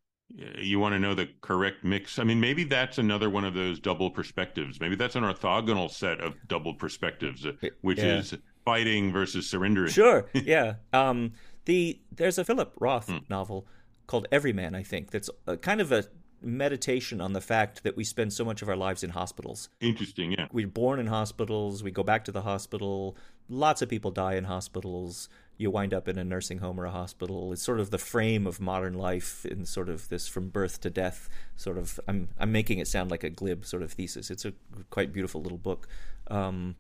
you 0.58 0.80
want 0.80 0.94
to 0.94 1.00
know 1.00 1.14
the 1.14 1.30
correct 1.42 1.84
mix. 1.84 2.20
I 2.20 2.24
mean, 2.24 2.40
maybe 2.40 2.64
that's 2.64 2.98
another 2.98 3.30
one 3.30 3.46
of 3.46 3.54
those 3.54 3.80
double 3.80 4.12
perspectives. 4.12 4.80
Maybe 4.80 4.96
that's 4.96 5.16
an 5.16 5.24
orthogonal 5.24 5.90
set 5.90 6.20
of 6.20 6.36
double 6.48 6.74
perspectives, 6.74 7.46
which 7.82 8.00
is 8.00 8.34
fighting 8.66 9.12
versus 9.12 9.50
surrendering. 9.50 9.92
Sure. 9.92 10.28
yeah. 10.34 10.76
Um, 10.94 11.34
the 11.66 12.00
there's 12.12 12.38
a 12.38 12.46
Philip 12.46 12.74
Roth 12.80 13.10
hmm. 13.10 13.18
novel 13.30 13.68
called 14.08 14.28
Everyman, 14.32 14.76
I 14.76 14.84
think, 14.84 15.12
that's 15.12 15.30
a, 15.48 15.58
kind 15.58 15.82
of 15.82 15.91
a 15.91 16.06
meditation 16.41 17.22
on 17.22 17.34
the 17.34 17.41
fact 17.41 17.84
that 17.84 17.98
we 17.98 18.04
spend 18.04 18.32
so 18.32 18.46
much 18.46 18.62
of 18.62 18.70
our 18.70 18.76
lives 18.76 19.04
in 19.04 19.10
hospitals. 19.12 19.70
Interesting, 19.80 20.32
yeah. 20.32 20.48
We're 20.52 20.68
born 20.68 21.00
in 21.00 21.08
hospitals, 21.08 21.84
we 21.84 21.91
go 21.91 22.04
back 22.04 22.26
to 22.26 22.32
the 22.32 22.41
hospital. 22.41 23.18
Lots 23.48 23.82
of 23.82 23.89
people 23.89 24.12
die 24.12 24.36
in 24.36 24.46
hospitals. 24.46 25.30
You 25.58 25.72
wind 25.72 25.94
up 25.94 26.08
in 26.08 26.18
a 26.18 26.24
nursing 26.24 26.58
home 26.58 26.80
or 26.80 26.86
a 26.86 26.91
hospital. 26.91 27.54
It's 27.54 27.62
sort 27.62 27.80
of 27.80 27.89
the 27.89 27.98
frame 27.98 28.46
of 28.46 28.60
modern 28.60 28.96
life 28.96 29.46
in 29.46 29.65
sort 29.65 29.88
of 29.88 30.10
this 30.10 30.28
from 30.28 30.50
birth 30.50 30.82
to 30.82 30.89
death 30.89 31.30
sort 31.56 31.78
of. 31.78 32.00
I'm 32.08 32.30
I'm 32.39 32.52
making 32.52 32.80
it 32.80 32.88
sound 32.88 33.12
like 33.12 33.24
a 33.24 33.30
glib 33.30 33.65
sort 33.65 33.84
of 33.84 33.94
thesis. 33.94 34.30
It's 34.30 34.46
a 34.46 34.54
quite 34.89 35.13
beautiful 35.13 35.41
little 35.41 35.58
book. 35.60 35.88
Um, 36.28 36.76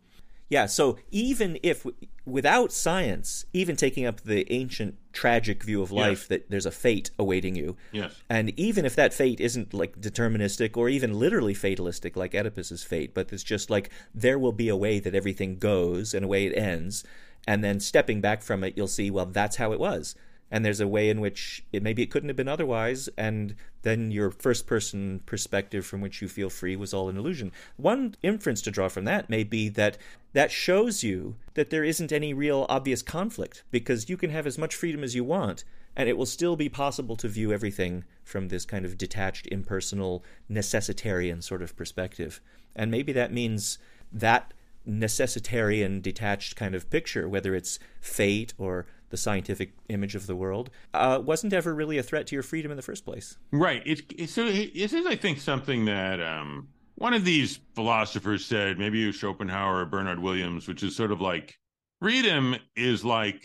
yeah, 0.49 0.67
so 0.67 0.97
even 1.11 1.57
if 1.63 1.85
without 2.25 2.71
science, 2.71 3.45
even 3.53 3.75
taking 3.75 4.05
up 4.05 4.21
the 4.21 4.51
ancient 4.51 4.95
tragic 5.11 5.63
view 5.63 5.81
of 5.81 5.91
life 5.91 6.21
yes. 6.21 6.27
that 6.27 6.49
there's 6.49 6.65
a 6.65 6.71
fate 6.71 7.09
awaiting 7.17 7.55
you. 7.55 7.77
Yes. 7.91 8.13
And 8.29 8.57
even 8.59 8.85
if 8.85 8.95
that 8.95 9.13
fate 9.13 9.39
isn't 9.39 9.73
like 9.73 9.99
deterministic 9.99 10.77
or 10.77 10.89
even 10.89 11.17
literally 11.17 11.53
fatalistic 11.53 12.15
like 12.15 12.33
Oedipus's 12.33 12.83
fate, 12.83 13.13
but 13.13 13.31
it's 13.31 13.43
just 13.43 13.69
like 13.69 13.89
there 14.13 14.37
will 14.37 14.51
be 14.51 14.69
a 14.69 14.75
way 14.75 14.99
that 14.99 15.15
everything 15.15 15.57
goes 15.57 16.13
and 16.13 16.25
a 16.25 16.27
way 16.27 16.45
it 16.45 16.57
ends, 16.57 17.03
and 17.47 17.63
then 17.63 17.79
stepping 17.79 18.21
back 18.21 18.41
from 18.41 18.63
it, 18.63 18.73
you'll 18.75 18.87
see, 18.87 19.11
well, 19.11 19.27
that's 19.27 19.57
how 19.57 19.71
it 19.71 19.79
was 19.79 20.15
and 20.51 20.63
there's 20.63 20.79
a 20.79 20.87
way 20.87 21.09
in 21.09 21.19
which 21.19 21.63
it 21.71 21.81
maybe 21.83 22.03
it 22.03 22.11
couldn't 22.11 22.29
have 22.29 22.35
been 22.35 22.47
otherwise 22.47 23.09
and 23.17 23.55
then 23.81 24.11
your 24.11 24.31
first 24.31 24.67
person 24.67 25.21
perspective 25.25 25.85
from 25.85 26.01
which 26.01 26.21
you 26.21 26.27
feel 26.27 26.49
free 26.49 26.75
was 26.75 26.93
all 26.93 27.09
an 27.09 27.17
illusion. 27.17 27.51
One 27.77 28.15
inference 28.23 28.61
to 28.63 28.71
draw 28.71 28.87
from 28.87 29.05
that 29.05 29.29
may 29.29 29.43
be 29.43 29.69
that 29.69 29.97
that 30.33 30.51
shows 30.51 31.03
you 31.03 31.35
that 31.53 31.69
there 31.69 31.83
isn't 31.83 32.11
any 32.11 32.33
real 32.33 32.65
obvious 32.69 33.01
conflict 33.01 33.63
because 33.71 34.09
you 34.09 34.17
can 34.17 34.29
have 34.29 34.47
as 34.47 34.57
much 34.57 34.75
freedom 34.75 35.03
as 35.03 35.15
you 35.15 35.23
want 35.23 35.63
and 35.95 36.09
it 36.09 36.17
will 36.17 36.25
still 36.25 36.55
be 36.55 36.69
possible 36.69 37.15
to 37.15 37.27
view 37.27 37.53
everything 37.53 38.03
from 38.23 38.49
this 38.49 38.65
kind 38.65 38.85
of 38.85 38.97
detached 38.97 39.47
impersonal 39.47 40.23
necessitarian 40.49 41.41
sort 41.41 41.61
of 41.61 41.75
perspective. 41.75 42.41
And 42.75 42.91
maybe 42.91 43.13
that 43.13 43.31
means 43.31 43.77
that 44.11 44.53
necessitarian 44.87 46.01
detached 46.01 46.55
kind 46.55 46.75
of 46.75 46.89
picture 46.89 47.27
whether 47.27 47.55
it's 47.55 47.79
fate 47.99 48.53
or 48.57 48.85
the 49.09 49.17
scientific 49.17 49.73
image 49.89 50.15
of 50.15 50.27
the 50.27 50.35
world, 50.35 50.69
uh, 50.93 51.19
wasn't 51.23 51.53
ever 51.53 51.73
really 51.73 51.97
a 51.97 52.03
threat 52.03 52.27
to 52.27 52.35
your 52.35 52.43
freedom 52.43 52.71
in 52.71 52.77
the 52.77 52.83
first 52.83 53.05
place. 53.05 53.37
Right. 53.51 53.81
It's, 53.85 54.01
it's 54.17 54.33
so 54.33 54.45
this 54.45 54.93
is, 54.93 55.05
I 55.05 55.15
think, 55.15 55.39
something 55.39 55.85
that 55.85 56.21
um, 56.21 56.67
one 56.95 57.13
of 57.13 57.25
these 57.25 57.59
philosophers 57.75 58.45
said, 58.45 58.79
maybe 58.79 59.03
it 59.03 59.07
was 59.07 59.15
Schopenhauer 59.15 59.81
or 59.81 59.85
Bernard 59.85 60.19
Williams, 60.19 60.67
which 60.67 60.83
is 60.83 60.95
sort 60.95 61.11
of 61.11 61.21
like 61.21 61.57
freedom 62.01 62.55
is 62.75 63.03
like 63.05 63.43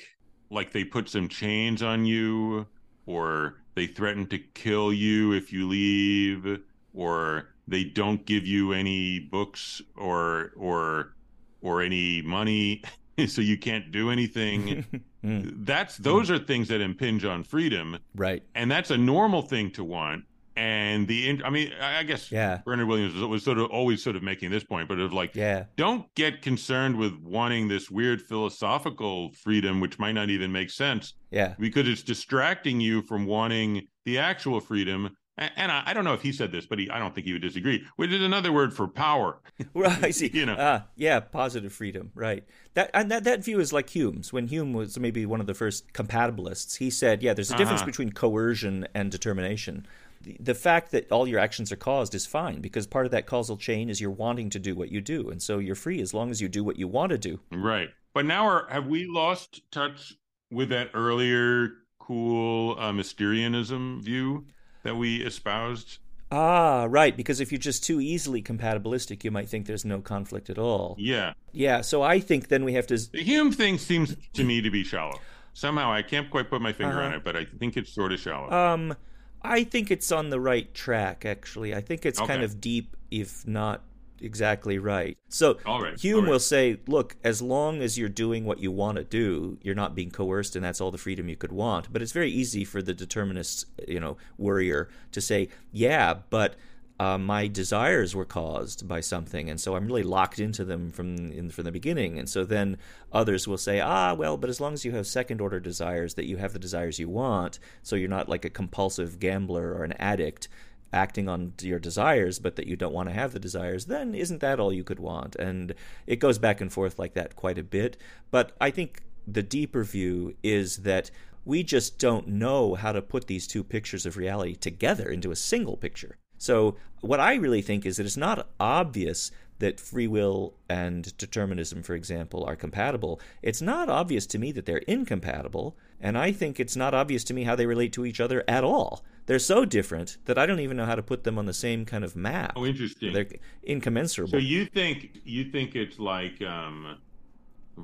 like 0.50 0.72
they 0.72 0.84
put 0.84 1.08
some 1.08 1.28
chains 1.28 1.82
on 1.82 2.04
you, 2.04 2.66
or 3.06 3.58
they 3.74 3.86
threaten 3.86 4.26
to 4.26 4.38
kill 4.38 4.92
you 4.92 5.32
if 5.32 5.52
you 5.52 5.68
leave, 5.68 6.60
or 6.92 7.50
they 7.68 7.84
don't 7.84 8.26
give 8.26 8.46
you 8.46 8.72
any 8.72 9.20
books 9.20 9.80
or 9.96 10.52
or 10.56 11.14
or 11.62 11.82
any 11.82 12.22
money 12.22 12.82
so 13.26 13.40
you 13.40 13.56
can't 13.56 13.92
do 13.92 14.10
anything 14.10 14.84
mm. 15.24 15.66
that's 15.66 15.96
those 15.98 16.28
mm. 16.28 16.34
are 16.34 16.38
things 16.38 16.68
that 16.68 16.80
impinge 16.80 17.24
on 17.24 17.44
freedom 17.44 17.98
right 18.14 18.42
and 18.54 18.70
that's 18.70 18.90
a 18.90 18.96
normal 18.96 19.42
thing 19.42 19.70
to 19.70 19.84
want 19.84 20.24
and 20.60 21.08
the 21.08 21.40
I 21.42 21.48
mean 21.48 21.72
I 21.80 22.02
guess 22.02 22.30
yeah. 22.30 22.60
Bernard 22.64 22.86
Williams 22.86 23.14
was 23.14 23.42
sort 23.42 23.58
of 23.58 23.70
always 23.70 24.02
sort 24.02 24.14
of 24.14 24.22
making 24.22 24.50
this 24.50 24.62
point, 24.62 24.88
but 24.88 24.98
of 24.98 25.12
like 25.12 25.34
yeah, 25.34 25.64
don't 25.76 26.12
get 26.14 26.42
concerned 26.42 26.96
with 26.96 27.14
wanting 27.22 27.68
this 27.68 27.90
weird 27.90 28.20
philosophical 28.20 29.32
freedom, 29.32 29.80
which 29.80 29.98
might 29.98 30.12
not 30.12 30.28
even 30.28 30.52
make 30.52 30.70
sense. 30.70 31.14
Yeah, 31.30 31.54
because 31.58 31.88
it's 31.88 32.02
distracting 32.02 32.80
you 32.80 33.02
from 33.02 33.24
wanting 33.24 33.88
the 34.04 34.18
actual 34.18 34.60
freedom. 34.60 35.16
And 35.38 35.72
I, 35.72 35.82
I 35.86 35.94
don't 35.94 36.04
know 36.04 36.12
if 36.12 36.20
he 36.20 36.32
said 36.32 36.52
this, 36.52 36.66
but 36.66 36.78
he, 36.78 36.90
I 36.90 36.98
don't 36.98 37.14
think 37.14 37.26
he 37.26 37.32
would 37.32 37.40
disagree. 37.40 37.86
Which 37.96 38.10
is 38.10 38.22
another 38.22 38.52
word 38.52 38.74
for 38.74 38.86
power. 38.86 39.38
Right, 39.74 40.04
I 40.04 40.10
see. 40.10 40.30
you 40.32 40.46
know, 40.46 40.54
uh, 40.54 40.82
yeah, 40.96 41.20
positive 41.20 41.72
freedom. 41.72 42.10
Right. 42.14 42.44
That 42.74 42.90
and 42.92 43.10
that 43.10 43.24
that 43.24 43.44
view 43.44 43.60
is 43.60 43.72
like 43.72 43.90
Hume's. 43.90 44.32
When 44.32 44.48
Hume 44.48 44.72
was 44.72 44.98
maybe 44.98 45.24
one 45.26 45.40
of 45.40 45.46
the 45.46 45.54
first 45.54 45.92
compatibilists, 45.92 46.78
he 46.78 46.90
said, 46.90 47.22
yeah, 47.22 47.34
there's 47.34 47.50
a 47.50 47.56
difference 47.56 47.82
uh-huh. 47.82 47.86
between 47.86 48.12
coercion 48.12 48.88
and 48.94 49.10
determination 49.10 49.86
the 50.20 50.54
fact 50.54 50.90
that 50.90 51.10
all 51.10 51.26
your 51.26 51.38
actions 51.38 51.72
are 51.72 51.76
caused 51.76 52.14
is 52.14 52.26
fine 52.26 52.60
because 52.60 52.86
part 52.86 53.06
of 53.06 53.12
that 53.12 53.26
causal 53.26 53.56
chain 53.56 53.88
is 53.88 54.00
you're 54.00 54.10
wanting 54.10 54.50
to 54.50 54.58
do 54.58 54.74
what 54.74 54.90
you 54.90 55.00
do 55.00 55.30
and 55.30 55.42
so 55.42 55.58
you're 55.58 55.74
free 55.74 56.00
as 56.00 56.12
long 56.12 56.30
as 56.30 56.40
you 56.40 56.48
do 56.48 56.62
what 56.62 56.78
you 56.78 56.86
want 56.86 57.10
to 57.10 57.18
do 57.18 57.40
right 57.50 57.88
but 58.12 58.26
now 58.26 58.44
are, 58.46 58.66
have 58.68 58.86
we 58.86 59.06
lost 59.06 59.62
touch 59.70 60.14
with 60.50 60.68
that 60.68 60.90
earlier 60.94 61.70
cool 61.98 62.78
uh, 62.78 62.92
mysterianism 62.92 64.00
view 64.02 64.44
that 64.82 64.96
we 64.96 65.16
espoused 65.22 65.98
ah 66.32 66.86
right 66.88 67.16
because 67.16 67.40
if 67.40 67.50
you're 67.50 67.58
just 67.58 67.82
too 67.82 68.00
easily 68.00 68.42
compatibilistic 68.42 69.24
you 69.24 69.30
might 69.30 69.48
think 69.48 69.66
there's 69.66 69.84
no 69.84 70.00
conflict 70.00 70.48
at 70.48 70.58
all 70.58 70.94
yeah 70.98 71.32
yeah 71.52 71.80
so 71.80 72.02
i 72.02 72.20
think 72.20 72.48
then 72.48 72.64
we 72.64 72.72
have 72.74 72.86
to 72.86 72.96
the 73.10 73.22
hume 73.22 73.50
thing 73.50 73.78
seems 73.78 74.16
to 74.32 74.44
me 74.44 74.60
to 74.60 74.70
be 74.70 74.84
shallow 74.84 75.18
somehow 75.54 75.92
i 75.92 76.02
can't 76.02 76.30
quite 76.30 76.48
put 76.48 76.60
my 76.62 76.72
finger 76.72 76.98
uh-huh. 76.98 77.06
on 77.08 77.14
it 77.14 77.24
but 77.24 77.36
i 77.36 77.44
think 77.44 77.76
it's 77.76 77.92
sort 77.92 78.12
of 78.12 78.20
shallow 78.20 78.50
um 78.50 78.94
I 79.42 79.64
think 79.64 79.90
it's 79.90 80.12
on 80.12 80.28
the 80.28 80.38
right 80.38 80.72
track, 80.74 81.24
actually. 81.24 81.74
I 81.74 81.80
think 81.80 82.04
it's 82.04 82.20
okay. 82.20 82.28
kind 82.28 82.42
of 82.42 82.60
deep, 82.60 82.96
if 83.10 83.46
not 83.46 83.82
exactly 84.20 84.78
right. 84.78 85.16
So 85.28 85.58
Hume 85.98 86.26
will 86.26 86.38
say, 86.38 86.78
look, 86.86 87.16
as 87.24 87.40
long 87.40 87.82
as 87.82 87.98
you're 87.98 88.08
doing 88.08 88.44
what 88.44 88.60
you 88.60 88.70
want 88.70 88.96
to 88.98 89.04
do, 89.04 89.58
you're 89.62 89.74
not 89.74 89.94
being 89.94 90.10
coerced, 90.10 90.56
and 90.56 90.64
that's 90.64 90.80
all 90.80 90.90
the 90.90 90.98
freedom 90.98 91.28
you 91.28 91.36
could 91.36 91.52
want. 91.52 91.92
But 91.92 92.02
it's 92.02 92.12
very 92.12 92.30
easy 92.30 92.64
for 92.64 92.82
the 92.82 92.94
determinist, 92.94 93.66
you 93.86 94.00
know, 94.00 94.16
worrier 94.38 94.88
to 95.12 95.20
say, 95.20 95.48
yeah, 95.72 96.14
but 96.30 96.56
uh, 97.00 97.16
my 97.16 97.46
desires 97.46 98.14
were 98.14 98.26
caused 98.26 98.86
by 98.86 99.00
something, 99.00 99.48
and 99.48 99.58
so 99.58 99.74
I'm 99.74 99.86
really 99.86 100.02
locked 100.02 100.38
into 100.38 100.66
them 100.66 100.90
from 100.90 101.32
in, 101.32 101.48
from 101.48 101.64
the 101.64 101.72
beginning. 101.72 102.18
And 102.18 102.28
so 102.28 102.44
then 102.44 102.76
others 103.10 103.48
will 103.48 103.56
say, 103.56 103.80
ah, 103.80 104.12
well, 104.12 104.36
but 104.36 104.50
as 104.50 104.60
long 104.60 104.74
as 104.74 104.84
you 104.84 104.92
have 104.92 105.06
second 105.06 105.40
order 105.40 105.60
desires, 105.60 106.12
that 106.14 106.26
you 106.26 106.36
have 106.36 106.52
the 106.52 106.58
desires 106.58 106.98
you 106.98 107.08
want, 107.08 107.58
so 107.82 107.96
you're 107.96 108.10
not 108.10 108.28
like 108.28 108.44
a 108.44 108.50
compulsive 108.50 109.18
gambler 109.18 109.72
or 109.72 109.82
an 109.82 109.92
addict 109.92 110.48
acting 110.92 111.28
on 111.28 111.52
your 111.60 111.78
desires, 111.78 112.38
but 112.38 112.56
that 112.56 112.66
you 112.66 112.76
don't 112.76 112.92
want 112.92 113.08
to 113.08 113.14
have 113.14 113.32
the 113.32 113.40
desires, 113.40 113.86
then 113.86 114.14
isn't 114.14 114.40
that 114.40 114.60
all 114.60 114.72
you 114.72 114.84
could 114.84 115.00
want? 115.00 115.36
And 115.36 115.74
it 116.06 116.16
goes 116.16 116.38
back 116.38 116.60
and 116.60 116.72
forth 116.72 116.98
like 116.98 117.14
that 117.14 117.36
quite 117.36 117.58
a 117.58 117.62
bit. 117.62 117.96
But 118.30 118.52
I 118.60 118.70
think 118.70 119.02
the 119.26 119.42
deeper 119.42 119.84
view 119.84 120.34
is 120.42 120.78
that 120.78 121.10
we 121.44 121.62
just 121.62 121.98
don't 121.98 122.28
know 122.28 122.74
how 122.74 122.92
to 122.92 123.02
put 123.02 123.26
these 123.26 123.46
two 123.46 123.64
pictures 123.64 124.04
of 124.06 124.16
reality 124.16 124.54
together 124.54 125.08
into 125.08 125.30
a 125.30 125.36
single 125.36 125.76
picture. 125.76 126.16
So, 126.38 126.76
what 127.00 127.20
I 127.20 127.34
really 127.34 127.62
think 127.62 127.84
is 127.84 127.96
that 127.96 128.06
it's 128.06 128.16
not 128.16 128.48
obvious 128.58 129.30
that 129.58 129.78
free 129.78 130.06
will 130.06 130.54
and 130.68 131.16
determinism, 131.18 131.82
for 131.82 131.94
example, 131.94 132.44
are 132.44 132.56
compatible. 132.56 133.20
It's 133.42 133.60
not 133.62 133.88
obvious 133.88 134.26
to 134.28 134.38
me 134.38 134.52
that 134.52 134.64
they're 134.64 134.78
incompatible, 134.78 135.76
and 136.00 136.16
I 136.16 136.32
think 136.32 136.58
it's 136.58 136.76
not 136.76 136.94
obvious 136.94 137.24
to 137.24 137.34
me 137.34 137.44
how 137.44 137.54
they 137.54 137.66
relate 137.66 137.92
to 137.94 138.06
each 138.06 138.20
other 138.20 138.44
at 138.48 138.64
all. 138.64 139.04
They're 139.26 139.38
so 139.38 139.64
different 139.64 140.18
that 140.24 140.38
I 140.38 140.46
don't 140.46 140.60
even 140.60 140.76
know 140.76 140.86
how 140.86 140.96
to 140.96 141.02
put 141.02 141.24
them 141.24 141.38
on 141.38 141.46
the 141.46 141.52
same 141.52 141.84
kind 141.84 142.02
of 142.02 142.16
map. 142.16 142.54
Oh, 142.56 142.66
interesting. 142.66 143.12
They're 143.12 143.28
incommensurable. 143.62 144.32
So 144.32 144.38
you 144.38 144.66
think 144.66 145.20
you 145.24 145.50
think 145.50 145.76
it's 145.76 145.98
like 145.98 146.42
um, 146.42 146.98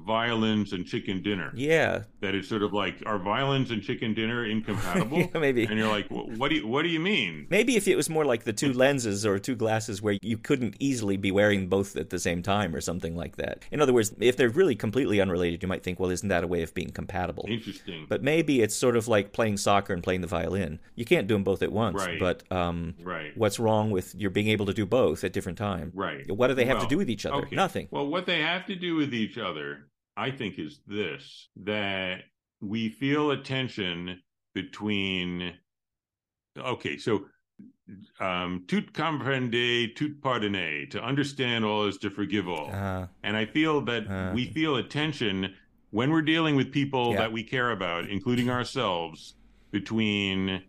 violins 0.05 0.73
and 0.73 0.87
chicken 0.87 1.23
dinner. 1.23 1.53
Yeah. 1.55 2.03
That 2.21 2.35
it's 2.35 2.49
sort 2.49 2.63
of 2.63 2.73
like 2.73 3.03
are 3.07 3.19
violins 3.19 3.71
and 3.71 3.83
chicken 3.83 4.15
dinner 4.15 4.45
incompatible? 4.45 5.19
yeah, 5.35 5.39
maybe. 5.39 5.65
And 5.65 5.79
you're 5.79 5.89
like, 5.89 6.09
what 6.09 6.49
do 6.49 6.57
you 6.57 6.67
what 6.67 6.83
do 6.83 6.89
you 6.89 7.01
mean? 7.01 7.47
Maybe 7.51 7.77
if 7.77 7.89
it 7.89 7.97
was 7.97 8.11
more 8.11 8.25
like 8.25 8.45
the 8.45 8.53
two 8.53 8.73
lenses 8.73 9.25
or 9.25 9.39
two 9.39 9.55
glasses 9.55 10.03
where 10.03 10.19
you 10.23 10.39
couldn't 10.39 10.77
easily 10.79 11.17
be 11.17 11.31
wearing 11.31 11.69
both 11.69 11.97
at 11.97 12.11
the 12.11 12.19
same 12.19 12.43
time 12.43 12.75
or 12.75 12.81
something 12.81 13.17
like 13.17 13.37
that. 13.37 13.65
In 13.71 13.81
other 13.81 13.93
words, 13.93 14.15
if 14.19 14.37
they're 14.37 14.49
really 14.49 14.75
completely 14.75 15.21
unrelated, 15.21 15.63
you 15.63 15.69
might 15.69 15.83
think, 15.83 16.01
well, 16.01 16.11
isn't 16.11 16.29
that 16.29 16.45
a 16.45 16.47
way 16.47 16.63
of 16.63 16.75
being 16.75 16.91
compatible? 16.91 17.45
Interesting. 17.49 18.07
But 18.09 18.23
maybe 18.23 18.63
it's 18.63 18.75
sort 18.75 18.97
of 18.97 19.09
like 19.09 19.33
playing 19.33 19.57
soccer 19.57 19.93
and 19.93 20.03
playing 20.03 20.21
the 20.21 20.27
violin. 20.27 20.81
You 20.95 21.05
can't 21.05 21.27
do 21.27 21.35
them 21.35 21.45
both 21.45 21.63
at 21.63 21.73
once. 21.73 21.97
Right. 21.97 22.19
But 22.19 22.51
um, 22.51 22.95
right. 23.03 23.37
what's 23.37 23.59
wrong 23.59 23.91
with 23.91 24.15
your 24.15 24.31
being 24.31 24.49
able 24.49 24.67
to 24.67 24.75
do 24.75 24.87
both 24.87 25.25
at 25.25 25.33
different 25.33 25.59
times? 25.59 25.95
Right. 25.95 26.31
What 26.31 26.49
do 26.49 26.55
they 26.55 26.65
have 26.67 26.79
well, 26.79 26.87
to 26.87 26.89
do 26.89 26.99
with 26.99 27.11
each 27.11 27.27
other? 27.27 27.47
Okay. 27.47 27.57
Nothing. 27.57 27.89
Well, 27.91 28.07
what 28.07 28.27
they 28.27 28.41
have 28.41 28.67
to 28.67 28.75
do 28.75 28.97
with 28.97 29.15
each 29.15 29.39
other 29.39 29.86
I 30.17 30.31
think 30.31 30.59
is 30.59 30.81
this 30.87 31.49
that 31.65 32.21
we 32.61 32.89
feel 32.89 33.31
a 33.31 33.37
tension 33.37 34.21
between 34.55 35.55
okay, 36.59 36.97
so 36.97 37.27
um 38.21 38.65
tout 38.67 38.93
comprendre, 38.93 39.95
tout 39.95 40.21
pardonner, 40.21 40.87
to 40.87 41.03
understand 41.03 41.65
all 41.65 41.87
is 41.87 41.99
to 41.99 42.11
forgive 42.11 42.49
all. 42.49 42.71
Uh, 42.73 43.07
and 43.23 43.37
I 43.37 43.45
feel 43.47 43.81
that 43.83 44.11
uh, 44.11 44.33
we 44.35 44.47
feel 44.47 44.77
a 44.77 44.83
tension 44.83 45.55
when 45.91 46.11
we're 46.11 46.23
dealing 46.23 46.57
with 46.57 46.73
people 46.73 47.13
yeah. 47.13 47.19
that 47.19 47.33
we 47.33 47.43
care 47.43 47.71
about, 47.71 48.09
including 48.09 48.51
ourselves, 48.51 49.35
between 49.71 50.63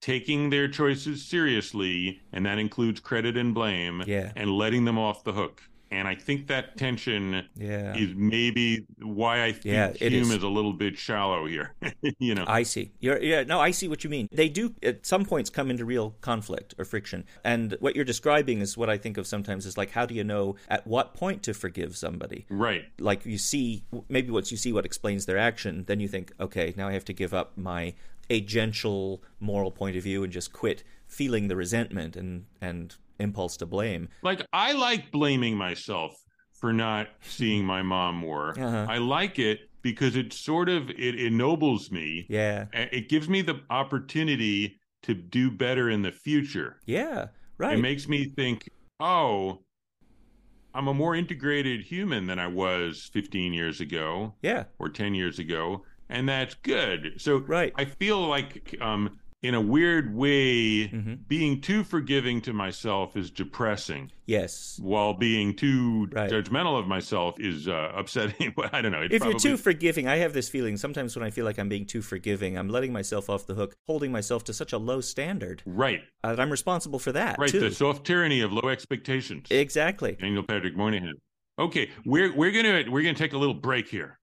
taking 0.00 0.48
their 0.50 0.68
choices 0.68 1.24
seriously, 1.24 2.20
and 2.32 2.46
that 2.46 2.58
includes 2.58 3.00
credit 3.00 3.36
and 3.36 3.52
blame, 3.54 4.02
yeah. 4.06 4.32
and 4.36 4.50
letting 4.50 4.84
them 4.84 4.98
off 4.98 5.24
the 5.24 5.32
hook 5.32 5.62
and 5.90 6.06
I 6.06 6.14
think 6.14 6.46
that 6.46 6.76
tension 6.76 7.44
yeah. 7.56 7.96
is 7.96 8.14
maybe 8.14 8.86
why 9.02 9.44
I 9.44 9.52
think 9.52 9.64
yeah, 9.64 9.92
Hume 9.92 10.22
is. 10.22 10.34
is. 10.34 10.42
a 10.42 10.48
little 10.48 10.72
bit 10.72 10.96
shallow 10.96 11.46
here. 11.46 11.74
you 12.18 12.34
know, 12.34 12.44
I 12.46 12.62
see. 12.62 12.92
You're, 13.00 13.20
yeah, 13.20 13.42
no, 13.42 13.60
I 13.60 13.72
see 13.72 13.88
what 13.88 14.04
you 14.04 14.10
mean. 14.10 14.28
They 14.30 14.48
do 14.48 14.74
at 14.82 15.04
some 15.04 15.24
points 15.24 15.50
come 15.50 15.70
into 15.70 15.84
real 15.84 16.14
conflict 16.20 16.74
or 16.78 16.84
friction, 16.84 17.24
and 17.44 17.76
what 17.80 17.96
you're 17.96 18.04
describing 18.04 18.60
is 18.60 18.76
what 18.76 18.88
I 18.88 18.98
think 18.98 19.18
of 19.18 19.26
sometimes 19.26 19.66
is 19.66 19.76
like, 19.76 19.90
how 19.90 20.06
do 20.06 20.14
you 20.14 20.24
know 20.24 20.56
at 20.68 20.86
what 20.86 21.14
point 21.14 21.42
to 21.44 21.54
forgive 21.54 21.96
somebody? 21.96 22.46
Right. 22.48 22.84
Like 22.98 23.26
you 23.26 23.38
see, 23.38 23.84
maybe 24.08 24.30
once 24.30 24.50
you 24.50 24.56
see 24.56 24.72
what 24.72 24.84
explains 24.84 25.26
their 25.26 25.38
action, 25.38 25.84
then 25.86 25.98
you 25.98 26.08
think, 26.08 26.32
okay, 26.38 26.72
now 26.76 26.88
I 26.88 26.92
have 26.92 27.04
to 27.06 27.12
give 27.12 27.34
up 27.34 27.56
my 27.56 27.94
agential 28.30 29.20
moral 29.40 29.72
point 29.72 29.96
of 29.96 30.04
view 30.04 30.22
and 30.22 30.32
just 30.32 30.52
quit 30.52 30.84
feeling 31.08 31.48
the 31.48 31.56
resentment 31.56 32.14
and 32.16 32.44
and 32.60 32.94
impulse 33.20 33.56
to 33.58 33.66
blame. 33.66 34.08
Like 34.22 34.46
I 34.52 34.72
like 34.72 35.10
blaming 35.10 35.56
myself 35.56 36.14
for 36.52 36.72
not 36.72 37.08
seeing 37.22 37.64
my 37.64 37.82
mom 37.82 38.16
more. 38.16 38.50
Uh-huh. 38.50 38.86
I 38.88 38.98
like 38.98 39.38
it 39.38 39.60
because 39.82 40.16
it 40.16 40.32
sort 40.32 40.68
of 40.68 40.90
it 40.90 41.18
ennobles 41.18 41.90
me. 41.90 42.26
Yeah. 42.28 42.66
It 42.72 43.08
gives 43.08 43.28
me 43.28 43.42
the 43.42 43.60
opportunity 43.70 44.78
to 45.02 45.14
do 45.14 45.50
better 45.50 45.88
in 45.88 46.02
the 46.02 46.12
future. 46.12 46.80
Yeah. 46.86 47.28
Right. 47.58 47.78
It 47.78 47.82
makes 47.82 48.08
me 48.08 48.26
think, 48.36 48.68
"Oh, 49.00 49.62
I'm 50.74 50.88
a 50.88 50.94
more 50.94 51.14
integrated 51.14 51.82
human 51.82 52.26
than 52.26 52.38
I 52.38 52.46
was 52.46 53.10
15 53.12 53.52
years 53.52 53.80
ago. 53.80 54.34
Yeah. 54.42 54.64
Or 54.78 54.88
10 54.88 55.14
years 55.14 55.38
ago, 55.38 55.84
and 56.08 56.28
that's 56.28 56.54
good." 56.54 57.14
So 57.18 57.38
right. 57.38 57.72
I 57.76 57.86
feel 57.86 58.26
like 58.26 58.76
um 58.80 59.18
in 59.42 59.54
a 59.54 59.60
weird 59.60 60.14
way, 60.14 60.88
mm-hmm. 60.88 61.14
being 61.26 61.60
too 61.60 61.82
forgiving 61.82 62.40
to 62.42 62.52
myself 62.52 63.16
is 63.16 63.30
depressing. 63.30 64.10
Yes. 64.26 64.78
While 64.82 65.14
being 65.14 65.56
too 65.56 66.08
right. 66.12 66.30
judgmental 66.30 66.78
of 66.78 66.86
myself 66.86 67.40
is 67.40 67.66
uh, 67.66 67.92
upsetting. 67.96 68.54
I 68.72 68.82
don't 68.82 68.92
know. 68.92 69.02
If 69.02 69.20
probably... 69.20 69.32
you're 69.32 69.38
too 69.38 69.56
forgiving, 69.56 70.06
I 70.08 70.16
have 70.16 70.34
this 70.34 70.48
feeling 70.48 70.76
sometimes 70.76 71.16
when 71.16 71.24
I 71.24 71.30
feel 71.30 71.44
like 71.44 71.58
I'm 71.58 71.68
being 71.68 71.86
too 71.86 72.02
forgiving, 72.02 72.58
I'm 72.58 72.68
letting 72.68 72.92
myself 72.92 73.30
off 73.30 73.46
the 73.46 73.54
hook, 73.54 73.74
holding 73.86 74.12
myself 74.12 74.44
to 74.44 74.52
such 74.52 74.72
a 74.72 74.78
low 74.78 75.00
standard. 75.00 75.62
Right. 75.64 76.02
Uh, 76.22 76.30
that 76.34 76.40
I'm 76.40 76.50
responsible 76.50 76.98
for 76.98 77.12
that. 77.12 77.38
Right. 77.38 77.50
Too. 77.50 77.60
The 77.60 77.70
soft 77.70 78.04
tyranny 78.04 78.42
of 78.42 78.52
low 78.52 78.68
expectations. 78.68 79.46
Exactly. 79.50 80.16
Daniel 80.20 80.42
Patrick 80.42 80.76
Moynihan. 80.76 81.14
Okay, 81.58 81.90
we're 82.06 82.34
we're 82.34 82.52
gonna 82.52 82.84
we're 82.90 83.02
gonna 83.02 83.14
take 83.14 83.34
a 83.34 83.38
little 83.38 83.54
break 83.54 83.86
here. 83.86 84.18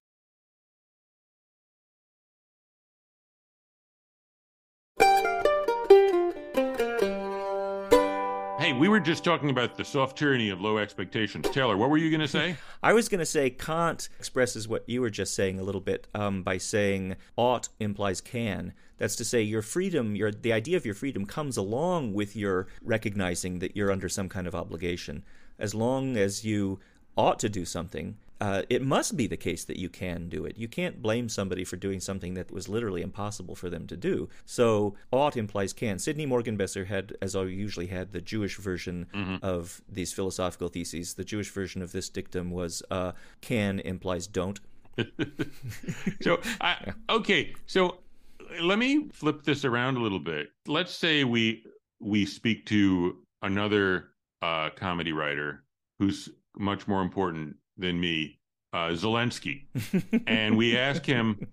Hey, 8.68 8.74
we 8.74 8.90
were 8.90 9.00
just 9.00 9.24
talking 9.24 9.48
about 9.48 9.78
the 9.78 9.84
soft 9.84 10.18
tyranny 10.18 10.50
of 10.50 10.60
low 10.60 10.76
expectations. 10.76 11.48
Taylor, 11.48 11.74
what 11.78 11.88
were 11.88 11.96
you 11.96 12.10
going 12.10 12.20
to 12.20 12.28
say? 12.28 12.54
I 12.82 12.92
was 12.92 13.08
going 13.08 13.20
to 13.20 13.24
say 13.24 13.48
Kant 13.48 14.10
expresses 14.18 14.68
what 14.68 14.86
you 14.86 15.00
were 15.00 15.08
just 15.08 15.34
saying 15.34 15.58
a 15.58 15.62
little 15.62 15.80
bit 15.80 16.06
um, 16.14 16.42
by 16.42 16.58
saying 16.58 17.16
ought 17.34 17.70
implies 17.80 18.20
can. 18.20 18.74
That's 18.98 19.16
to 19.16 19.24
say, 19.24 19.40
your 19.40 19.62
freedom, 19.62 20.14
your 20.14 20.30
the 20.30 20.52
idea 20.52 20.76
of 20.76 20.84
your 20.84 20.94
freedom 20.94 21.24
comes 21.24 21.56
along 21.56 22.12
with 22.12 22.36
your 22.36 22.66
recognizing 22.82 23.60
that 23.60 23.74
you're 23.74 23.90
under 23.90 24.10
some 24.10 24.28
kind 24.28 24.46
of 24.46 24.54
obligation. 24.54 25.24
As 25.58 25.74
long 25.74 26.18
as 26.18 26.44
you 26.44 26.78
ought 27.16 27.38
to 27.38 27.48
do 27.48 27.64
something, 27.64 28.18
uh, 28.40 28.62
it 28.68 28.82
must 28.82 29.16
be 29.16 29.26
the 29.26 29.36
case 29.36 29.64
that 29.64 29.78
you 29.78 29.88
can 29.88 30.28
do 30.28 30.44
it. 30.44 30.56
You 30.56 30.68
can't 30.68 31.02
blame 31.02 31.28
somebody 31.28 31.64
for 31.64 31.76
doing 31.76 32.00
something 32.00 32.34
that 32.34 32.50
was 32.50 32.68
literally 32.68 33.02
impossible 33.02 33.54
for 33.54 33.68
them 33.68 33.86
to 33.88 33.96
do. 33.96 34.28
So 34.44 34.94
ought 35.10 35.36
implies 35.36 35.72
can. 35.72 35.98
Sidney 35.98 36.26
Morgenbesser 36.26 36.86
had, 36.86 37.16
as 37.20 37.34
I 37.34 37.42
usually 37.44 37.88
had, 37.88 38.12
the 38.12 38.20
Jewish 38.20 38.56
version 38.56 39.06
mm-hmm. 39.12 39.44
of 39.44 39.82
these 39.88 40.12
philosophical 40.12 40.68
theses. 40.68 41.14
The 41.14 41.24
Jewish 41.24 41.50
version 41.50 41.82
of 41.82 41.92
this 41.92 42.08
dictum 42.08 42.50
was 42.50 42.82
uh, 42.90 43.12
can 43.40 43.80
implies 43.80 44.26
don't. 44.26 44.60
so, 46.20 46.40
I, 46.60 46.92
okay, 47.08 47.54
so 47.66 47.98
let 48.60 48.78
me 48.78 49.08
flip 49.12 49.44
this 49.44 49.64
around 49.64 49.96
a 49.96 50.00
little 50.00 50.18
bit. 50.18 50.48
Let's 50.66 50.94
say 50.94 51.24
we 51.24 51.64
we 52.00 52.26
speak 52.26 52.66
to 52.66 53.16
another 53.42 54.10
uh, 54.42 54.70
comedy 54.70 55.12
writer 55.12 55.64
who's 55.98 56.28
much 56.56 56.86
more 56.86 57.02
important 57.02 57.56
than 57.78 58.00
me, 58.00 58.38
uh, 58.72 58.88
Zelensky, 58.88 59.66
and 60.26 60.56
we 60.56 60.76
ask 60.76 61.04
him, 61.04 61.46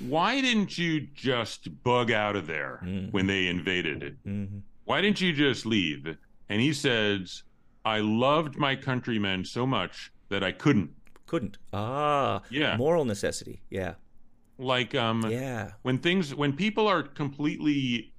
"Why 0.00 0.40
didn't 0.40 0.76
you 0.78 1.00
just 1.14 1.82
bug 1.82 2.10
out 2.10 2.36
of 2.36 2.46
there 2.46 2.80
mm-hmm. 2.84 3.10
when 3.10 3.26
they 3.26 3.46
invaded 3.46 4.02
it? 4.02 4.24
Mm-hmm. 4.24 4.58
Why 4.84 5.00
didn't 5.00 5.20
you 5.20 5.32
just 5.32 5.66
leave?" 5.66 6.16
And 6.48 6.60
he 6.60 6.72
says, 6.72 7.42
"I 7.84 8.00
loved 8.00 8.56
my 8.56 8.74
countrymen 8.74 9.44
so 9.44 9.66
much 9.66 10.12
that 10.28 10.42
I 10.42 10.52
couldn't." 10.52 10.90
Couldn't. 11.26 11.58
Ah, 11.72 12.42
yeah. 12.50 12.76
Moral 12.76 13.04
necessity. 13.04 13.62
Yeah. 13.70 13.94
Like 14.58 14.94
um, 14.94 15.24
yeah. 15.30 15.72
When 15.82 15.98
things, 15.98 16.34
when 16.34 16.52
people 16.52 16.88
are 16.88 17.02
completely 17.02 18.12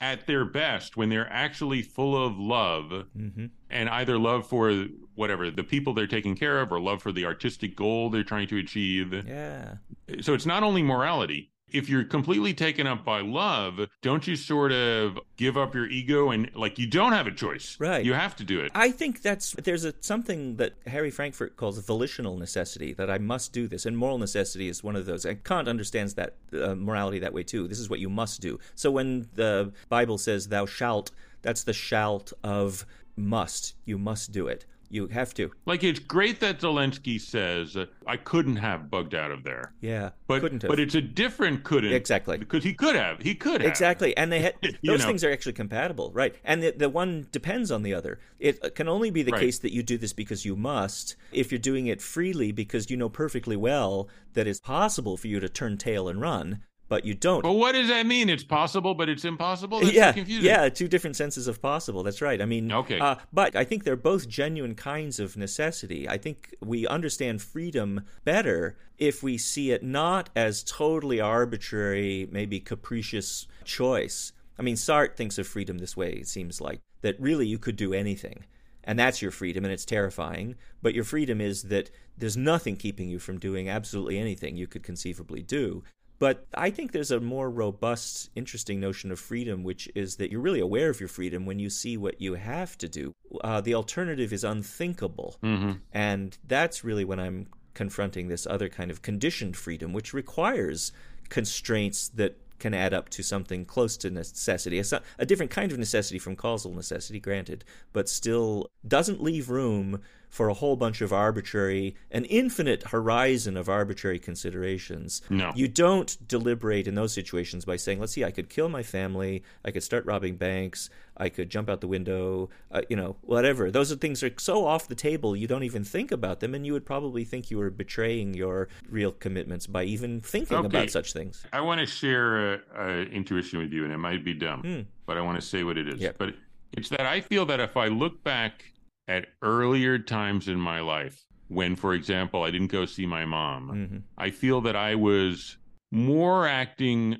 at 0.00 0.26
their 0.26 0.44
best 0.44 0.96
when 0.96 1.08
they're 1.08 1.30
actually 1.32 1.82
full 1.82 2.16
of 2.24 2.38
love 2.38 3.06
mm-hmm. 3.16 3.46
and 3.70 3.88
either 3.88 4.18
love 4.18 4.46
for 4.46 4.86
whatever 5.14 5.50
the 5.50 5.64
people 5.64 5.92
they're 5.92 6.06
taking 6.06 6.36
care 6.36 6.60
of 6.60 6.70
or 6.72 6.80
love 6.80 7.02
for 7.02 7.10
the 7.10 7.24
artistic 7.24 7.74
goal 7.74 8.08
they're 8.08 8.22
trying 8.22 8.46
to 8.46 8.56
achieve. 8.58 9.12
Yeah. 9.26 9.74
So 10.20 10.34
it's 10.34 10.46
not 10.46 10.62
only 10.62 10.82
morality. 10.82 11.50
If 11.70 11.88
you're 11.88 12.04
completely 12.04 12.54
taken 12.54 12.86
up 12.86 13.04
by 13.04 13.20
love, 13.20 13.80
don't 14.02 14.26
you 14.26 14.36
sort 14.36 14.72
of 14.72 15.18
give 15.36 15.56
up 15.56 15.74
your 15.74 15.86
ego 15.86 16.30
and 16.30 16.50
like 16.54 16.78
you 16.78 16.86
don't 16.86 17.12
have 17.12 17.26
a 17.26 17.32
choice. 17.32 17.76
Right. 17.78 18.04
You 18.04 18.14
have 18.14 18.36
to 18.36 18.44
do 18.44 18.60
it. 18.60 18.72
I 18.74 18.90
think 18.90 19.22
that's 19.22 19.52
there's 19.52 19.84
a 19.84 19.94
something 20.00 20.56
that 20.56 20.74
Harry 20.86 21.10
Frankfurt 21.10 21.56
calls 21.56 21.78
volitional 21.78 22.36
necessity 22.36 22.92
that 22.94 23.10
I 23.10 23.18
must 23.18 23.52
do 23.52 23.66
this 23.66 23.86
and 23.86 23.96
moral 23.96 24.18
necessity 24.18 24.68
is 24.68 24.82
one 24.82 24.96
of 24.96 25.06
those. 25.06 25.24
And 25.24 25.42
Kant 25.44 25.68
understands 25.68 26.14
that 26.14 26.36
uh, 26.52 26.74
morality 26.74 27.18
that 27.20 27.32
way 27.32 27.42
too. 27.42 27.68
This 27.68 27.78
is 27.78 27.90
what 27.90 28.00
you 28.00 28.08
must 28.08 28.40
do. 28.40 28.58
So 28.74 28.90
when 28.90 29.28
the 29.34 29.72
Bible 29.88 30.18
says 30.18 30.48
thou 30.48 30.66
shalt, 30.66 31.10
that's 31.42 31.64
the 31.64 31.72
shalt 31.72 32.32
of 32.42 32.86
must. 33.16 33.74
You 33.84 33.98
must 33.98 34.32
do 34.32 34.46
it. 34.46 34.64
You 34.90 35.06
have 35.08 35.34
to. 35.34 35.50
Like 35.66 35.84
it's 35.84 35.98
great 35.98 36.40
that 36.40 36.60
Zelensky 36.60 37.20
says 37.20 37.76
I 38.06 38.16
couldn't 38.16 38.56
have 38.56 38.90
bugged 38.90 39.14
out 39.14 39.30
of 39.30 39.44
there. 39.44 39.74
Yeah, 39.80 40.10
but 40.26 40.40
couldn't 40.40 40.62
have. 40.62 40.70
but 40.70 40.80
it's 40.80 40.94
a 40.94 41.00
different 41.00 41.64
couldn't 41.64 41.92
exactly 41.92 42.38
because 42.38 42.64
he 42.64 42.72
could 42.72 42.94
have. 42.94 43.20
He 43.20 43.34
could 43.34 43.60
have 43.60 43.70
exactly, 43.70 44.16
and 44.16 44.32
they 44.32 44.40
had 44.40 44.54
those 44.82 45.00
know. 45.00 45.06
things 45.06 45.24
are 45.24 45.30
actually 45.30 45.52
compatible, 45.52 46.10
right? 46.12 46.34
And 46.44 46.62
the, 46.62 46.70
the 46.70 46.88
one 46.88 47.28
depends 47.32 47.70
on 47.70 47.82
the 47.82 47.92
other. 47.92 48.18
It 48.38 48.74
can 48.74 48.88
only 48.88 49.10
be 49.10 49.22
the 49.22 49.32
right. 49.32 49.42
case 49.42 49.58
that 49.58 49.72
you 49.72 49.82
do 49.82 49.98
this 49.98 50.12
because 50.12 50.44
you 50.44 50.56
must. 50.56 51.16
If 51.32 51.52
you're 51.52 51.58
doing 51.58 51.86
it 51.86 52.00
freely 52.00 52.52
because 52.52 52.90
you 52.90 52.96
know 52.96 53.08
perfectly 53.08 53.56
well 53.56 54.08
that 54.34 54.46
it's 54.46 54.60
possible 54.60 55.16
for 55.16 55.26
you 55.26 55.40
to 55.40 55.48
turn 55.48 55.76
tail 55.76 56.08
and 56.08 56.20
run, 56.20 56.62
but 56.88 57.04
you 57.04 57.14
don't. 57.14 57.42
But 57.42 57.52
what 57.52 57.72
does 57.72 57.88
that 57.88 58.06
mean? 58.06 58.28
It's 58.28 58.44
possible, 58.44 58.94
but 58.94 59.08
it's 59.08 59.24
impossible. 59.24 59.80
That's 59.80 59.92
yeah, 59.92 60.14
yeah, 60.16 60.68
two 60.68 60.88
different 60.88 61.16
senses 61.16 61.46
of 61.46 61.60
possible. 61.60 62.02
That's 62.02 62.22
right. 62.22 62.40
I 62.40 62.46
mean, 62.46 62.72
okay. 62.72 62.98
Uh, 62.98 63.16
but 63.32 63.54
I 63.54 63.64
think 63.64 63.84
they're 63.84 63.96
both 63.96 64.28
genuine 64.28 64.74
kinds 64.74 65.20
of 65.20 65.36
necessity. 65.36 66.08
I 66.08 66.18
think 66.18 66.54
we 66.60 66.86
understand 66.86 67.42
freedom 67.42 68.02
better 68.24 68.76
if 68.96 69.22
we 69.22 69.38
see 69.38 69.70
it 69.70 69.82
not 69.82 70.30
as 70.34 70.64
totally 70.64 71.20
arbitrary, 71.20 72.28
maybe 72.32 72.60
capricious 72.60 73.46
choice. 73.64 74.32
I 74.58 74.62
mean, 74.62 74.74
Sartre 74.74 75.14
thinks 75.14 75.38
of 75.38 75.46
freedom 75.46 75.78
this 75.78 75.96
way. 75.96 76.12
It 76.14 76.28
seems 76.28 76.60
like 76.60 76.80
that 77.02 77.20
really 77.20 77.46
you 77.46 77.58
could 77.58 77.76
do 77.76 77.94
anything. 77.94 78.44
And 78.82 78.98
that's 78.98 79.20
your 79.20 79.30
freedom, 79.30 79.64
and 79.64 79.72
it's 79.72 79.84
terrifying. 79.84 80.56
But 80.80 80.94
your 80.94 81.04
freedom 81.04 81.42
is 81.42 81.64
that 81.64 81.90
there's 82.16 82.38
nothing 82.38 82.76
keeping 82.76 83.10
you 83.10 83.18
from 83.18 83.38
doing 83.38 83.68
absolutely 83.68 84.18
anything 84.18 84.56
you 84.56 84.66
could 84.66 84.82
conceivably 84.82 85.42
do. 85.42 85.84
But 86.18 86.46
I 86.54 86.70
think 86.70 86.92
there's 86.92 87.10
a 87.10 87.20
more 87.20 87.48
robust, 87.48 88.30
interesting 88.34 88.80
notion 88.80 89.12
of 89.12 89.20
freedom, 89.20 89.62
which 89.62 89.88
is 89.94 90.16
that 90.16 90.32
you're 90.32 90.40
really 90.40 90.60
aware 90.60 90.90
of 90.90 91.00
your 91.00 91.08
freedom 91.08 91.46
when 91.46 91.58
you 91.58 91.70
see 91.70 91.96
what 91.96 92.20
you 92.20 92.34
have 92.34 92.76
to 92.78 92.88
do. 92.88 93.14
Uh, 93.44 93.60
the 93.60 93.74
alternative 93.74 94.32
is 94.32 94.42
unthinkable. 94.42 95.36
Mm-hmm. 95.42 95.72
And 95.92 96.36
that's 96.46 96.82
really 96.82 97.04
when 97.04 97.20
I'm 97.20 97.46
confronting 97.74 98.26
this 98.26 98.46
other 98.46 98.68
kind 98.68 98.90
of 98.90 99.02
conditioned 99.02 99.56
freedom, 99.56 99.92
which 99.92 100.12
requires 100.12 100.90
constraints 101.28 102.08
that 102.08 102.36
can 102.58 102.74
add 102.74 102.92
up 102.92 103.08
to 103.10 103.22
something 103.22 103.64
close 103.64 103.96
to 103.98 104.10
necessity. 104.10 104.78
A, 104.78 104.84
a 105.18 105.26
different 105.26 105.50
kind 105.50 105.72
of 105.72 105.78
necessity 105.78 106.18
from 106.18 106.36
causal 106.36 106.74
necessity, 106.74 107.20
granted, 107.20 107.64
but 107.92 108.08
still 108.08 108.70
doesn't 108.86 109.22
leave 109.22 109.50
room 109.50 110.00
for 110.28 110.48
a 110.48 110.54
whole 110.54 110.76
bunch 110.76 111.00
of 111.00 111.12
arbitrary, 111.12 111.94
an 112.10 112.24
infinite 112.26 112.82
horizon 112.88 113.56
of 113.56 113.68
arbitrary 113.68 114.18
considerations. 114.18 115.22
No. 115.30 115.52
You 115.54 115.68
don't 115.68 116.16
deliberate 116.28 116.86
in 116.86 116.94
those 116.94 117.14
situations 117.14 117.64
by 117.64 117.76
saying, 117.76 117.98
let's 117.98 118.12
see, 118.12 118.24
I 118.24 118.30
could 118.30 118.50
kill 118.50 118.68
my 118.68 118.82
family, 118.82 119.42
I 119.64 119.70
could 119.70 119.82
start 119.82 120.04
robbing 120.04 120.36
banks, 120.36 120.90
I 121.18 121.28
could 121.28 121.50
jump 121.50 121.68
out 121.68 121.80
the 121.80 121.88
window, 121.88 122.48
uh, 122.70 122.82
you 122.88 122.96
know, 122.96 123.16
whatever. 123.22 123.70
Those 123.70 123.92
are 123.92 123.96
things 123.96 124.22
are 124.22 124.30
so 124.38 124.66
off 124.66 124.88
the 124.88 124.94
table, 124.94 125.36
you 125.36 125.46
don't 125.46 125.64
even 125.64 125.84
think 125.84 126.12
about 126.12 126.40
them, 126.40 126.54
and 126.54 126.66
you 126.66 126.72
would 126.72 126.86
probably 126.86 127.24
think 127.24 127.50
you 127.50 127.58
were 127.58 127.70
betraying 127.70 128.34
your 128.34 128.68
real 128.88 129.12
commitments 129.12 129.66
by 129.66 129.84
even 129.84 130.20
thinking 130.20 130.56
okay. 130.56 130.66
about 130.66 130.90
such 130.90 131.12
things. 131.12 131.44
I 131.52 131.60
want 131.60 131.80
to 131.80 131.86
share 131.86 132.54
an 132.76 133.08
intuition 133.08 133.58
with 133.58 133.72
you, 133.72 133.84
and 133.84 133.92
it 133.92 133.98
might 133.98 134.24
be 134.24 134.34
dumb, 134.34 134.60
hmm. 134.60 134.80
but 135.06 135.16
I 135.16 135.20
want 135.20 135.40
to 135.40 135.46
say 135.46 135.64
what 135.64 135.76
it 135.76 135.88
is. 135.88 136.00
But 136.18 136.34
it's 136.72 136.88
that 136.90 137.06
I 137.06 137.20
feel 137.20 137.46
that 137.46 137.60
if 137.60 137.76
I 137.76 137.88
look 137.88 138.22
back 138.22 138.64
at 139.08 139.26
earlier 139.42 139.98
times 139.98 140.48
in 140.48 140.58
my 140.58 140.80
life 140.80 141.24
when 141.48 141.74
for 141.74 141.94
example 141.94 142.42
i 142.42 142.50
didn't 142.50 142.70
go 142.70 142.84
see 142.84 143.06
my 143.06 143.24
mom 143.24 143.70
mm-hmm. 143.70 143.98
i 144.18 144.30
feel 144.30 144.60
that 144.60 144.76
i 144.76 144.94
was 144.94 145.56
more 145.90 146.46
acting 146.46 147.16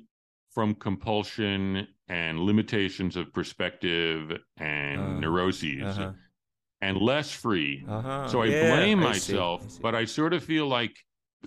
from 0.51 0.75
compulsion 0.75 1.87
and 2.09 2.39
limitations 2.39 3.15
of 3.15 3.31
perspective 3.33 4.37
and 4.57 4.99
uh, 4.99 5.19
neuroses 5.19 5.83
uh-huh. 5.83 6.11
and 6.81 6.97
less 6.97 7.31
free 7.31 7.85
uh-huh. 7.87 8.27
so 8.27 8.41
i 8.41 8.45
yeah, 8.45 8.75
blame 8.75 8.99
myself 8.99 9.61
I 9.61 9.63
see, 9.63 9.67
I 9.67 9.75
see. 9.75 9.79
but 9.81 9.95
i 9.95 10.05
sort 10.05 10.33
of 10.33 10.43
feel 10.43 10.67
like 10.67 10.95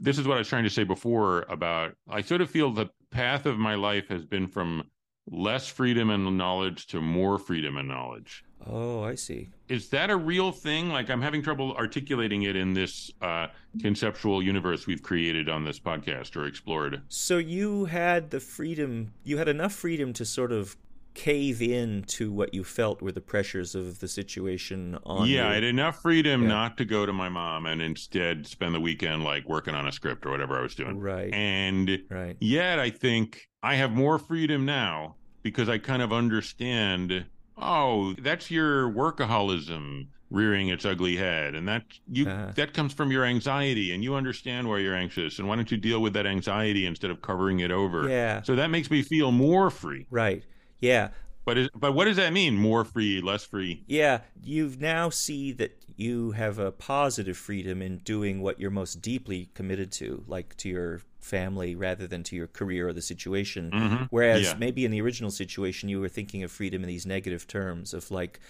this 0.01 0.19
is 0.19 0.27
what 0.27 0.37
i 0.37 0.39
was 0.39 0.49
trying 0.49 0.65
to 0.65 0.71
say 0.71 0.85
before 0.85 1.43
about 1.49 1.95
i 2.09 2.23
sort 2.23 2.41
of 2.41 2.51
feel 2.51 2.71
the 2.71 2.89
path 3.11 3.45
of 3.45 3.59
my 3.59 3.75
life 3.75 4.09
has 4.09 4.25
been 4.25 4.47
from 4.47 4.85
less 5.31 5.69
freedom 5.69 6.11
and 6.11 6.37
knowledge 6.37 6.87
to 6.89 7.01
more 7.01 7.39
freedom 7.39 7.77
and 7.77 7.89
knowledge 7.89 8.45
Oh, 8.69 9.03
I 9.03 9.15
see. 9.15 9.49
Is 9.69 9.89
that 9.91 10.11
a 10.11 10.17
real 10.17 10.53
thing? 10.53 10.91
Like, 10.91 11.11
I'm 11.11 11.23
having 11.23 11.43
trouble 11.43 11.75
articulating 11.75 12.43
it 12.43 12.57
in 12.57 12.75
this 12.75 13.11
uh, 13.21 13.49
conceptual 13.81 14.43
universe 14.43 14.87
we've 14.87 15.03
created 15.03 15.49
on 15.49 15.65
this 15.65 15.81
podcast 15.81 16.37
or 16.37 16.47
explored. 16.47 17.03
So, 17.09 17.39
you 17.39 17.87
had 17.87 18.31
the 18.31 18.41
freedom, 18.41 19.13
you 19.25 19.39
had 19.39 19.49
enough 19.49 19.73
freedom 19.73 20.13
to 20.15 20.25
sort 20.25 20.53
of 20.53 20.77
cave 21.15 21.61
in 21.61 22.03
to 22.05 22.33
what 22.33 22.55
you 22.55 22.65
felt 22.65 23.03
were 23.03 23.13
the 23.13 23.21
pressures 23.21 23.75
of 23.75 24.01
the 24.01 24.09
situation 24.09 24.99
on 25.05 25.29
yeah 25.29 25.45
you. 25.45 25.51
i 25.51 25.55
had 25.55 25.65
enough 25.65 26.01
freedom 26.01 26.43
yeah. 26.43 26.49
not 26.49 26.79
to 26.79 26.85
go 26.85 27.05
to 27.05 27.13
my 27.13 27.29
mom 27.29 27.67
and 27.67 27.83
instead 27.83 28.47
spend 28.47 28.75
the 28.75 28.81
weekend 28.81 29.23
like 29.23 29.47
working 29.47 29.75
on 29.75 29.87
a 29.87 29.93
script 29.93 30.25
or 30.25 30.31
whatever 30.31 30.59
i 30.59 30.63
was 30.63 30.75
doing 30.75 30.99
right 30.99 31.33
and 31.35 32.03
right 32.09 32.37
yet 32.41 32.79
i 32.79 32.89
think 32.89 33.47
i 33.63 33.75
have 33.75 33.93
more 33.93 34.19
freedom 34.19 34.65
now 34.65 35.15
because 35.43 35.69
i 35.69 35.77
kind 35.77 36.01
of 36.01 36.13
understand 36.13 37.27
oh, 37.57 38.15
that's 38.15 38.51
your 38.51 38.91
workaholism 38.91 40.07
rearing 40.33 40.69
its 40.69 40.87
ugly 40.87 41.15
head 41.17 41.55
and 41.55 41.69
that 41.69 41.85
you 42.11 42.27
uh, 42.27 42.51
that 42.53 42.73
comes 42.73 42.95
from 42.95 43.13
your 43.13 43.23
anxiety 43.23 43.93
and 43.93 44.03
you 44.03 44.15
understand 44.15 44.67
why 44.67 44.79
you're 44.79 44.95
anxious 44.95 45.39
and 45.39 45.47
why 45.47 45.55
don't 45.55 45.71
you 45.71 45.77
deal 45.77 46.01
with 46.01 46.15
that 46.15 46.27
anxiety 46.27 46.87
instead 46.87 47.11
of 47.11 47.21
covering 47.21 47.61
it 47.61 47.71
over? 47.71 48.09
Yeah. 48.09 48.43
So 48.43 48.57
that 48.57 48.69
makes 48.69 48.91
me 48.91 49.03
feel 49.03 49.31
more 49.31 49.71
free. 49.71 50.07
Right. 50.11 50.43
Yeah. 50.81 51.11
But 51.45 51.59
is, 51.59 51.69
but 51.75 51.93
what 51.93 52.07
does 52.07 52.17
that 52.17 52.33
mean 52.33 52.57
more 52.57 52.85
free 52.85 53.21
less 53.21 53.45
free? 53.45 53.85
Yeah. 53.87 54.21
You've 54.43 54.81
now 54.81 55.11
see 55.11 55.53
that 55.53 55.82
you 55.97 56.33
have 56.33 56.59
a 56.59 56.73
positive 56.73 57.37
freedom 57.37 57.83
in 57.83 57.99
doing 57.99 58.41
what 58.41 58.61
you're 58.61 58.71
most 58.71 59.03
deeply 59.03 59.51
committed 59.55 59.93
to 59.93 60.25
like 60.27 60.57
to 60.59 60.69
your 60.69 61.01
family 61.21 61.75
rather 61.75 62.07
than 62.07 62.23
to 62.25 62.37
your 62.37 62.49
career 62.49 62.89
or 62.89 62.93
the 62.93 63.03
situation. 63.03 63.71
Mm-hmm. 63.71 64.05
Whereas 64.11 64.43
yeah. 64.43 64.55
maybe 64.59 64.85
in 64.85 64.91
the 64.91 65.01
original 65.01 65.31
situation, 65.31 65.89
you 65.89 66.01
were 66.01 66.09
thinking 66.09 66.43
of 66.43 66.51
freedom 66.51 66.83
in 66.83 66.89
these 66.89 67.07
negative 67.07 67.47
terms 67.47 67.95
of 67.95 68.11
like, 68.11 68.41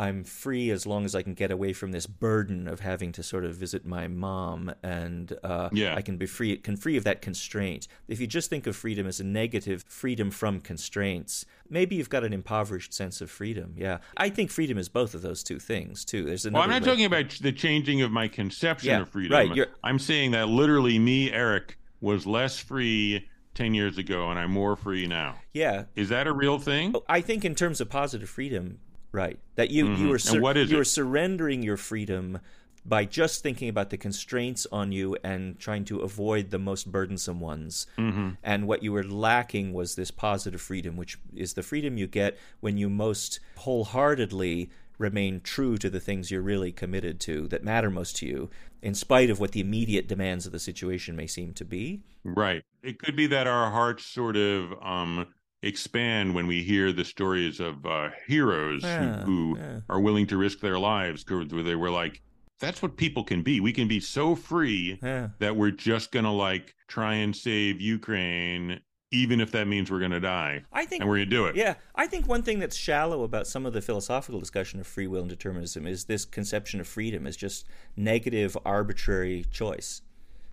I'm 0.00 0.24
free 0.24 0.70
as 0.70 0.86
long 0.86 1.04
as 1.04 1.14
I 1.14 1.20
can 1.20 1.34
get 1.34 1.50
away 1.50 1.74
from 1.74 1.92
this 1.92 2.06
burden 2.06 2.66
of 2.66 2.80
having 2.80 3.12
to 3.12 3.22
sort 3.22 3.44
of 3.44 3.54
visit 3.54 3.84
my 3.84 4.08
mom, 4.08 4.72
and 4.82 5.30
uh, 5.44 5.68
yeah. 5.72 5.94
I 5.94 6.00
can 6.00 6.16
be 6.16 6.24
free, 6.24 6.56
can 6.56 6.78
free 6.78 6.96
of 6.96 7.04
that 7.04 7.20
constraint. 7.20 7.86
If 8.08 8.18
you 8.18 8.26
just 8.26 8.48
think 8.48 8.66
of 8.66 8.74
freedom 8.74 9.06
as 9.06 9.20
a 9.20 9.24
negative 9.24 9.84
freedom 9.86 10.30
from 10.30 10.62
constraints, 10.62 11.44
maybe 11.68 11.96
you've 11.96 12.08
got 12.08 12.24
an 12.24 12.32
impoverished 12.32 12.94
sense 12.94 13.20
of 13.20 13.30
freedom. 13.30 13.74
Yeah, 13.76 13.98
I 14.16 14.30
think 14.30 14.50
freedom 14.50 14.78
is 14.78 14.88
both 14.88 15.12
of 15.12 15.20
those 15.20 15.42
two 15.42 15.58
things 15.58 16.02
too. 16.06 16.24
There's 16.24 16.46
another. 16.46 16.60
Well, 16.60 16.64
I'm 16.64 16.70
not 16.70 16.80
way. 16.80 16.92
talking 16.94 17.04
about 17.04 17.28
the 17.42 17.52
changing 17.52 18.00
of 18.00 18.10
my 18.10 18.26
conception 18.26 18.88
yeah, 18.88 19.00
of 19.02 19.10
freedom. 19.10 19.36
Right. 19.36 19.54
You're... 19.54 19.68
I'm 19.84 19.98
saying 19.98 20.30
that 20.30 20.48
literally, 20.48 20.98
me, 20.98 21.30
Eric, 21.30 21.76
was 22.00 22.26
less 22.26 22.58
free 22.58 23.28
10 23.52 23.74
years 23.74 23.98
ago 23.98 24.30
and 24.30 24.38
I'm 24.38 24.52
more 24.52 24.76
free 24.76 25.06
now. 25.06 25.36
Yeah. 25.52 25.84
Is 25.94 26.08
that 26.08 26.26
a 26.26 26.32
real 26.32 26.58
thing? 26.58 26.94
I 27.06 27.20
think 27.20 27.44
in 27.44 27.54
terms 27.54 27.82
of 27.82 27.90
positive 27.90 28.30
freedom, 28.30 28.78
Right. 29.12 29.38
That 29.56 29.70
you 29.70 29.86
mm-hmm. 29.86 30.06
you 30.06 30.12
are 30.12 30.18
sur- 30.18 30.40
you 30.40 30.80
it? 30.80 30.84
surrendering 30.84 31.62
your 31.62 31.76
freedom 31.76 32.40
by 32.84 33.04
just 33.04 33.42
thinking 33.42 33.68
about 33.68 33.90
the 33.90 33.98
constraints 33.98 34.66
on 34.72 34.90
you 34.92 35.16
and 35.22 35.58
trying 35.58 35.84
to 35.84 36.00
avoid 36.00 36.50
the 36.50 36.58
most 36.58 36.90
burdensome 36.90 37.40
ones. 37.40 37.86
Mm-hmm. 37.98 38.30
And 38.42 38.66
what 38.66 38.82
you 38.82 38.92
were 38.92 39.04
lacking 39.04 39.72
was 39.72 39.94
this 39.94 40.10
positive 40.10 40.60
freedom, 40.60 40.96
which 40.96 41.18
is 41.34 41.54
the 41.54 41.62
freedom 41.62 41.98
you 41.98 42.06
get 42.06 42.38
when 42.60 42.78
you 42.78 42.88
most 42.88 43.40
wholeheartedly 43.56 44.70
remain 44.96 45.40
true 45.40 45.78
to 45.78 45.88
the 45.88 46.00
things 46.00 46.30
you're 46.30 46.42
really 46.42 46.72
committed 46.72 47.18
to 47.20 47.48
that 47.48 47.64
matter 47.64 47.90
most 47.90 48.16
to 48.16 48.26
you, 48.26 48.50
in 48.82 48.94
spite 48.94 49.30
of 49.30 49.40
what 49.40 49.52
the 49.52 49.60
immediate 49.60 50.06
demands 50.06 50.46
of 50.46 50.52
the 50.52 50.58
situation 50.58 51.16
may 51.16 51.26
seem 51.26 51.52
to 51.54 51.64
be. 51.64 52.02
Right. 52.22 52.62
It 52.82 52.98
could 52.98 53.16
be 53.16 53.26
that 53.28 53.46
our 53.46 53.70
hearts 53.70 54.04
sort 54.04 54.36
of 54.36 54.74
um, 54.82 55.26
expand 55.62 56.34
when 56.34 56.46
we 56.46 56.62
hear 56.62 56.92
the 56.92 57.04
stories 57.04 57.60
of 57.60 57.84
uh, 57.84 58.10
heroes 58.26 58.82
yeah, 58.82 59.22
who, 59.24 59.54
who 59.54 59.58
yeah. 59.58 59.80
are 59.88 60.00
willing 60.00 60.26
to 60.26 60.36
risk 60.36 60.60
their 60.60 60.78
lives 60.78 61.24
where 61.28 61.44
they 61.44 61.74
were 61.74 61.90
like 61.90 62.22
that's 62.60 62.82
what 62.82 62.96
people 62.96 63.24
can 63.24 63.42
be 63.42 63.60
we 63.60 63.72
can 63.72 63.88
be 63.88 64.00
so 64.00 64.34
free 64.34 64.98
yeah. 65.02 65.28
that 65.38 65.56
we're 65.56 65.70
just 65.70 66.12
gonna 66.12 66.32
like 66.32 66.74
try 66.88 67.14
and 67.14 67.36
save 67.36 67.80
ukraine 67.80 68.80
even 69.12 69.40
if 69.40 69.50
that 69.52 69.66
means 69.66 69.90
we're 69.90 69.98
going 69.98 70.10
to 70.12 70.20
die 70.20 70.62
I 70.72 70.84
think, 70.84 71.00
and 71.00 71.10
we're 71.10 71.16
going 71.16 71.30
to 71.30 71.36
do 71.36 71.46
it 71.46 71.56
yeah 71.56 71.74
i 71.94 72.06
think 72.06 72.26
one 72.26 72.42
thing 72.42 72.58
that's 72.58 72.76
shallow 72.76 73.22
about 73.22 73.46
some 73.46 73.66
of 73.66 73.72
the 73.72 73.82
philosophical 73.82 74.40
discussion 74.40 74.80
of 74.80 74.86
free 74.86 75.06
will 75.06 75.20
and 75.20 75.28
determinism 75.28 75.86
is 75.86 76.04
this 76.04 76.24
conception 76.24 76.80
of 76.80 76.86
freedom 76.86 77.26
as 77.26 77.36
just 77.36 77.66
negative 77.96 78.56
arbitrary 78.64 79.44
choice 79.50 80.02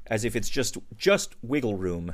as 0.08 0.26
if 0.26 0.36
it's 0.36 0.50
just 0.50 0.78
just 0.98 1.36
wiggle 1.42 1.76
room 1.76 2.14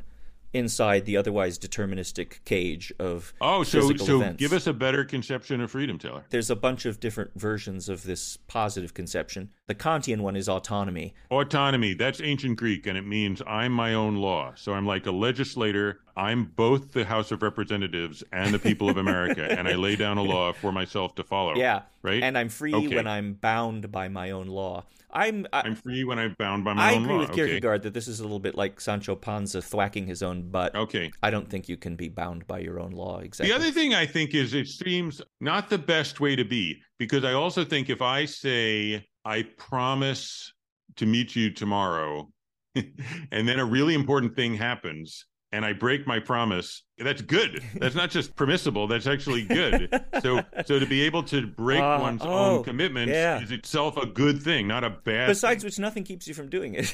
inside 0.54 1.06
the 1.06 1.18
otherwise 1.18 1.58
deterministic 1.58 2.44
cage 2.46 2.94
of 3.00 3.34
oh 3.42 3.64
so 3.64 3.96
so 3.98 4.18
events. 4.18 4.40
give 4.40 4.54
us 4.54 4.68
a 4.68 4.74
better 4.74 5.04
conception 5.04 5.62
of 5.62 5.72
freedom 5.72 5.98
taylor 5.98 6.24
there's 6.30 6.50
a 6.50 6.56
bunch 6.56 6.86
of 6.86 7.00
different 7.00 7.32
versions 7.36 7.90
of 7.90 8.04
this 8.04 8.38
positive 8.48 8.94
conception 8.94 9.50
the 9.68 9.76
kantian 9.76 10.22
one 10.22 10.36
is 10.36 10.50
autonomy 10.50 11.14
autonomy 11.32 11.94
that's 11.94 12.22
ancient 12.22 12.58
greek 12.58 12.86
and 12.86 12.98
it 12.98 13.06
means 13.06 13.42
i'm 13.48 13.72
my 13.72 13.94
own 13.94 14.16
law 14.16 14.52
so 14.56 14.74
i'm 14.74 14.86
like 14.86 15.06
a 15.06 15.12
legislator 15.12 16.00
i'm 16.18 16.46
both 16.56 16.92
the 16.92 17.06
house 17.06 17.32
of 17.32 17.42
representatives 17.42 18.24
and 18.32 18.54
the 18.54 18.60
people 18.60 18.90
of 18.90 18.98
america 18.98 19.46
and 19.52 19.68
i 19.68 19.74
lay 19.74 19.96
down 19.96 20.18
a 20.18 20.24
law 20.24 20.52
for 20.52 20.72
myself 20.72 21.16
to 21.16 21.24
follow 21.24 21.56
yeah 21.56 21.82
right 22.02 22.24
and 22.24 22.38
i'm 22.38 22.50
free 22.50 22.74
okay. 22.74 22.96
when 22.96 23.08
i'm 23.08 23.34
bound 23.34 23.92
by 23.92 24.08
my 24.08 24.32
own 24.32 24.48
law 24.48 24.84
I'm 25.16 25.46
I, 25.54 25.68
am 25.68 25.76
free 25.76 26.04
when 26.04 26.18
I'm 26.18 26.36
bound 26.40 26.64
by 26.64 26.74
my 26.74 26.82
I 26.82 26.96
own 26.96 27.04
law. 27.04 27.12
I 27.12 27.14
agree 27.14 27.18
with 27.18 27.32
Kierkegaard 27.34 27.82
okay. 27.82 27.84
that 27.84 27.94
this 27.94 28.08
is 28.08 28.20
a 28.20 28.24
little 28.24 28.40
bit 28.40 28.56
like 28.56 28.82
Sancho 28.82 29.16
Panza 29.16 29.62
thwacking 29.62 30.08
his 30.08 30.24
own 30.24 30.50
butt. 30.50 30.76
Okay. 30.76 31.12
I 31.22 31.30
don't 31.30 31.50
think 31.50 31.70
you 31.70 31.78
can 31.78 31.96
be 31.96 32.10
bound 32.10 32.48
by 32.48 32.60
your 32.60 32.80
own 32.80 32.92
law 32.92 33.20
exactly. 33.20 33.52
The 33.52 33.56
other 33.56 33.72
thing 33.72 33.94
I 33.94 34.08
think 34.08 34.34
is 34.34 34.56
it 34.56 34.68
seems 34.68 35.22
not 35.40 35.70
the 35.70 35.78
best 35.78 36.20
way 36.20 36.36
to 36.36 36.44
be 36.44 36.82
because 36.98 37.24
I 37.24 37.34
also 37.34 37.64
think 37.64 37.90
if 37.90 38.02
I 38.02 38.26
say 38.26 39.06
I 39.26 39.44
promise 39.58 40.54
to 40.98 41.06
meet 41.06 41.36
you 41.36 41.52
tomorrow 41.52 42.30
and 42.76 43.48
then 43.48 43.60
a 43.60 43.66
really 43.66 43.94
important 43.94 44.36
thing 44.36 44.56
happens 44.56 45.26
and 45.54 45.64
I 45.64 45.72
break 45.72 46.08
my 46.08 46.18
promise, 46.20 46.82
that's 46.98 47.22
good. 47.22 47.64
That's 47.76 47.94
not 47.94 48.10
just 48.10 48.36
permissible. 48.36 48.88
That's 48.88 49.06
actually 49.06 49.44
good. 49.44 50.04
so, 50.24 50.42
so 50.66 50.80
to 50.80 50.86
be 50.88 51.04
able 51.04 51.22
to 51.24 51.46
break 51.46 51.80
uh, 51.80 52.00
one's 52.02 52.24
oh, 52.24 52.58
own 52.58 52.64
commitments 52.64 53.12
yeah. 53.12 53.40
is 53.40 53.52
itself 53.52 53.96
a 53.96 54.08
good 54.08 54.42
thing, 54.42 54.68
not 54.68 54.84
a 54.84 54.90
bad. 54.90 55.28
Besides 55.28 55.62
thing. 55.62 55.68
which, 55.68 55.78
nothing 55.78 56.04
keeps 56.04 56.28
you 56.28 56.34
from 56.34 56.50
doing 56.50 56.74
it. 56.76 56.92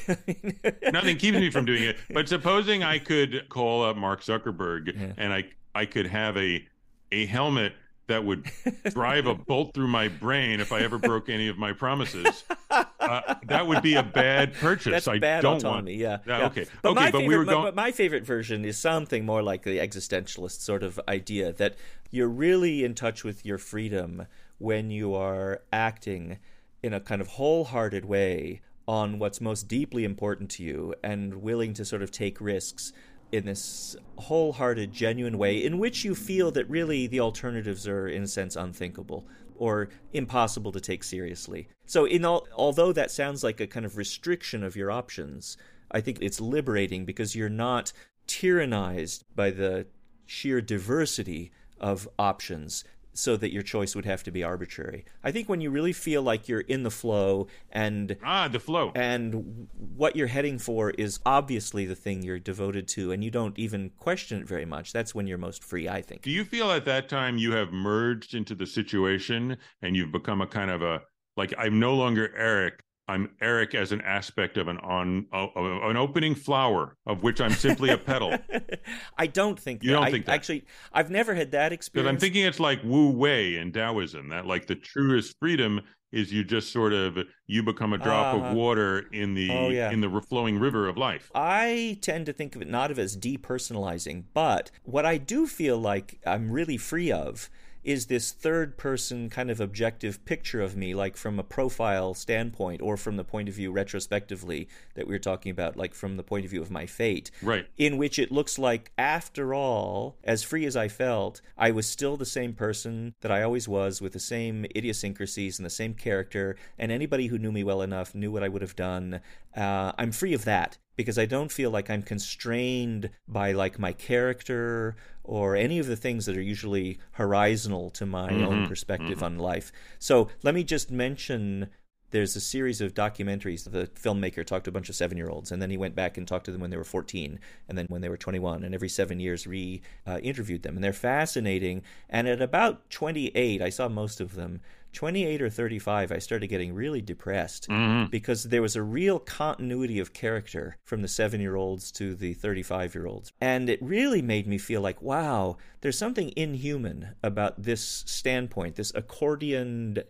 nothing 0.94 1.16
keeps 1.16 1.38
me 1.38 1.50
from 1.50 1.64
doing 1.64 1.84
it. 1.84 1.98
But 2.14 2.28
supposing 2.28 2.84
I 2.84 3.00
could 3.00 3.48
call 3.48 3.86
up 3.86 3.96
Mark 3.96 4.22
Zuckerberg 4.24 4.94
yeah. 4.94 5.14
and 5.18 5.32
I 5.32 5.46
I 5.74 5.86
could 5.86 6.08
have 6.08 6.36
a 6.36 6.68
a 7.14 7.28
helmet 7.28 7.74
that 8.10 8.26
would 8.26 8.52
drive 8.92 9.26
a 9.26 9.34
bolt 9.34 9.74
through 9.74 9.88
my 9.88 10.08
brain 10.08 10.60
if 10.60 10.72
I 10.72 10.82
ever 10.82 10.98
broke 10.98 11.30
any 11.30 11.48
of 11.48 11.58
my 11.58 11.74
promises. 11.74 12.44
Uh, 12.70 13.36
that 13.46 13.66
would 13.66 13.82
be 13.82 13.96
a 13.96 14.04
bad 14.04 14.54
purchase. 14.54 14.92
That's 14.92 15.08
I 15.08 15.18
bad 15.18 15.42
don't 15.42 15.58
autonomy. 15.58 16.04
Want... 16.04 16.22
Yeah, 16.28 16.40
yeah. 16.40 16.46
Okay. 16.48 16.66
But 16.82 16.90
okay. 16.92 17.12
But 17.12 17.20
favorite, 17.20 17.28
we 17.28 17.38
were 17.38 17.46
going. 17.46 17.64
But 17.64 17.76
my 17.76 17.92
favorite 17.92 18.26
version 18.26 18.66
is 18.66 18.78
something 18.78 19.26
more 19.26 19.42
like 19.42 19.64
the 19.64 19.80
existentialist 19.80 20.62
sort 20.62 20.84
of 20.84 21.00
idea 21.08 21.54
that 21.54 21.76
you're 22.12 22.28
really 22.28 22.84
in 22.84 22.94
touch 22.94 23.24
with 23.24 23.46
your 23.46 23.58
freedom 23.58 24.28
when 24.58 24.92
you 24.92 25.16
are 25.16 25.62
acting 25.72 26.38
in 26.84 26.94
a 26.94 27.00
kind 27.00 27.22
of 27.22 27.28
wholehearted 27.28 28.06
way 28.06 28.62
on 28.88 29.20
what's 29.20 29.40
most 29.40 29.68
deeply 29.68 30.04
important 30.04 30.50
to 30.50 30.64
you 30.64 30.96
and 31.04 31.42
willing 31.44 31.74
to 31.74 31.86
sort 31.86 32.02
of 32.02 32.12
take 32.12 32.42
risks 32.42 32.92
in 33.32 33.46
this 33.46 33.96
wholehearted, 34.18 34.92
genuine 34.92 35.38
way 35.38 35.64
in 35.64 35.78
which 35.78 36.04
you 36.04 36.16
feel 36.16 36.52
that 36.52 36.70
really 36.70 37.08
the 37.08 37.20
alternatives 37.20 37.88
are, 37.88 38.08
in 38.08 38.24
a 38.24 38.28
sense, 38.28 38.56
unthinkable 38.56 39.28
or 39.56 39.90
impossible 40.14 40.72
to 40.72 40.80
take 40.80 41.04
seriously. 41.04 41.68
So, 41.86 42.06
in 42.06 42.26
all, 42.26 42.48
although 42.56 42.92
that 42.94 43.12
sounds 43.12 43.44
like 43.44 43.60
a 43.60 43.68
kind 43.68 43.86
of 43.86 43.98
restriction 43.98 44.64
of 44.64 44.76
your 44.76 44.90
options, 44.90 45.58
I 45.92 46.02
think 46.02 46.20
it's 46.22 46.42
liberating 46.42 47.06
because 47.06 47.36
you're 47.36 47.50
not 47.50 47.92
tyrannized 48.28 49.24
by 49.36 49.52
the 49.52 49.88
sheer 50.26 50.62
diversity 50.62 51.52
of 51.80 52.08
options 52.18 52.84
so 53.20 53.38
that 53.38 53.52
your 53.52 53.62
choice 53.62 53.96
would 53.96 54.06
have 54.06 54.24
to 54.24 54.32
be 54.32 54.44
arbitrary. 54.44 55.06
I 55.24 55.32
think 55.32 55.50
when 55.50 55.62
you 55.62 55.70
really 55.70 55.94
feel 55.94 56.22
like 56.22 56.48
you're 56.48 56.62
in 56.62 56.84
the 56.84 56.92
flow 56.92 57.48
and 57.72 58.16
ah 58.24 58.48
the 58.48 58.60
flow 58.60 58.92
and 58.96 59.68
what 59.78 60.16
you're 60.16 60.28
heading 60.28 60.58
for 60.58 60.92
is 60.92 61.20
obviously 61.26 61.86
the 61.86 61.96
thing 61.96 62.24
you're 62.24 62.40
devoted 62.40 62.88
to 62.90 63.12
and 63.12 63.24
you 63.24 63.32
don't 63.32 63.58
even 63.60 63.92
question 63.98 64.42
it 64.42 64.48
very 64.48 64.66
much. 64.66 64.94
That's 64.94 65.14
when 65.14 65.28
you're 65.28 65.38
most 65.38 65.64
free, 65.64 65.88
I 65.88 66.02
think. 66.02 66.22
Do 66.22 66.32
you 66.32 66.46
feel 66.46 66.72
at 66.72 66.86
that 66.86 67.10
time 67.10 67.38
you 67.38 67.52
have 67.54 67.72
merged 67.72 68.34
into 68.34 68.56
the 68.56 68.66
situation 68.66 69.58
and 69.82 69.96
you've 69.96 70.12
become 70.12 70.42
a 70.42 70.48
kind 70.48 70.72
of 70.72 70.82
a 70.82 71.02
like 71.38 71.54
I'm 71.58 71.80
no 71.80 71.96
longer 71.96 72.34
Eric, 72.36 72.84
I'm 73.10 73.32
Eric 73.42 73.74
as 73.74 73.92
an 73.92 74.02
aspect 74.02 74.56
of 74.58 74.68
an 74.68 74.78
on 74.78 75.26
uh, 75.34 75.48
an 75.56 75.98
opening 75.98 76.36
flower 76.36 76.96
of 77.08 77.24
which 77.24 77.42
I'm 77.42 77.52
simply 77.52 77.90
a 77.90 77.98
petal. 77.98 78.38
I 79.18 79.26
don't 79.26 79.60
think 79.60 79.84
you 79.84 79.90
that. 79.90 79.96
don't 79.96 80.04
I, 80.06 80.12
think 80.12 80.28
that. 80.28 80.36
actually 80.36 80.66
I've 80.94 81.10
never 81.10 81.34
had 81.34 81.52
that 81.52 81.74
experience. 81.74 82.06
Because 82.06 82.14
I'm 82.14 82.20
thinking 82.20 82.46
it's 82.46 82.60
like 82.60 82.84
Wu 82.84 83.10
Wei 83.10 83.58
in 83.58 83.72
Taoism 83.72 84.30
that 84.30 84.46
like 84.46 84.68
the 84.68 84.76
truest 84.76 85.36
freedom 85.40 85.82
is 86.12 86.32
you 86.32 86.44
just 86.44 86.72
sort 86.72 86.94
of 86.94 87.18
you 87.48 87.64
become 87.64 87.94
a 87.94 87.98
drop 87.98 88.36
uh, 88.36 88.38
of 88.40 88.56
water 88.56 89.06
in 89.12 89.34
the 89.34 89.50
oh, 89.52 89.70
yeah. 89.70 89.92
in 89.92 90.02
the 90.02 90.22
flowing 90.22 90.60
river 90.60 90.88
of 90.88 90.98
life. 90.98 91.32
I 91.34 91.98
tend 92.02 92.28
to 92.28 92.34
think 92.34 92.56
of 92.56 92.62
it 92.62 92.68
not 92.68 92.98
as 92.98 93.18
depersonalizing, 93.18 94.26
but 94.34 94.72
what 94.84 95.06
I 95.06 95.18
do 95.18 95.48
feel 95.48 95.78
like 95.78 96.20
I'm 96.26 96.52
really 96.52 96.78
free 96.78 97.12
of 97.12 97.50
is 97.84 98.08
this 98.08 98.32
third 98.32 98.78
person 98.78 99.30
kind 99.30 99.50
of 99.50 99.60
objective 99.60 100.24
picture 100.26 100.62
of 100.62 100.76
me, 100.76 100.94
like 100.94 101.16
from 101.16 101.40
a 101.40 101.44
profile 101.44 102.14
standpoint 102.14 102.82
or 102.82 102.98
from 102.98 103.18
the 103.18 103.24
point 103.24 103.50
of 103.50 103.56
view 103.56 103.72
retrospectively 103.72 104.68
that 104.96 105.08
we 105.08 105.14
were 105.14 105.20
talking 105.20 105.52
about, 105.52 105.78
like 105.78 105.94
from 105.94 106.18
the 106.18 106.24
point 106.24 106.46
of 106.46 106.52
view 106.52 106.62
of 106.62 106.72
my 106.72 106.86
fate. 106.86 107.32
Right. 107.42 107.68
In 107.78 107.98
which 107.98 108.20
it 108.20 108.32
looks 108.32 108.60
like, 108.60 108.92
after 108.98 109.54
all, 109.54 110.18
as 110.24 110.44
free 110.44 110.66
as 110.66 110.76
I 110.76 110.88
felt, 110.88 111.42
I 111.58 111.72
was 111.72 111.86
still 111.86 112.18
the 112.18 112.26
same 112.26 112.54
person 112.54 113.16
that 113.22 113.32
I 113.32 113.44
always 113.44 113.68
was 113.68 114.02
with 114.02 114.14
the 114.14 114.20
same 114.20 114.66
idiosyncrasies 114.76 115.58
and 115.60 115.66
the 115.66 115.70
same 115.70 115.94
character. 115.94 116.56
And 116.78 116.92
anybody 116.92 117.28
who 117.28 117.38
knew 117.38 117.52
me 117.52 117.64
well 117.64 117.82
enough 117.82 118.14
knew 118.14 118.32
what 118.32 118.44
I 118.44 118.50
would 118.50 118.62
have 118.62 118.76
done. 118.76 119.22
Uh, 119.56 119.94
I'm 119.98 120.12
free 120.12 120.34
of 120.34 120.46
that 120.46 120.78
because 121.00 121.18
I 121.18 121.26
don't 121.26 121.50
feel 121.50 121.72
like 121.72 121.90
I'm 121.90 122.02
constrained 122.02 123.10
by 123.26 123.54
like 123.54 123.80
my 123.80 123.94
character 123.94 124.98
or 125.24 125.56
any 125.56 125.80
of 125.80 125.88
the 125.88 125.96
things 125.96 126.26
that 126.26 126.36
are 126.36 126.42
usually 126.42 127.00
horizontal 127.14 127.90
to 127.92 128.06
my 128.06 128.30
mm-hmm, 128.30 128.44
own 128.44 128.68
perspective 128.68 129.20
mm-hmm. 129.20 129.24
on 129.24 129.38
life. 129.38 129.72
So 129.98 130.28
let 130.44 130.54
me 130.54 130.66
just 130.66 130.92
mention 130.92 131.70
there's 132.12 132.36
a 132.36 132.42
series 132.42 132.82
of 132.82 132.94
documentaries. 132.94 133.64
The 133.64 133.88
filmmaker 133.88 134.46
talked 134.46 134.66
to 134.66 134.72
a 134.72 134.74
bunch 134.74 134.90
of 134.90 134.96
seven 134.96 135.18
year 135.18 135.30
olds, 135.30 135.54
and 135.54 135.62
then 135.62 135.70
he 135.70 135.78
went 135.78 135.96
back 135.96 136.18
and 136.18 136.28
talked 136.28 136.44
to 136.48 136.52
them 136.52 136.60
when 136.60 136.70
they 136.70 136.76
were 136.76 136.84
14, 136.84 137.40
and 137.70 137.78
then 137.78 137.86
when 137.88 138.02
they 138.02 138.10
were 138.10 138.18
21, 138.18 138.66
and 138.66 138.76
every 138.76 138.90
seven 138.90 139.22
years 139.22 139.48
re 139.48 139.82
uh, 140.06 140.20
interviewed 140.22 140.64
them. 140.64 140.76
And 140.76 140.84
they're 140.84 140.92
fascinating. 140.92 141.82
And 142.10 142.28
at 142.28 142.42
about 142.42 142.90
28, 142.90 143.62
I 143.62 143.70
saw 143.70 143.88
most 143.88 144.20
of 144.20 144.36
them. 144.36 144.60
28 144.94 145.42
or 145.42 145.50
35, 145.50 146.12
I 146.12 146.18
started 146.18 146.48
getting 146.48 146.74
really 146.74 147.02
depressed 147.02 147.68
mm-hmm. 147.70 148.10
because 148.10 148.46
there 148.46 148.62
was 148.62 148.76
a 148.76 148.84
real 148.84 149.20
continuity 149.20 150.00
of 150.00 150.14
character 150.14 150.78
from 150.84 151.02
the 151.02 151.08
seven 151.08 151.42
year 151.42 151.56
olds 151.56 151.92
to 151.94 152.16
the 152.16 152.34
35 152.34 152.96
year 152.96 153.06
olds. 153.06 153.32
And 153.40 153.70
it 153.70 153.82
really 153.82 154.22
made 154.22 154.48
me 154.48 154.58
feel 154.58 154.82
like, 154.82 155.02
wow, 155.02 155.58
there's 155.82 155.98
something 155.98 156.34
inhuman 156.36 157.16
about 157.24 157.62
this 157.62 158.04
standpoint, 158.06 158.76
this 158.76 158.92
accordioned 158.94 160.04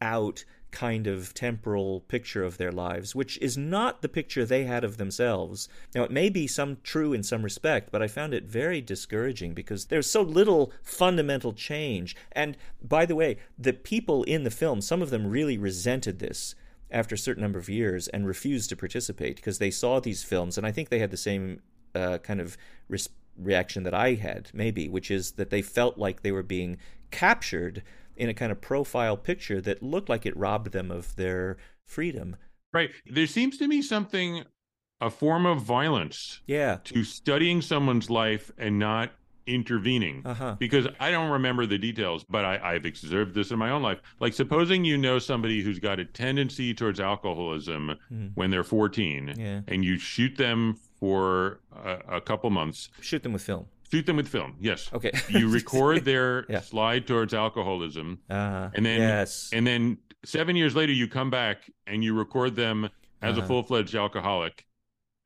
out 0.00 0.44
kind 0.76 1.06
of 1.06 1.32
temporal 1.32 2.00
picture 2.02 2.44
of 2.44 2.58
their 2.58 2.70
lives, 2.70 3.14
which 3.14 3.38
is 3.38 3.56
not 3.56 4.02
the 4.02 4.10
picture 4.10 4.44
they 4.44 4.64
had 4.64 4.84
of 4.84 4.98
themselves. 4.98 5.70
Now, 5.94 6.04
it 6.04 6.10
may 6.10 6.28
be 6.28 6.46
some 6.46 6.76
true 6.82 7.14
in 7.14 7.22
some 7.22 7.42
respect, 7.42 7.90
but 7.90 8.02
I 8.02 8.08
found 8.08 8.34
it 8.34 8.44
very 8.44 8.82
discouraging 8.82 9.54
because 9.54 9.86
there's 9.86 10.10
so 10.10 10.20
little 10.20 10.70
fundamental 10.82 11.54
change. 11.54 12.14
And 12.32 12.58
by 12.82 13.06
the 13.06 13.14
way, 13.14 13.38
the 13.58 13.72
people 13.72 14.22
in 14.24 14.44
the 14.44 14.50
film, 14.50 14.82
some 14.82 15.00
of 15.00 15.08
them 15.08 15.26
really 15.26 15.56
resented 15.56 16.18
this 16.18 16.54
after 16.90 17.14
a 17.14 17.18
certain 17.18 17.42
number 17.42 17.58
of 17.58 17.70
years 17.70 18.06
and 18.08 18.26
refused 18.26 18.68
to 18.68 18.76
participate 18.76 19.36
because 19.36 19.56
they 19.56 19.70
saw 19.70 19.98
these 19.98 20.22
films, 20.22 20.58
and 20.58 20.66
I 20.66 20.72
think 20.72 20.90
they 20.90 20.98
had 20.98 21.10
the 21.10 21.16
same 21.16 21.62
uh, 21.94 22.18
kind 22.18 22.38
of 22.38 22.58
res- 22.90 23.08
reaction 23.38 23.82
that 23.84 23.94
I 23.94 24.12
had, 24.14 24.50
maybe, 24.52 24.90
which 24.90 25.10
is 25.10 25.32
that 25.32 25.48
they 25.48 25.62
felt 25.62 25.96
like 25.96 26.20
they 26.20 26.32
were 26.32 26.42
being 26.42 26.76
captured 27.10 27.82
in 28.16 28.28
a 28.28 28.34
kind 28.34 28.52
of 28.52 28.60
profile 28.60 29.16
picture 29.16 29.60
that 29.60 29.82
looked 29.82 30.08
like 30.08 30.26
it 30.26 30.36
robbed 30.36 30.72
them 30.72 30.90
of 30.90 31.14
their 31.16 31.56
freedom. 31.84 32.36
Right. 32.72 32.90
There 33.06 33.26
seems 33.26 33.58
to 33.58 33.68
be 33.68 33.82
something, 33.82 34.44
a 35.00 35.10
form 35.10 35.46
of 35.46 35.62
violence. 35.62 36.40
Yeah. 36.46 36.78
To 36.84 37.04
studying 37.04 37.62
someone's 37.62 38.10
life 38.10 38.50
and 38.58 38.78
not 38.78 39.12
intervening. 39.46 40.22
Uh-huh. 40.24 40.56
Because 40.58 40.86
I 40.98 41.10
don't 41.10 41.30
remember 41.30 41.66
the 41.66 41.78
details, 41.78 42.24
but 42.28 42.44
I, 42.44 42.74
I've 42.74 42.84
observed 42.84 43.34
this 43.34 43.50
in 43.50 43.58
my 43.58 43.70
own 43.70 43.82
life. 43.82 43.98
Like, 44.20 44.32
supposing 44.34 44.84
you 44.84 44.98
know 44.98 45.18
somebody 45.18 45.62
who's 45.62 45.78
got 45.78 46.00
a 46.00 46.04
tendency 46.04 46.74
towards 46.74 47.00
alcoholism 47.00 47.96
mm. 48.12 48.32
when 48.34 48.50
they're 48.50 48.64
14, 48.64 49.34
yeah. 49.38 49.60
and 49.68 49.84
you 49.84 49.98
shoot 49.98 50.36
them 50.36 50.78
for 50.98 51.60
a, 51.84 52.16
a 52.16 52.20
couple 52.20 52.50
months. 52.50 52.88
Shoot 53.00 53.22
them 53.22 53.32
with 53.32 53.42
film. 53.42 53.66
Shoot 53.90 54.06
them 54.06 54.16
with 54.16 54.28
film. 54.28 54.56
Yes. 54.60 54.90
Okay. 54.92 55.12
you 55.28 55.48
record 55.48 56.04
their 56.04 56.44
Yeah. 56.48 56.60
slide 56.60 57.06
towards 57.06 57.32
alcoholism, 57.34 58.18
Uh, 58.28 58.70
and 58.74 58.84
then 58.84 59.00
yes. 59.00 59.50
and 59.52 59.66
then 59.66 59.98
seven 60.24 60.56
years 60.56 60.74
later 60.74 60.92
you 60.92 61.06
come 61.08 61.30
back 61.30 61.70
and 61.86 62.02
you 62.02 62.14
record 62.14 62.56
them 62.56 62.88
as 63.22 63.36
a 63.36 63.40
Uh-huh. 63.40 63.48
full 63.48 63.62
fledged 63.62 63.94
alcoholic. 63.94 64.66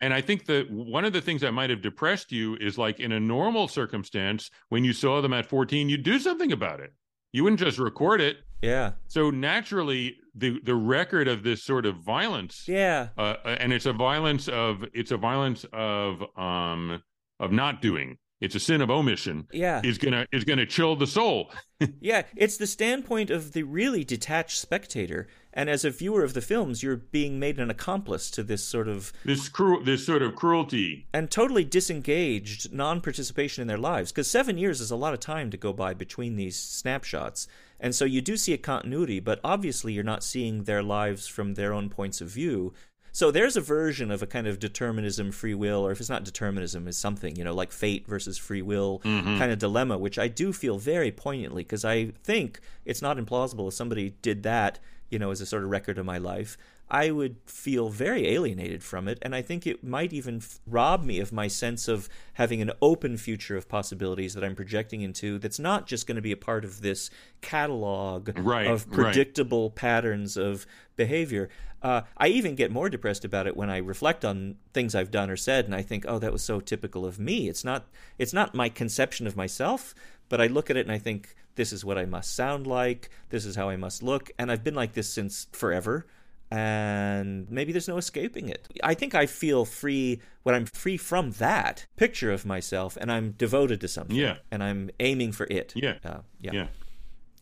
And 0.02 0.14
I 0.14 0.20
think 0.22 0.46
that 0.46 0.70
one 0.70 1.04
of 1.04 1.12
the 1.12 1.20
things 1.20 1.42
that 1.42 1.52
might 1.52 1.68
have 1.70 1.82
depressed 1.82 2.32
you 2.32 2.56
is 2.56 2.78
like 2.78 3.00
in 3.00 3.12
a 3.12 3.20
normal 3.20 3.68
circumstance, 3.68 4.50
when 4.70 4.82
you 4.84 4.92
saw 4.94 5.20
them 5.20 5.32
at 5.34 5.44
14, 5.46 5.88
you'd 5.90 6.02
do 6.02 6.18
something 6.18 6.52
about 6.52 6.80
it. 6.80 6.92
You 7.32 7.44
wouldn't 7.44 7.60
just 7.60 7.78
record 7.78 8.20
it. 8.20 8.38
yeah. 8.62 8.92
So 9.08 9.30
naturally, 9.30 10.16
the 10.34 10.60
the 10.62 10.74
record 10.74 11.28
of 11.28 11.42
this 11.42 11.62
sort 11.64 11.86
of 11.86 11.96
violence, 11.96 12.64
Yeah. 12.68 13.08
uh, 13.18 13.36
and 13.44 13.72
it's 13.72 13.86
a 13.86 13.92
violence 13.92 14.48
of 14.48 14.84
it's 14.94 15.10
a 15.10 15.16
violence 15.16 15.64
of 15.72 16.22
um 16.38 17.02
of 17.38 17.52
not 17.52 17.80
doing. 17.82 18.18
It's 18.40 18.54
a 18.54 18.60
sin 18.60 18.80
of 18.80 18.90
omission. 18.90 19.46
Yeah. 19.52 19.80
Is 19.84 19.98
gonna 19.98 20.26
is 20.32 20.44
gonna 20.44 20.66
chill 20.66 20.96
the 20.96 21.06
soul. 21.06 21.50
Yeah, 21.98 22.24
it's 22.36 22.58
the 22.58 22.66
standpoint 22.66 23.30
of 23.30 23.52
the 23.52 23.62
really 23.62 24.04
detached 24.04 24.58
spectator. 24.58 25.28
And 25.54 25.70
as 25.70 25.82
a 25.82 25.88
viewer 25.90 26.22
of 26.22 26.34
the 26.34 26.42
films, 26.42 26.82
you're 26.82 26.96
being 26.98 27.38
made 27.38 27.58
an 27.58 27.70
accomplice 27.70 28.30
to 28.32 28.42
this 28.42 28.62
sort 28.62 28.86
of 28.86 29.14
This 29.24 29.48
cruel 29.48 29.82
this 29.82 30.04
sort 30.04 30.20
of 30.20 30.36
cruelty. 30.36 31.06
and 31.14 31.30
totally 31.30 31.64
disengaged 31.64 32.72
non 32.72 33.00
participation 33.00 33.62
in 33.62 33.68
their 33.68 33.78
lives. 33.78 34.12
Because 34.12 34.30
seven 34.30 34.58
years 34.58 34.80
is 34.82 34.90
a 34.90 34.96
lot 34.96 35.14
of 35.14 35.20
time 35.20 35.50
to 35.50 35.56
go 35.56 35.72
by 35.72 35.94
between 35.94 36.36
these 36.36 36.58
snapshots. 36.58 37.46
And 37.78 37.94
so 37.94 38.04
you 38.04 38.20
do 38.20 38.36
see 38.36 38.52
a 38.52 38.58
continuity, 38.58 39.20
but 39.20 39.40
obviously 39.42 39.94
you're 39.94 40.04
not 40.04 40.22
seeing 40.22 40.64
their 40.64 40.82
lives 40.82 41.26
from 41.26 41.54
their 41.54 41.72
own 41.72 41.88
points 41.88 42.20
of 42.20 42.28
view. 42.28 42.74
So 43.12 43.30
there's 43.30 43.56
a 43.56 43.60
version 43.60 44.10
of 44.10 44.22
a 44.22 44.26
kind 44.26 44.46
of 44.46 44.58
determinism, 44.58 45.32
free 45.32 45.54
will, 45.54 45.86
or 45.86 45.92
if 45.92 46.00
it's 46.00 46.08
not 46.08 46.24
determinism, 46.24 46.86
is 46.86 46.96
something, 46.96 47.36
you 47.36 47.44
know, 47.44 47.54
like 47.54 47.72
fate 47.72 48.06
versus 48.06 48.38
free 48.38 48.62
will 48.62 49.00
mm-hmm. 49.04 49.38
kind 49.38 49.50
of 49.50 49.58
dilemma, 49.58 49.98
which 49.98 50.18
I 50.18 50.28
do 50.28 50.52
feel 50.52 50.78
very 50.78 51.10
poignantly 51.10 51.62
because 51.62 51.84
I 51.84 52.12
think 52.22 52.60
it's 52.84 53.02
not 53.02 53.16
implausible 53.16 53.68
if 53.68 53.74
somebody 53.74 54.14
did 54.22 54.42
that, 54.44 54.78
you 55.10 55.18
know, 55.18 55.30
as 55.30 55.40
a 55.40 55.46
sort 55.46 55.64
of 55.64 55.70
record 55.70 55.98
of 55.98 56.06
my 56.06 56.18
life. 56.18 56.56
I 56.90 57.10
would 57.12 57.36
feel 57.46 57.88
very 57.88 58.26
alienated 58.26 58.82
from 58.82 59.06
it, 59.06 59.18
and 59.22 59.34
I 59.34 59.42
think 59.42 59.66
it 59.66 59.84
might 59.84 60.12
even 60.12 60.38
f- 60.38 60.58
rob 60.66 61.04
me 61.04 61.20
of 61.20 61.32
my 61.32 61.46
sense 61.46 61.86
of 61.86 62.08
having 62.34 62.60
an 62.60 62.72
open 62.82 63.16
future 63.16 63.56
of 63.56 63.68
possibilities 63.68 64.34
that 64.34 64.42
I'm 64.42 64.56
projecting 64.56 65.02
into 65.02 65.38
that's 65.38 65.58
not 65.60 65.86
just 65.86 66.06
going 66.06 66.16
to 66.16 66.22
be 66.22 66.32
a 66.32 66.36
part 66.36 66.64
of 66.64 66.80
this 66.80 67.08
catalog 67.42 68.30
Right, 68.36 68.66
of 68.66 68.86
right. 68.88 68.94
predictable 69.04 69.70
patterns 69.70 70.36
of 70.36 70.66
behavior. 70.96 71.48
Uh, 71.82 72.02
I 72.16 72.28
even 72.28 72.56
get 72.56 72.70
more 72.70 72.90
depressed 72.90 73.24
about 73.24 73.46
it 73.46 73.56
when 73.56 73.70
I 73.70 73.78
reflect 73.78 74.24
on 74.24 74.56
things 74.74 74.94
I've 74.94 75.10
done 75.10 75.30
or 75.30 75.36
said, 75.36 75.64
and 75.66 75.74
I 75.74 75.82
think, 75.82 76.04
"Oh, 76.08 76.18
that 76.18 76.32
was 76.32 76.42
so 76.42 76.60
typical 76.60 77.06
of 77.06 77.18
me." 77.18 77.48
It's 77.48 77.64
not. 77.64 77.86
It's 78.18 78.32
not 78.34 78.54
my 78.54 78.68
conception 78.68 79.26
of 79.26 79.36
myself, 79.36 79.94
but 80.28 80.40
I 80.40 80.46
look 80.48 80.70
at 80.70 80.76
it 80.76 80.84
and 80.86 80.92
I 80.92 80.98
think, 80.98 81.34
"This 81.54 81.72
is 81.72 81.84
what 81.84 81.96
I 81.96 82.04
must 82.04 82.34
sound 82.34 82.66
like. 82.66 83.10
This 83.30 83.46
is 83.46 83.56
how 83.56 83.68
I 83.70 83.76
must 83.76 84.02
look," 84.02 84.30
and 84.38 84.50
I've 84.50 84.64
been 84.64 84.74
like 84.74 84.92
this 84.92 85.08
since 85.08 85.46
forever. 85.52 86.06
And 86.50 87.48
maybe 87.50 87.72
there's 87.72 87.88
no 87.88 87.96
escaping 87.96 88.48
it. 88.48 88.68
I 88.82 88.94
think 88.94 89.14
I 89.14 89.26
feel 89.26 89.64
free 89.64 90.20
when 90.42 90.54
I'm 90.54 90.66
free 90.66 90.96
from 90.96 91.30
that 91.32 91.86
picture 91.96 92.30
of 92.32 92.44
myself, 92.44 92.96
and 93.00 93.10
I'm 93.12 93.32
devoted 93.32 93.80
to 93.82 93.88
something. 93.88 94.16
Yeah. 94.16 94.36
and 94.50 94.62
I'm 94.62 94.90
aiming 94.98 95.32
for 95.32 95.46
it. 95.50 95.72
Yeah. 95.76 95.94
uh, 96.04 96.18
yeah, 96.40 96.52
Yeah. 96.52 96.66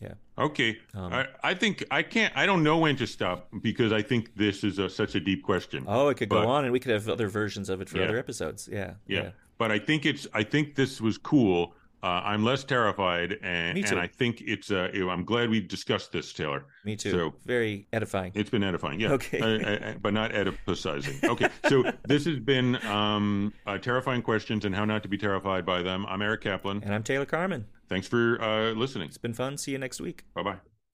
yeah. 0.01 0.13
Okay. 0.37 0.77
Um, 0.93 1.11
I, 1.13 1.27
I 1.43 1.53
think 1.55 1.83
I 1.91 2.03
can't. 2.03 2.35
I 2.37 2.45
don't 2.45 2.63
know 2.63 2.77
when 2.77 2.95
to 2.97 3.07
stop 3.07 3.47
because 3.61 3.91
I 3.91 4.01
think 4.01 4.35
this 4.35 4.63
is 4.63 4.79
a, 4.79 4.89
such 4.89 5.15
a 5.15 5.19
deep 5.19 5.43
question. 5.43 5.83
Oh, 5.87 6.09
it 6.09 6.15
could 6.17 6.29
But- 6.29 6.43
go 6.43 6.49
on, 6.49 6.63
and 6.65 6.71
we 6.71 6.79
could 6.79 6.91
have 6.91 7.09
other 7.09 7.27
versions 7.27 7.69
of 7.69 7.81
it 7.81 7.89
for 7.89 7.97
Yeah. 7.97 8.05
other 8.05 8.17
episodes. 8.17 8.69
Yeah, 8.71 8.93
yeah. 9.07 9.31
But 9.57 9.71
I 9.71 9.79
think 9.79 10.05
it's. 10.05 10.25
I 10.33 10.43
think 10.43 10.75
this 10.75 11.01
was 11.01 11.17
cool. 11.17 11.73
Uh, 12.01 12.07
I'm 12.23 12.43
less 12.45 12.63
terrified, 12.63 13.37
and 13.43 13.77
and 13.77 13.99
I 13.99 14.07
think 14.07 14.41
it's. 14.45 14.71
Uh, 14.71 14.89
I'm 15.09 15.25
glad 15.25 15.49
we 15.49 15.59
discussed 15.59 16.11
this, 16.11 16.31
Taylor. 16.31 16.65
Me 16.85 16.95
too. 16.95 17.11
So 17.11 17.33
Very 17.45 17.87
edifying. 17.91 18.31
it's 18.35 18.49
been 18.49 18.63
edifying. 18.63 18.99
Yeah. 19.01 19.11
Okay. 19.13 19.41
I- 19.41 19.71
I- 19.73 19.89
I- 19.89 19.95
but 20.01 20.13
not 20.13 20.31
edipicizing. 20.31 21.21
Okay. 21.27 21.49
So 21.67 21.83
this 22.07 22.25
has 22.25 22.39
been 22.39 22.77
um, 22.85 23.53
uh, 23.67 23.77
terrifying 23.77 24.21
questions 24.21 24.63
and 24.65 24.73
how 24.73 24.85
not 24.85 25.03
to 25.03 25.09
be 25.09 25.17
terrified 25.17 25.65
by 25.65 25.81
them. 25.81 26.05
I'm 26.07 26.21
Eric 26.21 26.41
Kaplan. 26.41 26.81
And 26.83 26.93
I'm 26.93 27.03
Taylor 27.03 27.25
Carman. 27.25 27.65
Thanks 27.89 28.07
for 28.07 28.41
uh, 28.41 28.71
listening. 28.71 29.07
It's 29.09 29.17
been 29.17 29.33
fun. 29.33 29.57
See 29.57 29.71
you 29.71 29.77
next 29.77 29.99
week. 29.99 30.23
Bye 30.33 30.43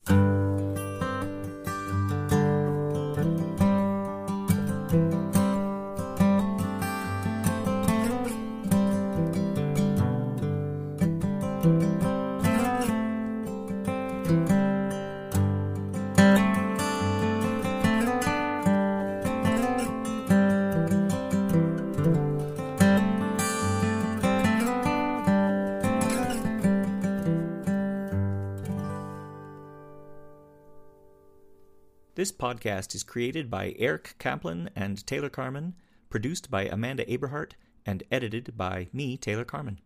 bye. 0.08 0.44
This 32.26 32.32
podcast 32.32 32.95
is 32.95 33.03
created 33.03 33.51
by 33.51 33.76
Eric 33.78 34.15
Kaplan 34.17 34.71
and 34.76 35.05
Taylor 35.05 35.30
Carman, 35.30 35.76
produced 36.09 36.49
by 36.49 36.63
Amanda 36.63 37.05
Aberhart, 37.05 37.51
and 37.86 38.01
edited 38.09 38.57
by 38.57 38.88
me, 38.91 39.15
Taylor 39.15 39.45
Carman. 39.45 39.80